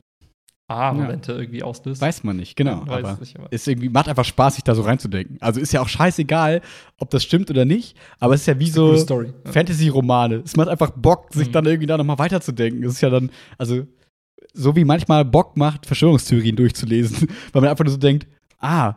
[0.69, 2.01] Aha-Momente irgendwie auslöst.
[2.01, 2.83] Weiß man nicht, genau.
[2.85, 5.37] Ja, weiß aber nicht, aber- ist irgendwie, macht einfach Spaß, sich da so reinzudenken.
[5.41, 6.61] Also ist ja auch scheißegal,
[6.99, 8.95] ob das stimmt oder nicht, aber es ist ja wie so.
[8.95, 9.25] Ja.
[9.45, 10.43] Fantasy-Romane.
[10.45, 11.53] Es macht einfach Bock, sich Mhm.
[11.53, 12.83] dann irgendwie da nochmal weiterzudenken.
[12.85, 13.87] Es ist ja dann, also,
[14.53, 18.27] so wie manchmal Bock macht, Verschwörungstheorien durchzulesen, weil man einfach nur so denkt,
[18.59, 18.95] ah,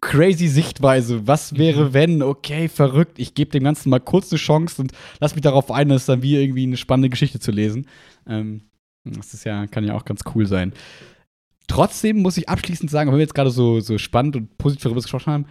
[0.00, 1.92] crazy Sichtweise, was wäre, Mhm.
[1.94, 5.70] wenn, okay, verrückt, ich gebe dem Ganzen mal kurz eine Chance und lass mich darauf
[5.70, 7.86] ein, das dann wie irgendwie eine spannende Geschichte zu lesen.
[8.26, 8.62] Ähm,
[9.16, 10.72] das ist ja, kann ja auch ganz cool sein.
[11.66, 15.02] Trotzdem muss ich abschließend sagen, wenn wir jetzt gerade so, so spannend und positiv darüber
[15.02, 15.46] gesprochen haben,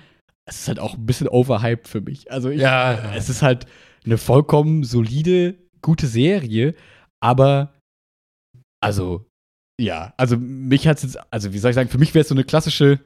[0.46, 2.32] es ist halt auch ein bisschen overhyped für mich.
[2.32, 3.66] Also ich, Ja, es ist halt
[4.06, 6.74] eine vollkommen solide, gute Serie,
[7.20, 7.74] aber
[8.82, 9.26] also,
[9.80, 12.30] ja, also mich hat es jetzt, also wie soll ich sagen, für mich wäre es
[12.30, 13.00] so eine klassische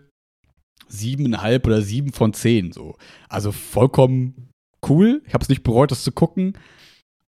[0.87, 2.97] siebeneinhalb oder sieben von zehn so.
[3.29, 4.49] Also vollkommen
[4.87, 5.21] cool.
[5.25, 6.57] Ich habe es nicht bereut, das zu gucken.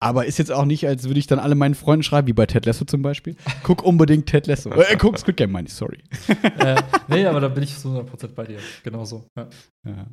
[0.01, 2.47] Aber ist jetzt auch nicht, als würde ich dann alle meinen Freunden schreiben, wie bei
[2.47, 3.35] Ted Lasso zum Beispiel.
[3.65, 4.71] Guck unbedingt Ted Lasso.
[4.71, 5.99] Äh, guck Squid Game, meine ich, sorry.
[6.59, 8.59] äh, nee, aber da bin ich zu 100% bei dir.
[8.85, 9.27] Genau so.
[9.37, 9.49] Ja.
[9.85, 10.07] Ja.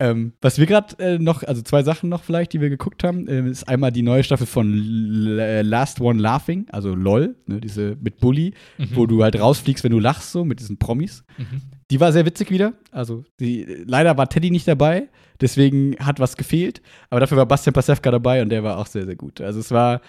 [0.00, 3.28] Ähm, was wir gerade äh, noch, also zwei Sachen noch vielleicht, die wir geguckt haben,
[3.28, 7.60] äh, ist einmal die neue Staffel von L äh, Last One Laughing, also LOL, ne,
[7.60, 8.88] diese mit Bully, Mhm.
[8.94, 11.22] wo du halt rausfliegst, wenn du lachst, so mit diesen Promis.
[11.36, 11.60] Mhm.
[11.90, 12.72] Die war sehr witzig wieder.
[12.92, 15.08] Also, die, leider war Teddy nicht dabei,
[15.40, 16.80] deswegen hat was gefehlt.
[17.10, 19.40] Aber dafür war Bastian Pasewka dabei und der war auch sehr, sehr gut.
[19.42, 20.00] Also, es war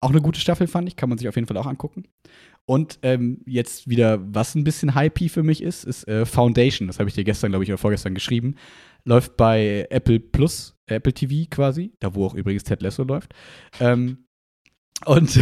[0.00, 0.96] auch eine gute Staffel, fand ich.
[0.96, 2.04] Kann man sich auf jeden Fall auch angucken.
[2.64, 6.88] Und ähm, jetzt wieder, was ein bisschen hypey für mich ist, ist äh, Foundation.
[6.88, 8.56] Das habe ich dir gestern, glaube ich, oder vorgestern geschrieben.
[9.06, 13.32] Läuft bei Apple Plus, Apple TV quasi, da wo auch übrigens Ted Lasso läuft.
[13.80, 14.26] Ähm,
[15.04, 15.38] und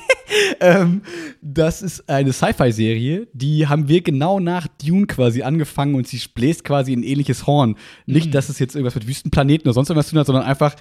[0.60, 1.02] ähm,
[1.40, 6.64] das ist eine Sci-Fi-Serie, die haben wir genau nach Dune quasi angefangen und sie bläst
[6.64, 7.76] quasi ein ähnliches Horn.
[8.06, 8.30] Nicht, Mhm.
[8.32, 10.74] dass es jetzt irgendwas mit Wüstenplaneten oder sonst irgendwas zu tun hat, sondern einfach,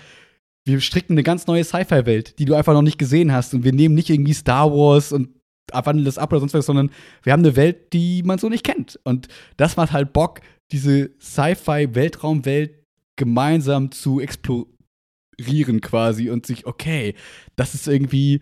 [0.66, 3.54] wir stricken eine ganz neue Sci-Fi-Welt, die du einfach noch nicht gesehen hast.
[3.54, 5.30] Und wir nehmen nicht irgendwie Star Wars und
[5.74, 6.92] wandeln das ab oder sonst was, sondern
[7.24, 9.00] wir haben eine Welt, die man so nicht kennt.
[9.04, 10.42] Und das macht halt Bock,
[10.72, 12.72] diese Sci-Fi-Weltraumwelt
[13.18, 17.16] gemeinsam zu explorieren quasi und sich, okay,
[17.56, 18.42] das ist irgendwie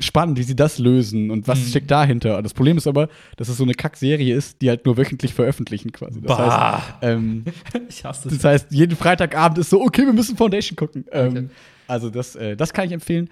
[0.00, 1.66] spannend, wie sie das lösen und was Mhm.
[1.68, 2.38] steckt dahinter.
[2.38, 5.34] Und das Problem ist aber, dass es so eine Kackserie ist, die halt nur wöchentlich
[5.34, 6.22] veröffentlichen quasi.
[6.22, 6.98] Das heißt, Bah.
[7.02, 7.44] ähm,
[7.88, 8.38] ich hasse das.
[8.38, 11.04] das heißt, jeden Freitagabend ist so, okay, wir müssen Foundation gucken.
[11.08, 11.26] Okay.
[11.36, 11.50] Ähm,
[11.86, 13.28] also das, äh, das kann ich empfehlen.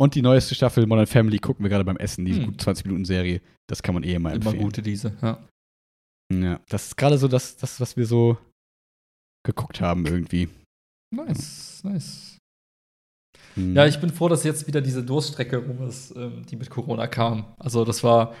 [0.00, 2.46] Und die neueste Staffel Modern Family gucken wir gerade beim Essen, diese Hm.
[2.46, 3.42] gut 20-Minuten-Serie.
[3.68, 4.62] Das kann man eh mal Immer empfehlen.
[4.62, 5.38] gute diese, ja.
[6.32, 8.38] Ja, das ist gerade so das, das, was wir so
[9.44, 10.48] geguckt haben irgendwie.
[11.14, 12.36] Nice, nice.
[13.54, 13.74] Hm.
[13.74, 17.06] Ja, ich bin froh, dass jetzt wieder diese Durststrecke rum ist, ähm, die mit Corona
[17.08, 17.46] kam.
[17.58, 18.34] Also, das war.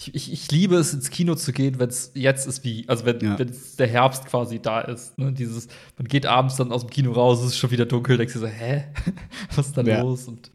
[0.00, 3.04] Ich, ich, ich liebe es, ins Kino zu gehen, wenn es jetzt ist wie, also
[3.04, 3.36] wenn, Ja.
[3.36, 5.18] wenn der Herbst quasi da ist.
[5.18, 5.32] Ne?
[5.32, 5.66] Dieses,
[5.98, 8.38] man geht abends dann aus dem Kino raus, es ist schon wieder dunkel, denkst du
[8.38, 8.84] so, hä?
[9.56, 10.02] Was ist da Ja.
[10.02, 10.28] los?
[10.28, 10.52] Und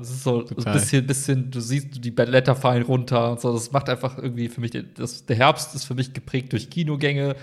[0.00, 0.66] es ist so Total.
[0.74, 3.52] ein bisschen, bisschen, du siehst, die Blätter fallen runter und so.
[3.52, 7.36] Das macht einfach irgendwie für mich, das, der Herbst ist für mich geprägt durch Kinogänge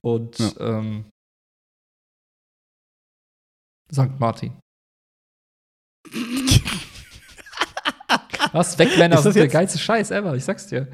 [0.00, 0.52] und Ja.
[0.78, 1.04] ähm,
[3.92, 4.18] St.
[4.18, 4.52] Martin.
[8.52, 8.78] Was?
[8.78, 10.88] Wegmänner sind der geilste Scheiß ever, ich sag's dir.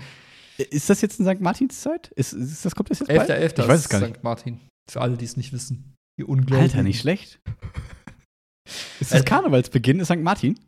[0.58, 1.40] Ist das jetzt in St.
[1.40, 2.08] Martins Zeit?
[2.16, 3.16] Ist, ist das, kommt das jetzt 11.11.
[3.16, 3.30] bald?
[3.30, 3.52] 11.
[3.58, 4.16] Ich weiß es gar nicht.
[4.16, 4.24] St.
[4.24, 4.60] Martin.
[4.90, 5.94] Für alle, die es nicht wissen.
[6.18, 6.60] Die Ungläubigen.
[6.70, 7.38] Alter, nicht schlecht.
[9.00, 10.00] Ist das Äh, Karnevalsbeginn?
[10.00, 10.16] Ist St.
[10.18, 10.58] Martin?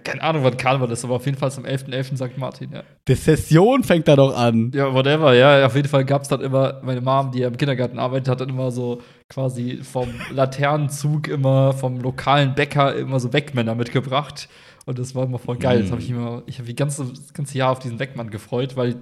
[0.00, 2.16] Keine Ahnung, wann Karneval ist, aber auf jeden Fall zum 11.11.
[2.16, 2.38] St.
[2.38, 2.82] Martin, ja.
[3.08, 4.70] Die Session fängt da doch an.
[4.74, 5.64] Ja, whatever, ja.
[5.66, 8.40] Auf jeden Fall gab es dann immer, meine Mom, die ja im Kindergarten arbeitet, hat
[8.40, 14.48] dann immer so quasi vom Laternenzug immer, vom lokalen Bäcker immer so Wegmänner mitgebracht.
[14.86, 15.82] Und das war immer voll geil.
[15.82, 18.94] Das habe ich immer, ich habe ganze, das ganze Jahr auf diesen Wegmann gefreut, weil,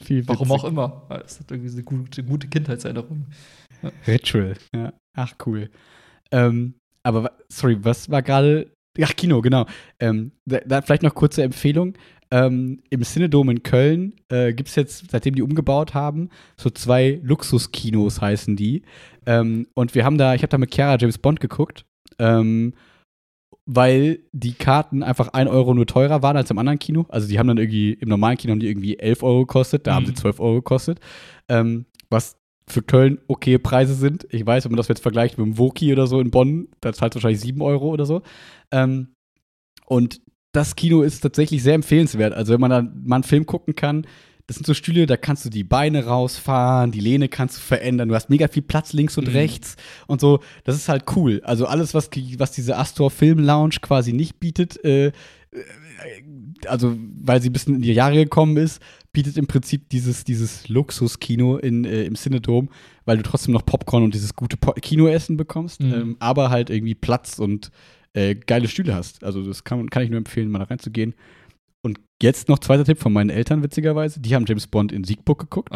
[0.00, 0.62] Viel warum witzig.
[0.62, 1.06] auch immer.
[1.24, 3.26] Es hat irgendwie so eine gute, gute Kindheitserinnerung.
[4.06, 4.54] Ritual.
[4.74, 4.92] Ja.
[5.16, 5.70] Ach, cool.
[6.30, 8.70] Ähm, aber, sorry, was war gerade?
[9.02, 9.66] Ach, Kino, genau.
[10.00, 11.94] Ähm, da, da vielleicht noch kurze Empfehlung.
[12.32, 17.18] Ähm, Im Cinedom in Köln äh, gibt es jetzt, seitdem die umgebaut haben, so zwei
[17.24, 18.82] Luxuskinos heißen die.
[19.26, 21.86] Ähm, und wir haben da, ich habe da mit Chiara James Bond geguckt,
[22.20, 22.74] ähm,
[23.66, 27.06] weil die Karten einfach 1 Euro nur teurer waren als im anderen Kino.
[27.08, 29.94] Also die haben dann irgendwie, im normalen Kino haben die irgendwie 11 Euro gekostet, da
[29.94, 30.16] haben sie Mhm.
[30.16, 31.00] 12 Euro gekostet.
[31.48, 32.36] Ähm, was
[32.70, 34.26] für Köln okay Preise sind.
[34.30, 36.92] Ich weiß, wenn man das jetzt vergleicht mit dem Woki oder so in Bonn, da
[36.92, 38.22] zahlt wahrscheinlich 7 Euro oder so.
[38.70, 39.08] Ähm,
[39.86, 40.20] und
[40.52, 42.32] das Kino ist tatsächlich sehr empfehlenswert.
[42.34, 44.06] Also, wenn man da mal einen Film gucken kann,
[44.46, 48.08] das sind so Stühle, da kannst du die Beine rausfahren, die Lehne kannst du verändern,
[48.08, 49.32] du hast mega viel Platz links und Mhm.
[49.34, 49.76] rechts
[50.08, 50.40] und so.
[50.64, 51.40] Das ist halt cool.
[51.44, 55.12] Also, alles, was, was diese Astor Film Lounge quasi nicht bietet, äh, äh,
[56.66, 58.82] also, weil sie ein bisschen in die Jahre gekommen ist,
[59.12, 62.68] bietet im Prinzip dieses, dieses Luxuskino in, äh, im Cinedom,
[63.04, 65.94] weil du trotzdem noch Popcorn und dieses gute po Kinoessen bekommst, Mhm.
[65.94, 67.70] ähm, aber halt irgendwie Platz und
[68.12, 69.24] äh, geile Stühle hast.
[69.24, 71.14] Also das kann, kann ich nur empfehlen, mal da reinzugehen.
[71.82, 74.20] Und jetzt noch zweiter Tipp von meinen Eltern, witzigerweise.
[74.20, 75.72] Die haben James Bond in Siegburg geguckt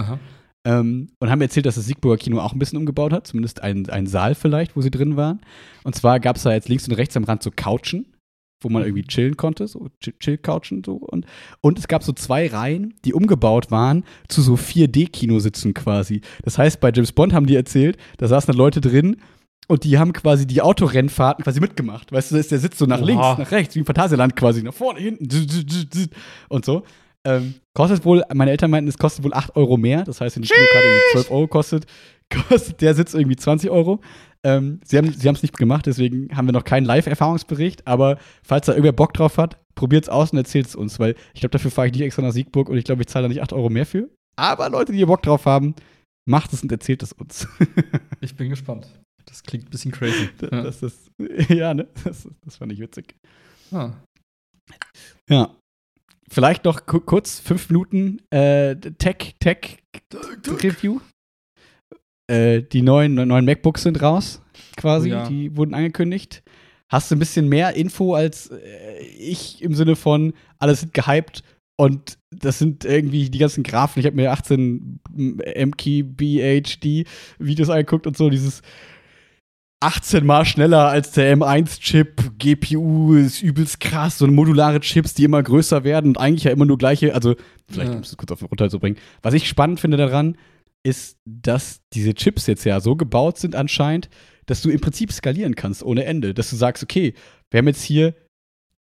[0.66, 3.26] ähm, und haben mir erzählt, dass das Siegburger Kino auch ein bisschen umgebaut hat.
[3.26, 5.41] Zumindest einen, einen Saal vielleicht, wo sie drin waren.
[5.82, 8.07] Und zwar gab es da jetzt links und rechts am Rand so Couchen,
[8.65, 10.95] wo man irgendwie chillen konnte, so Chill- Chill-Couchen so.
[10.95, 11.27] Und,
[11.61, 16.21] und es gab so zwei Reihen, die umgebaut waren zu so 4D-Kinositzen quasi.
[16.43, 19.17] Das heißt, bei James Bond haben die erzählt, da saßen dann Leute drin
[19.69, 22.12] und die haben quasi die Autorennfahrten quasi mitgemacht.
[22.12, 23.07] Weißt du, da ist der Sitz so nach Oha.
[23.07, 25.29] links, nach rechts, wie im Phantasialand quasi, nach vorne, hinten
[26.49, 26.83] und so.
[27.27, 30.03] Ähm, kostet wohl, meine Eltern meinten, es kostet wohl 8 Euro mehr.
[30.05, 31.87] Das heißt, wenn die Kinokarte irgendwie 12 Euro kostet,
[32.49, 34.01] kostet der Sitz irgendwie 20 Euro.
[34.45, 37.86] Ähm, sie haben es nicht gemacht, deswegen haben wir noch keinen Live-Erfahrungsbericht.
[37.86, 41.16] Aber falls da irgendwer Bock drauf hat, probiert es aus und erzählt es uns, weil
[41.32, 43.28] ich glaube, dafür fahre ich nicht extra nach Siegburg und ich glaube, ich zahle da
[43.28, 44.09] nicht 8 Euro mehr für.
[44.36, 45.74] Aber Leute, die hier Bock drauf haben,
[46.28, 47.49] macht es und erzählt es uns.
[48.20, 48.86] Ich bin gespannt.
[49.26, 50.30] Das klingt ein bisschen crazy.
[50.40, 50.62] Ja.
[50.62, 51.11] das ist,
[51.49, 51.86] ja, ne?
[52.05, 53.14] Das, das fand ich witzig.
[53.72, 53.92] Ah.
[55.28, 55.55] Ja.
[56.30, 59.78] Vielleicht noch ku- kurz fünf Minuten äh, Tech, Tech
[60.62, 61.01] Review.
[62.27, 64.41] Äh, die neuen, neuen MacBooks sind raus,
[64.77, 65.11] quasi.
[65.11, 65.29] Oh ja.
[65.29, 66.43] Die wurden angekündigt.
[66.89, 71.43] Hast du ein bisschen mehr Info als äh, ich im Sinne von, alles sind gehypt
[71.77, 74.01] und das sind irgendwie die ganzen Graphen.
[74.01, 75.01] Ich habe mir 18
[75.57, 77.07] MKBHD
[77.39, 78.62] Videos angeguckt und so, dieses
[79.81, 85.43] 18 mal schneller als der M1-Chip, GPU ist übelst krass, so modulare Chips, die immer
[85.43, 87.35] größer werden und eigentlich ja immer nur gleiche, also
[87.70, 87.97] vielleicht Ja.
[87.97, 88.99] um es kurz auf runterzubringen.
[89.20, 90.39] Was ich spannend finde daran,
[90.85, 94.09] ist, dass diese Chips jetzt ja so gebaut sind anscheinend,
[94.47, 96.35] dass du im Prinzip skalieren kannst ohne Ende.
[96.35, 97.14] Dass du sagst, okay,
[97.51, 98.14] wir haben jetzt hier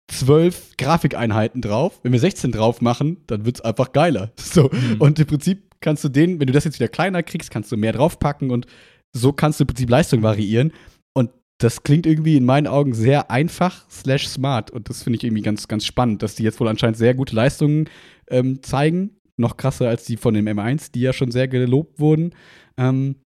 [0.08, 2.00] zwölf Grafikeinheiten drauf.
[2.04, 4.32] Wenn wir 16 drauf machen, dann wird es einfach geiler.
[4.40, 4.70] So.
[4.72, 4.96] Mhm.
[5.00, 7.78] Und im Prinzip kannst du den, wenn du das jetzt wieder kleiner kriegst, kannst du
[7.78, 8.66] mehr draufpacken und
[9.14, 10.72] so kannst du im Prinzip Leistung variieren.
[11.14, 14.72] Und das klingt irgendwie in meinen Augen sehr einfach slash smart.
[14.72, 17.36] Und das finde ich irgendwie ganz, ganz spannend, dass die jetzt wohl anscheinend sehr gute
[17.36, 17.90] Leistungen
[18.30, 19.17] ähm, zeigen.
[19.38, 22.34] Noch krasser als die von dem M1, die ja schon sehr gelobt wurden.
[22.78, 23.18] Ähm,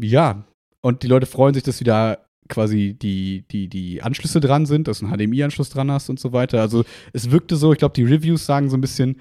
[0.00, 0.44] ja,
[0.80, 4.98] und die Leute freuen sich, dass wieder quasi die, die, die Anschlüsse dran sind, dass
[4.98, 6.60] du einen HDMI-Anschluss dran hast und so weiter.
[6.60, 9.20] Also es wirkte so, ich glaube, die Reviews sagen so ein bisschen,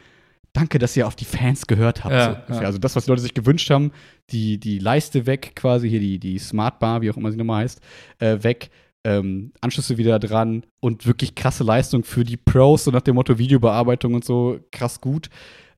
[0.51, 2.13] danke, dass ihr auf die Fans gehört habt.
[2.13, 2.67] Ja, so ja.
[2.67, 3.91] Also das, was die Leute sich gewünscht haben,
[4.29, 7.63] die, die Leiste weg, quasi hier die, die Smart Bar, wie auch immer sie nochmal
[7.63, 7.81] heißt,
[8.19, 8.69] äh, weg.
[9.05, 13.37] Ähm, Anschlüsse wieder dran und wirklich krasse Leistung für die Pros, so nach dem Motto
[13.37, 15.29] Videobearbeitung und so, krass gut.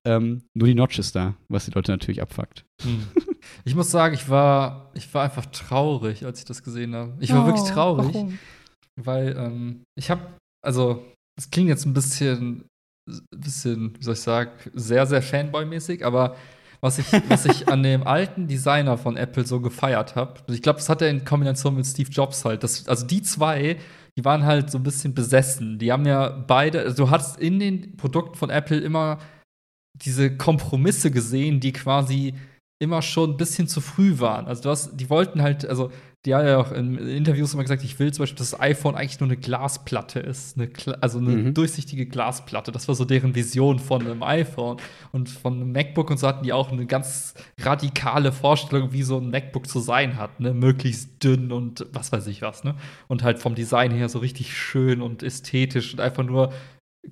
[0.06, 2.66] Ähm, nur die Notch ist da, was die Leute natürlich abfuckt.
[2.84, 3.04] Hm.
[3.64, 7.14] Ich muss sagen, ich war, ich war einfach traurig, als ich das gesehen habe.
[7.20, 8.16] Ich war Oh, wirklich traurig,
[9.00, 10.22] weil ähm, ich habe,
[10.66, 11.06] also,
[11.38, 12.66] es klingt jetzt ein bisschen,
[13.08, 16.36] ein bisschen, wie soll ich sagen, sehr, sehr Fanboy-mäßig, aber
[16.82, 20.80] was ich, was ich an dem alten Designer von Apple so gefeiert habe, ich glaube,
[20.80, 22.64] das hat er in Kombination mit Steve Jobs halt.
[22.64, 23.78] Das, also die zwei,
[24.18, 25.78] die waren halt so ein bisschen besessen.
[25.78, 29.20] Die haben ja beide, also du hast in den Produkten von Apple immer
[29.96, 32.34] diese Kompromisse gesehen, die quasi
[32.80, 34.48] immer schon ein bisschen zu früh waren.
[34.48, 35.92] Also du hast, die wollten halt, also
[36.26, 38.96] die haben ja auch in Interviews immer gesagt, ich will zum Beispiel, dass das iPhone
[38.96, 41.54] eigentlich nur eine Glasplatte ist, eine, Kla- also eine Mhm.
[41.54, 42.72] durchsichtige Glasplatte.
[42.72, 44.78] Das war so deren Vision von einem iPhone
[45.12, 49.20] und von einem MacBook und so hatten die auch eine ganz radikale Vorstellung, wie so
[49.20, 52.76] ein MacBook zu sein hat, ne, möglichst dünn und was weiß ich was, ne,
[53.08, 56.52] und halt vom Design her so richtig schön und ästhetisch und einfach nur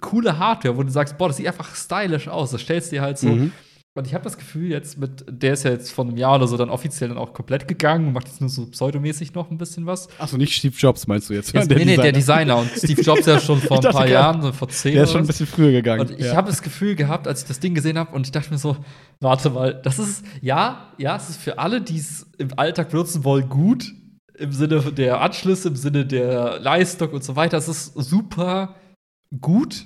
[0.01, 2.51] coole Hardware, wo du sagst, boah, das sieht einfach stylisch aus.
[2.51, 3.29] Das stellst du dir halt so.
[3.29, 3.51] Mhm.
[3.95, 6.47] Und ich habe das Gefühl, jetzt mit, der ist ja jetzt vor einem Jahr oder
[6.47, 9.59] so dann offiziell dann auch komplett gegangen und macht jetzt nur so pseudomäßig noch ein
[9.59, 10.07] bisschen was.
[10.17, 11.53] Achso, nicht Steve Jobs meinst du jetzt?
[11.53, 12.57] Jetzt, nee, nee, der Designer.
[12.57, 15.21] Und Steve Jobs ja schon vor ein paar Jahren, so vor zehn Der ist schon
[15.21, 16.01] ein bisschen früher gegangen.
[16.01, 16.35] Und ich ja.
[16.35, 18.77] habe das Gefühl gehabt, als ich das Ding gesehen habe, und ich dachte mir so,
[19.19, 23.23] warte mal, das ist, ja, ja, es ist für alle, die es im Alltag benutzen
[23.23, 23.93] wollen, gut.
[24.39, 27.57] Im Sinne der Anschlüsse, im Sinne der Leistung und so weiter.
[27.59, 28.73] Es ist super
[29.41, 29.85] gut.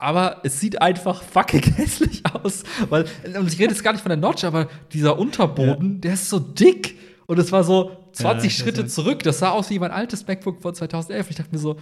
[0.00, 2.62] Aber es sieht einfach fucking hässlich aus.
[2.88, 3.06] Weil,
[3.36, 6.38] und ich rede jetzt gar nicht von der Notch, aber dieser Unterboden, der ist so
[6.38, 6.96] dick.
[7.26, 9.22] Und es war so 20 Ja, Schritte zurück.
[9.22, 11.30] Das sah aus wie mein altes MacBook von 2011.
[11.30, 11.76] Ich dachte mir so,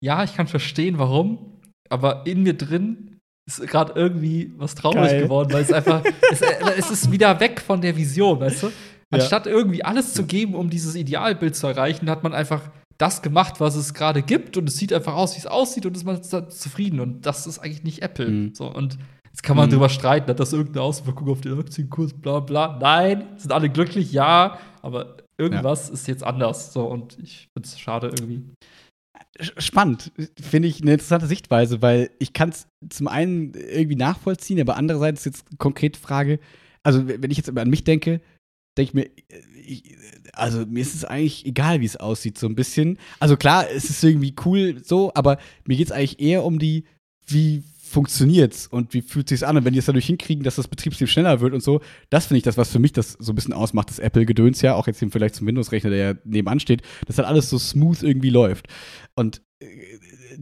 [0.00, 1.60] ja, ich kann verstehen, warum.
[1.88, 5.22] Aber in mir drin ist gerade irgendwie was traurig Geil.
[5.24, 8.72] geworden, weil es einfach, es, äh, es ist wieder weg von der Vision, weißt du?
[9.10, 12.70] Anstatt irgendwie alles zu geben, um dieses Idealbild zu erreichen, hat man einfach
[13.02, 15.96] das gemacht, was es gerade gibt und es sieht einfach aus, wie es aussieht und
[15.96, 18.28] ist man zufrieden und das ist eigentlich nicht Apple.
[18.28, 18.54] Mhm.
[18.54, 19.72] So und jetzt kann man Mhm.
[19.72, 22.78] drüber streiten, hat das irgendeine Auswirkung auf den Aktienkurs, bla bla.
[22.80, 26.72] Nein, sind alle glücklich, ja, aber irgendwas ist jetzt anders.
[26.72, 28.42] So und ich finde es schade irgendwie.
[29.58, 30.12] spannend.
[30.40, 35.24] Finde ich eine interessante Sichtweise, weil ich kann es zum einen irgendwie nachvollziehen, aber andererseits
[35.24, 36.38] jetzt konkret Frage,
[36.82, 38.20] also wenn ich jetzt an mich denke,
[38.76, 39.10] denke ich mir,
[39.64, 39.96] ich,
[40.32, 42.98] also mir ist es eigentlich egal, wie es aussieht, so ein bisschen.
[43.20, 46.84] Also klar, es ist irgendwie cool so, aber mir geht es eigentlich eher um die,
[47.26, 47.62] wie
[47.92, 51.08] funktioniert's und wie fühlt sich's an und wenn die es dadurch hinkriegen, dass das Betriebssystem
[51.08, 53.52] schneller wird und so, das finde ich das, was für mich das so ein bisschen
[53.52, 57.18] ausmacht, das Apple-Gedöns ja, auch jetzt im Vergleich zum Windows-Rechner, der ja nebenan steht, dass
[57.18, 58.68] halt alles so smooth irgendwie läuft.
[59.14, 59.66] Und äh,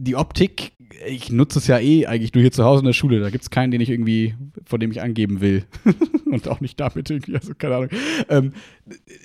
[0.01, 0.73] die Optik,
[1.05, 3.19] ich nutze es ja eh eigentlich nur hier zu Hause in der Schule.
[3.19, 4.35] Da gibt es keinen, den ich irgendwie,
[4.65, 5.65] von dem ich angeben will.
[6.25, 7.89] Und auch nicht damit irgendwie, also keine Ahnung.
[8.29, 8.53] Ähm,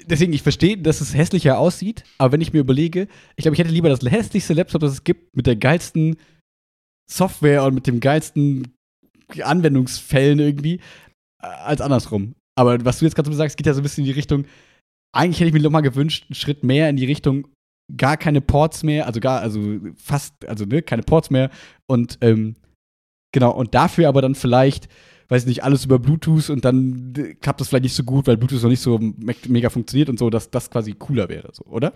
[0.07, 3.59] deswegen, ich verstehe, dass es hässlicher aussieht, aber wenn ich mir überlege, ich glaube, ich
[3.59, 6.17] hätte lieber das hässlichste Laptop, das es gibt, mit der geilsten
[7.11, 8.75] Software und mit dem geilsten
[9.41, 10.81] Anwendungsfällen irgendwie,
[11.43, 12.35] äh, als andersrum.
[12.59, 14.47] Aber was du jetzt gerade so sagst, geht ja so ein bisschen in die Richtung,
[15.15, 17.49] eigentlich hätte ich mir noch mal gewünscht, einen Schritt mehr in die Richtung,
[17.97, 19.61] gar keine Ports mehr, also gar, also
[19.97, 21.51] fast, also ne, keine Ports mehr
[21.87, 22.57] und ähm,
[23.33, 24.89] genau, und dafür aber dann vielleicht,
[25.29, 28.27] weiß ich nicht, alles über Bluetooth und dann äh, klappt das vielleicht nicht so gut,
[28.27, 31.51] weil Bluetooth noch nicht so me mega funktioniert und so, dass das quasi cooler wäre,
[31.53, 31.93] so, oder?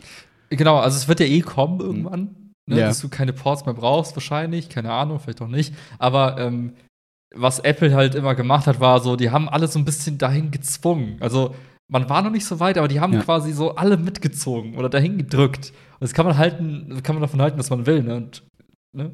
[0.50, 2.86] Genau, also es wird ja eh kommen irgendwann, ne, Ja.
[2.86, 5.74] dass du keine Ports mehr brauchst, wahrscheinlich, keine Ahnung, vielleicht auch nicht.
[5.98, 6.74] Aber ähm,
[7.34, 10.50] was Apple halt immer gemacht hat, war so, die haben alle so ein bisschen dahin
[10.50, 11.16] gezwungen.
[11.20, 11.54] Also
[11.90, 13.22] man war noch nicht so weit, aber die haben Ja.
[13.22, 15.72] quasi so alle mitgezogen oder dahin gedrückt.
[15.94, 18.16] Und das kann man halten, kann man davon halten, was man will, ne?
[18.16, 18.42] Und,
[18.96, 19.12] ne?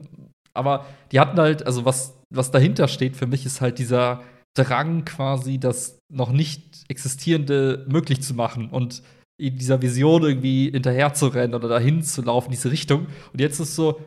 [0.54, 4.22] Aber die hatten halt, also was, was dahinter steht für mich, ist halt dieser
[4.56, 9.02] Drang quasi, das noch nicht existierende möglich zu machen und
[9.38, 13.06] in dieser Vision irgendwie hinterher zu rennen oder dahin zu laufen, diese Richtung.
[13.32, 14.00] Und jetzt ist so,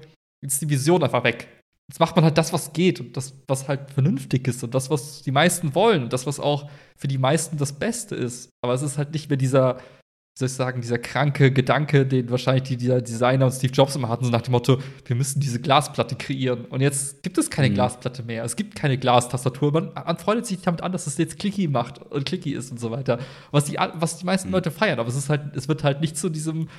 [0.43, 1.47] jetzt ist die Vision einfach weg.
[1.89, 4.91] Jetzt macht man halt das, was geht und das, was halt vernünftig ist und das,
[4.91, 8.49] was die meisten wollen und das, was auch für die meisten das Beste ist.
[8.63, 12.29] Aber es ist halt nicht mehr dieser, wie soll ich sagen, dieser kranke Gedanke, den
[12.29, 15.39] wahrscheinlich die, dieser Designer und Steve Jobs immer hatten, so nach dem Motto, wir müssen
[15.39, 16.65] diese Glasplatte kreieren.
[16.65, 17.73] Und jetzt gibt es keine Mhm.
[17.73, 18.43] Glasplatte mehr.
[18.43, 19.71] Es gibt keine Glastastatur.
[19.71, 22.79] Man, man freut sich damit an, dass es jetzt clicky macht und clicky ist und
[22.79, 23.17] so weiter.
[23.49, 24.53] Was die, was die meisten Mhm.
[24.53, 24.99] Leute feiern.
[24.99, 26.69] Aber es ist halt, es wird halt nicht zu diesem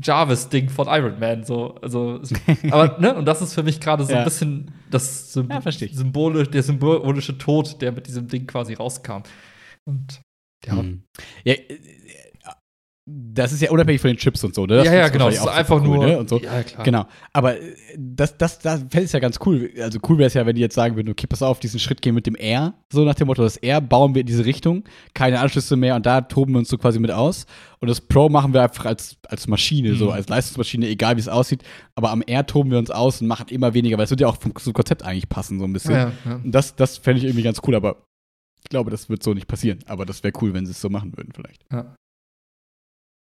[0.00, 1.44] Jarvis-Ding von Iron Man.
[1.44, 1.74] So.
[1.76, 2.20] Also,
[2.70, 4.18] aber, ne, und das ist für mich gerade so Ja.
[4.20, 5.60] ein bisschen das Sym Ja.
[5.70, 9.22] Symbole, der symbolische Tod, der mit diesem Ding quasi rauskam.
[9.84, 10.20] Und
[10.64, 11.02] ja, Mhm.
[11.44, 11.54] ja
[13.04, 14.76] das ist ja unabhängig von den Chips und so, ne?
[14.76, 15.28] Das ja, ja, genau.
[15.28, 16.06] Es ist einfach cool, nur.
[16.06, 16.18] ne?
[16.18, 16.38] und so.
[16.38, 16.84] Ja, klar.
[16.84, 17.06] Genau.
[17.32, 19.70] Aber äh, das, das, das fällt es ja ganz cool.
[19.80, 22.00] Also cool wäre es ja, wenn die jetzt sagen würden, okay, pass auf, diesen Schritt
[22.00, 22.74] gehen mit dem R.
[22.92, 24.84] So nach dem Motto, das R bauen wir in diese Richtung,
[25.14, 27.46] keine Anschlüsse mehr und da toben wir uns so quasi mit aus.
[27.80, 30.12] Und das Pro machen wir einfach als, als Maschine, so Mhm.
[30.12, 31.64] als Leistungsmaschine, egal wie es aussieht.
[31.96, 34.28] Aber am R toben wir uns aus und machen immer weniger, weil es wird ja
[34.28, 35.94] auch vom so Konzept eigentlich passen, so ein bisschen.
[35.94, 36.34] Ja, ja.
[36.36, 37.96] Und das, das fände ich irgendwie ganz cool, aber
[38.62, 39.80] ich glaube, das wird so nicht passieren.
[39.86, 41.64] Aber das wäre cool, wenn sie es so machen würden, vielleicht.
[41.72, 41.96] Ja.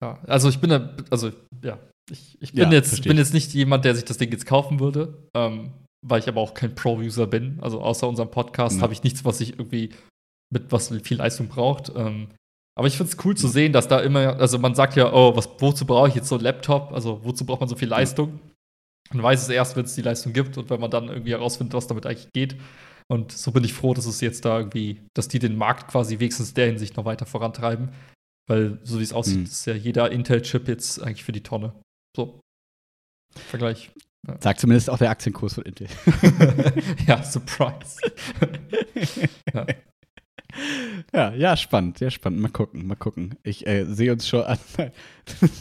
[0.01, 0.19] Ja.
[0.27, 1.31] Also ich bin da, also
[1.63, 1.79] ja,
[2.11, 4.79] ich, ich bin, Ja, jetzt, bin jetzt nicht jemand, der sich das Ding jetzt kaufen
[4.79, 5.71] würde, ähm,
[6.05, 7.59] weil ich aber auch kein Pro-User bin.
[7.61, 8.83] Also außer unserem Podcast Ja.
[8.83, 9.89] habe ich nichts, was ich irgendwie
[10.53, 11.91] mit was viel Leistung braucht.
[11.95, 12.29] Ähm,
[12.77, 15.35] aber ich finde es cool zu sehen, dass da immer, also man sagt ja, oh,
[15.35, 16.91] was, wozu brauche ich jetzt so einen Laptop?
[16.91, 18.39] Also wozu braucht man so viel Leistung?
[19.13, 21.73] Man weiß es erst, wenn es die Leistung gibt und wenn man dann irgendwie herausfindet,
[21.73, 22.57] was damit eigentlich geht.
[23.07, 26.19] Und so bin ich froh, dass es jetzt da irgendwie, dass die den Markt quasi
[26.19, 27.89] wenigstens der Hinsicht noch weiter vorantreiben.
[28.47, 29.43] Weil, so wie es aussieht, Mhm.
[29.45, 31.73] ist ja jeder Intel-Chip jetzt eigentlich für die Tonne.
[32.15, 32.39] So.
[33.35, 33.91] Vergleich.
[34.39, 35.87] Sagt zumindest auch der Aktienkurs von Intel.
[37.07, 37.97] ja, Surprise.
[39.53, 39.65] ja.
[41.13, 42.41] Ja, ja, spannend, sehr spannend.
[42.41, 43.35] Mal gucken, mal gucken.
[43.43, 44.57] Ich äh, sehe uns schon an.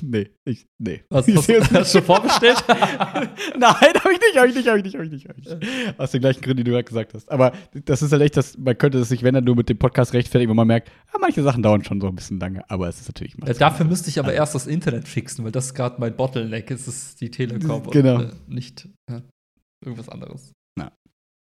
[0.02, 1.02] nee, ich, nee.
[1.10, 2.62] Was, ich seh uns hast du schon vorbestellt?
[2.68, 5.44] Nein, hab ich nicht, hab ich nicht, hab ich nicht, hab ich nicht, hab ich
[5.48, 5.98] nicht.
[6.00, 7.30] Aus den gleichen Gründen, die du gerade gesagt hast.
[7.30, 7.52] Aber
[7.84, 10.12] das ist halt echt, das, man könnte es sich, wenn dann nur mit dem Podcast
[10.12, 13.00] rechtfertigen, wenn man merkt, ja, manche Sachen dauern schon so ein bisschen lange, aber es
[13.00, 15.96] ist natürlich Ja, dafür müsste ich aber erst das Internet fixen, weil das ist gerade
[16.00, 16.70] mein Bottleneck.
[16.70, 18.16] Es ist die Telekom Genau.
[18.16, 19.20] und äh, nicht äh,
[19.84, 20.52] irgendwas anderes.
[20.78, 20.92] Ja.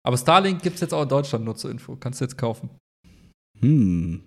[0.03, 1.95] Aber Starlink gibt es jetzt auch in Deutschland nur zur Info.
[1.95, 2.69] Kannst du jetzt kaufen.
[3.61, 4.21] Hm.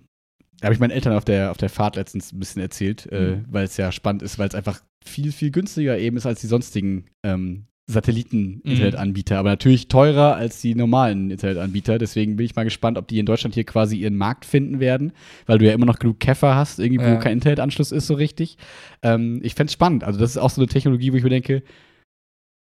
[0.59, 3.37] Da habe ich meinen Eltern auf der, auf der Fahrt letztens ein bisschen erzählt, äh,
[3.37, 3.45] Mhm.
[3.49, 6.47] weil es ja spannend ist, weil es einfach viel, viel günstiger eben ist als die
[6.47, 11.97] sonstigen ähm, Satelliten-Internetanbieter, aber natürlich teurer als die normalen Internetanbieter.
[11.97, 15.11] Deswegen bin ich mal gespannt, ob die in Deutschland hier quasi ihren Markt finden werden,
[15.47, 17.15] weil du ja immer noch genug Käfer hast, irgendwie, wo Ja.
[17.17, 18.57] kein Internetanschluss ist so richtig.
[19.01, 20.03] Ähm, ich fände es spannend.
[20.03, 21.63] Also, das ist auch so eine Technologie, wo ich mir denke,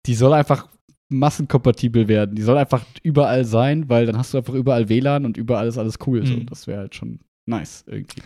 [0.06, 0.68] die soll einfach
[1.10, 2.36] massenkompatibel werden.
[2.36, 5.78] Die soll einfach überall sein, weil dann hast du einfach überall WLAN und überall ist
[5.78, 6.24] alles cool.
[6.26, 6.34] So.
[6.34, 6.46] Mhm.
[6.46, 8.22] Das wäre halt schon nice irgendwie.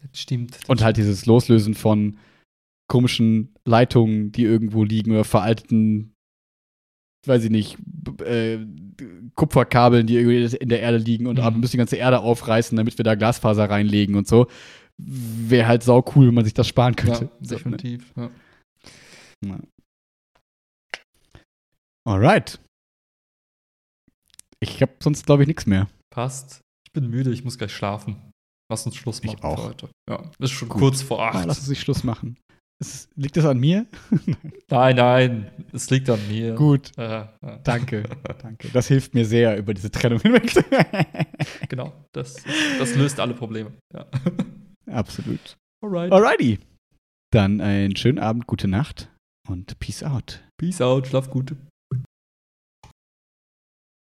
[0.00, 0.58] Das stimmt.
[0.68, 2.16] Und halt dieses Loslösen von
[2.88, 6.14] komischen Leitungen, die irgendwo liegen oder veralteten,
[7.26, 7.78] weiß ich nicht,
[8.24, 8.58] äh,
[9.34, 11.60] Kupferkabeln, die irgendwie in der Erde liegen und Mhm.
[11.60, 14.46] müssen die ganze Erde aufreißen, damit wir da Glasfaser reinlegen und so.
[14.98, 17.18] Wäre halt sau cool, wenn man sich das sparen ja, könnte.
[17.40, 17.56] So, ne?
[17.56, 18.12] definitiv.
[18.16, 18.30] Ja.
[22.06, 22.12] Ja.
[22.12, 22.60] Alright.
[24.60, 25.88] Ich habe sonst, glaube ich, nichts mehr.
[26.10, 26.60] Passt.
[26.86, 28.16] Ich bin müde, ich muss gleich schlafen.
[28.70, 29.60] Lass uns Schluss Ich machen auch.
[29.60, 29.88] für heute.
[30.08, 30.78] Ja, ist schon Gut.
[30.80, 31.46] kurz vor Ah, acht.
[31.46, 32.38] lass uns nicht Schluss machen.
[32.80, 33.86] Ist, liegt das an mir?
[34.70, 36.54] Nein, nein, es liegt an mir.
[36.54, 36.90] Gut.
[36.98, 37.58] Äh, ja.
[37.62, 38.02] Danke,
[38.42, 38.68] danke.
[38.72, 40.52] Das hilft mir sehr über diese Trennung hinweg.
[41.68, 42.36] Genau, das,
[42.78, 43.72] das löst alle Probleme.
[43.92, 44.06] Ja.
[44.90, 45.56] Absolut.
[45.84, 46.12] Alright.
[46.12, 46.58] Alrighty.
[47.32, 49.10] Dann einen schönen Abend, gute Nacht
[49.48, 50.42] und Peace out.
[50.58, 51.54] Peace out, schlaf gut.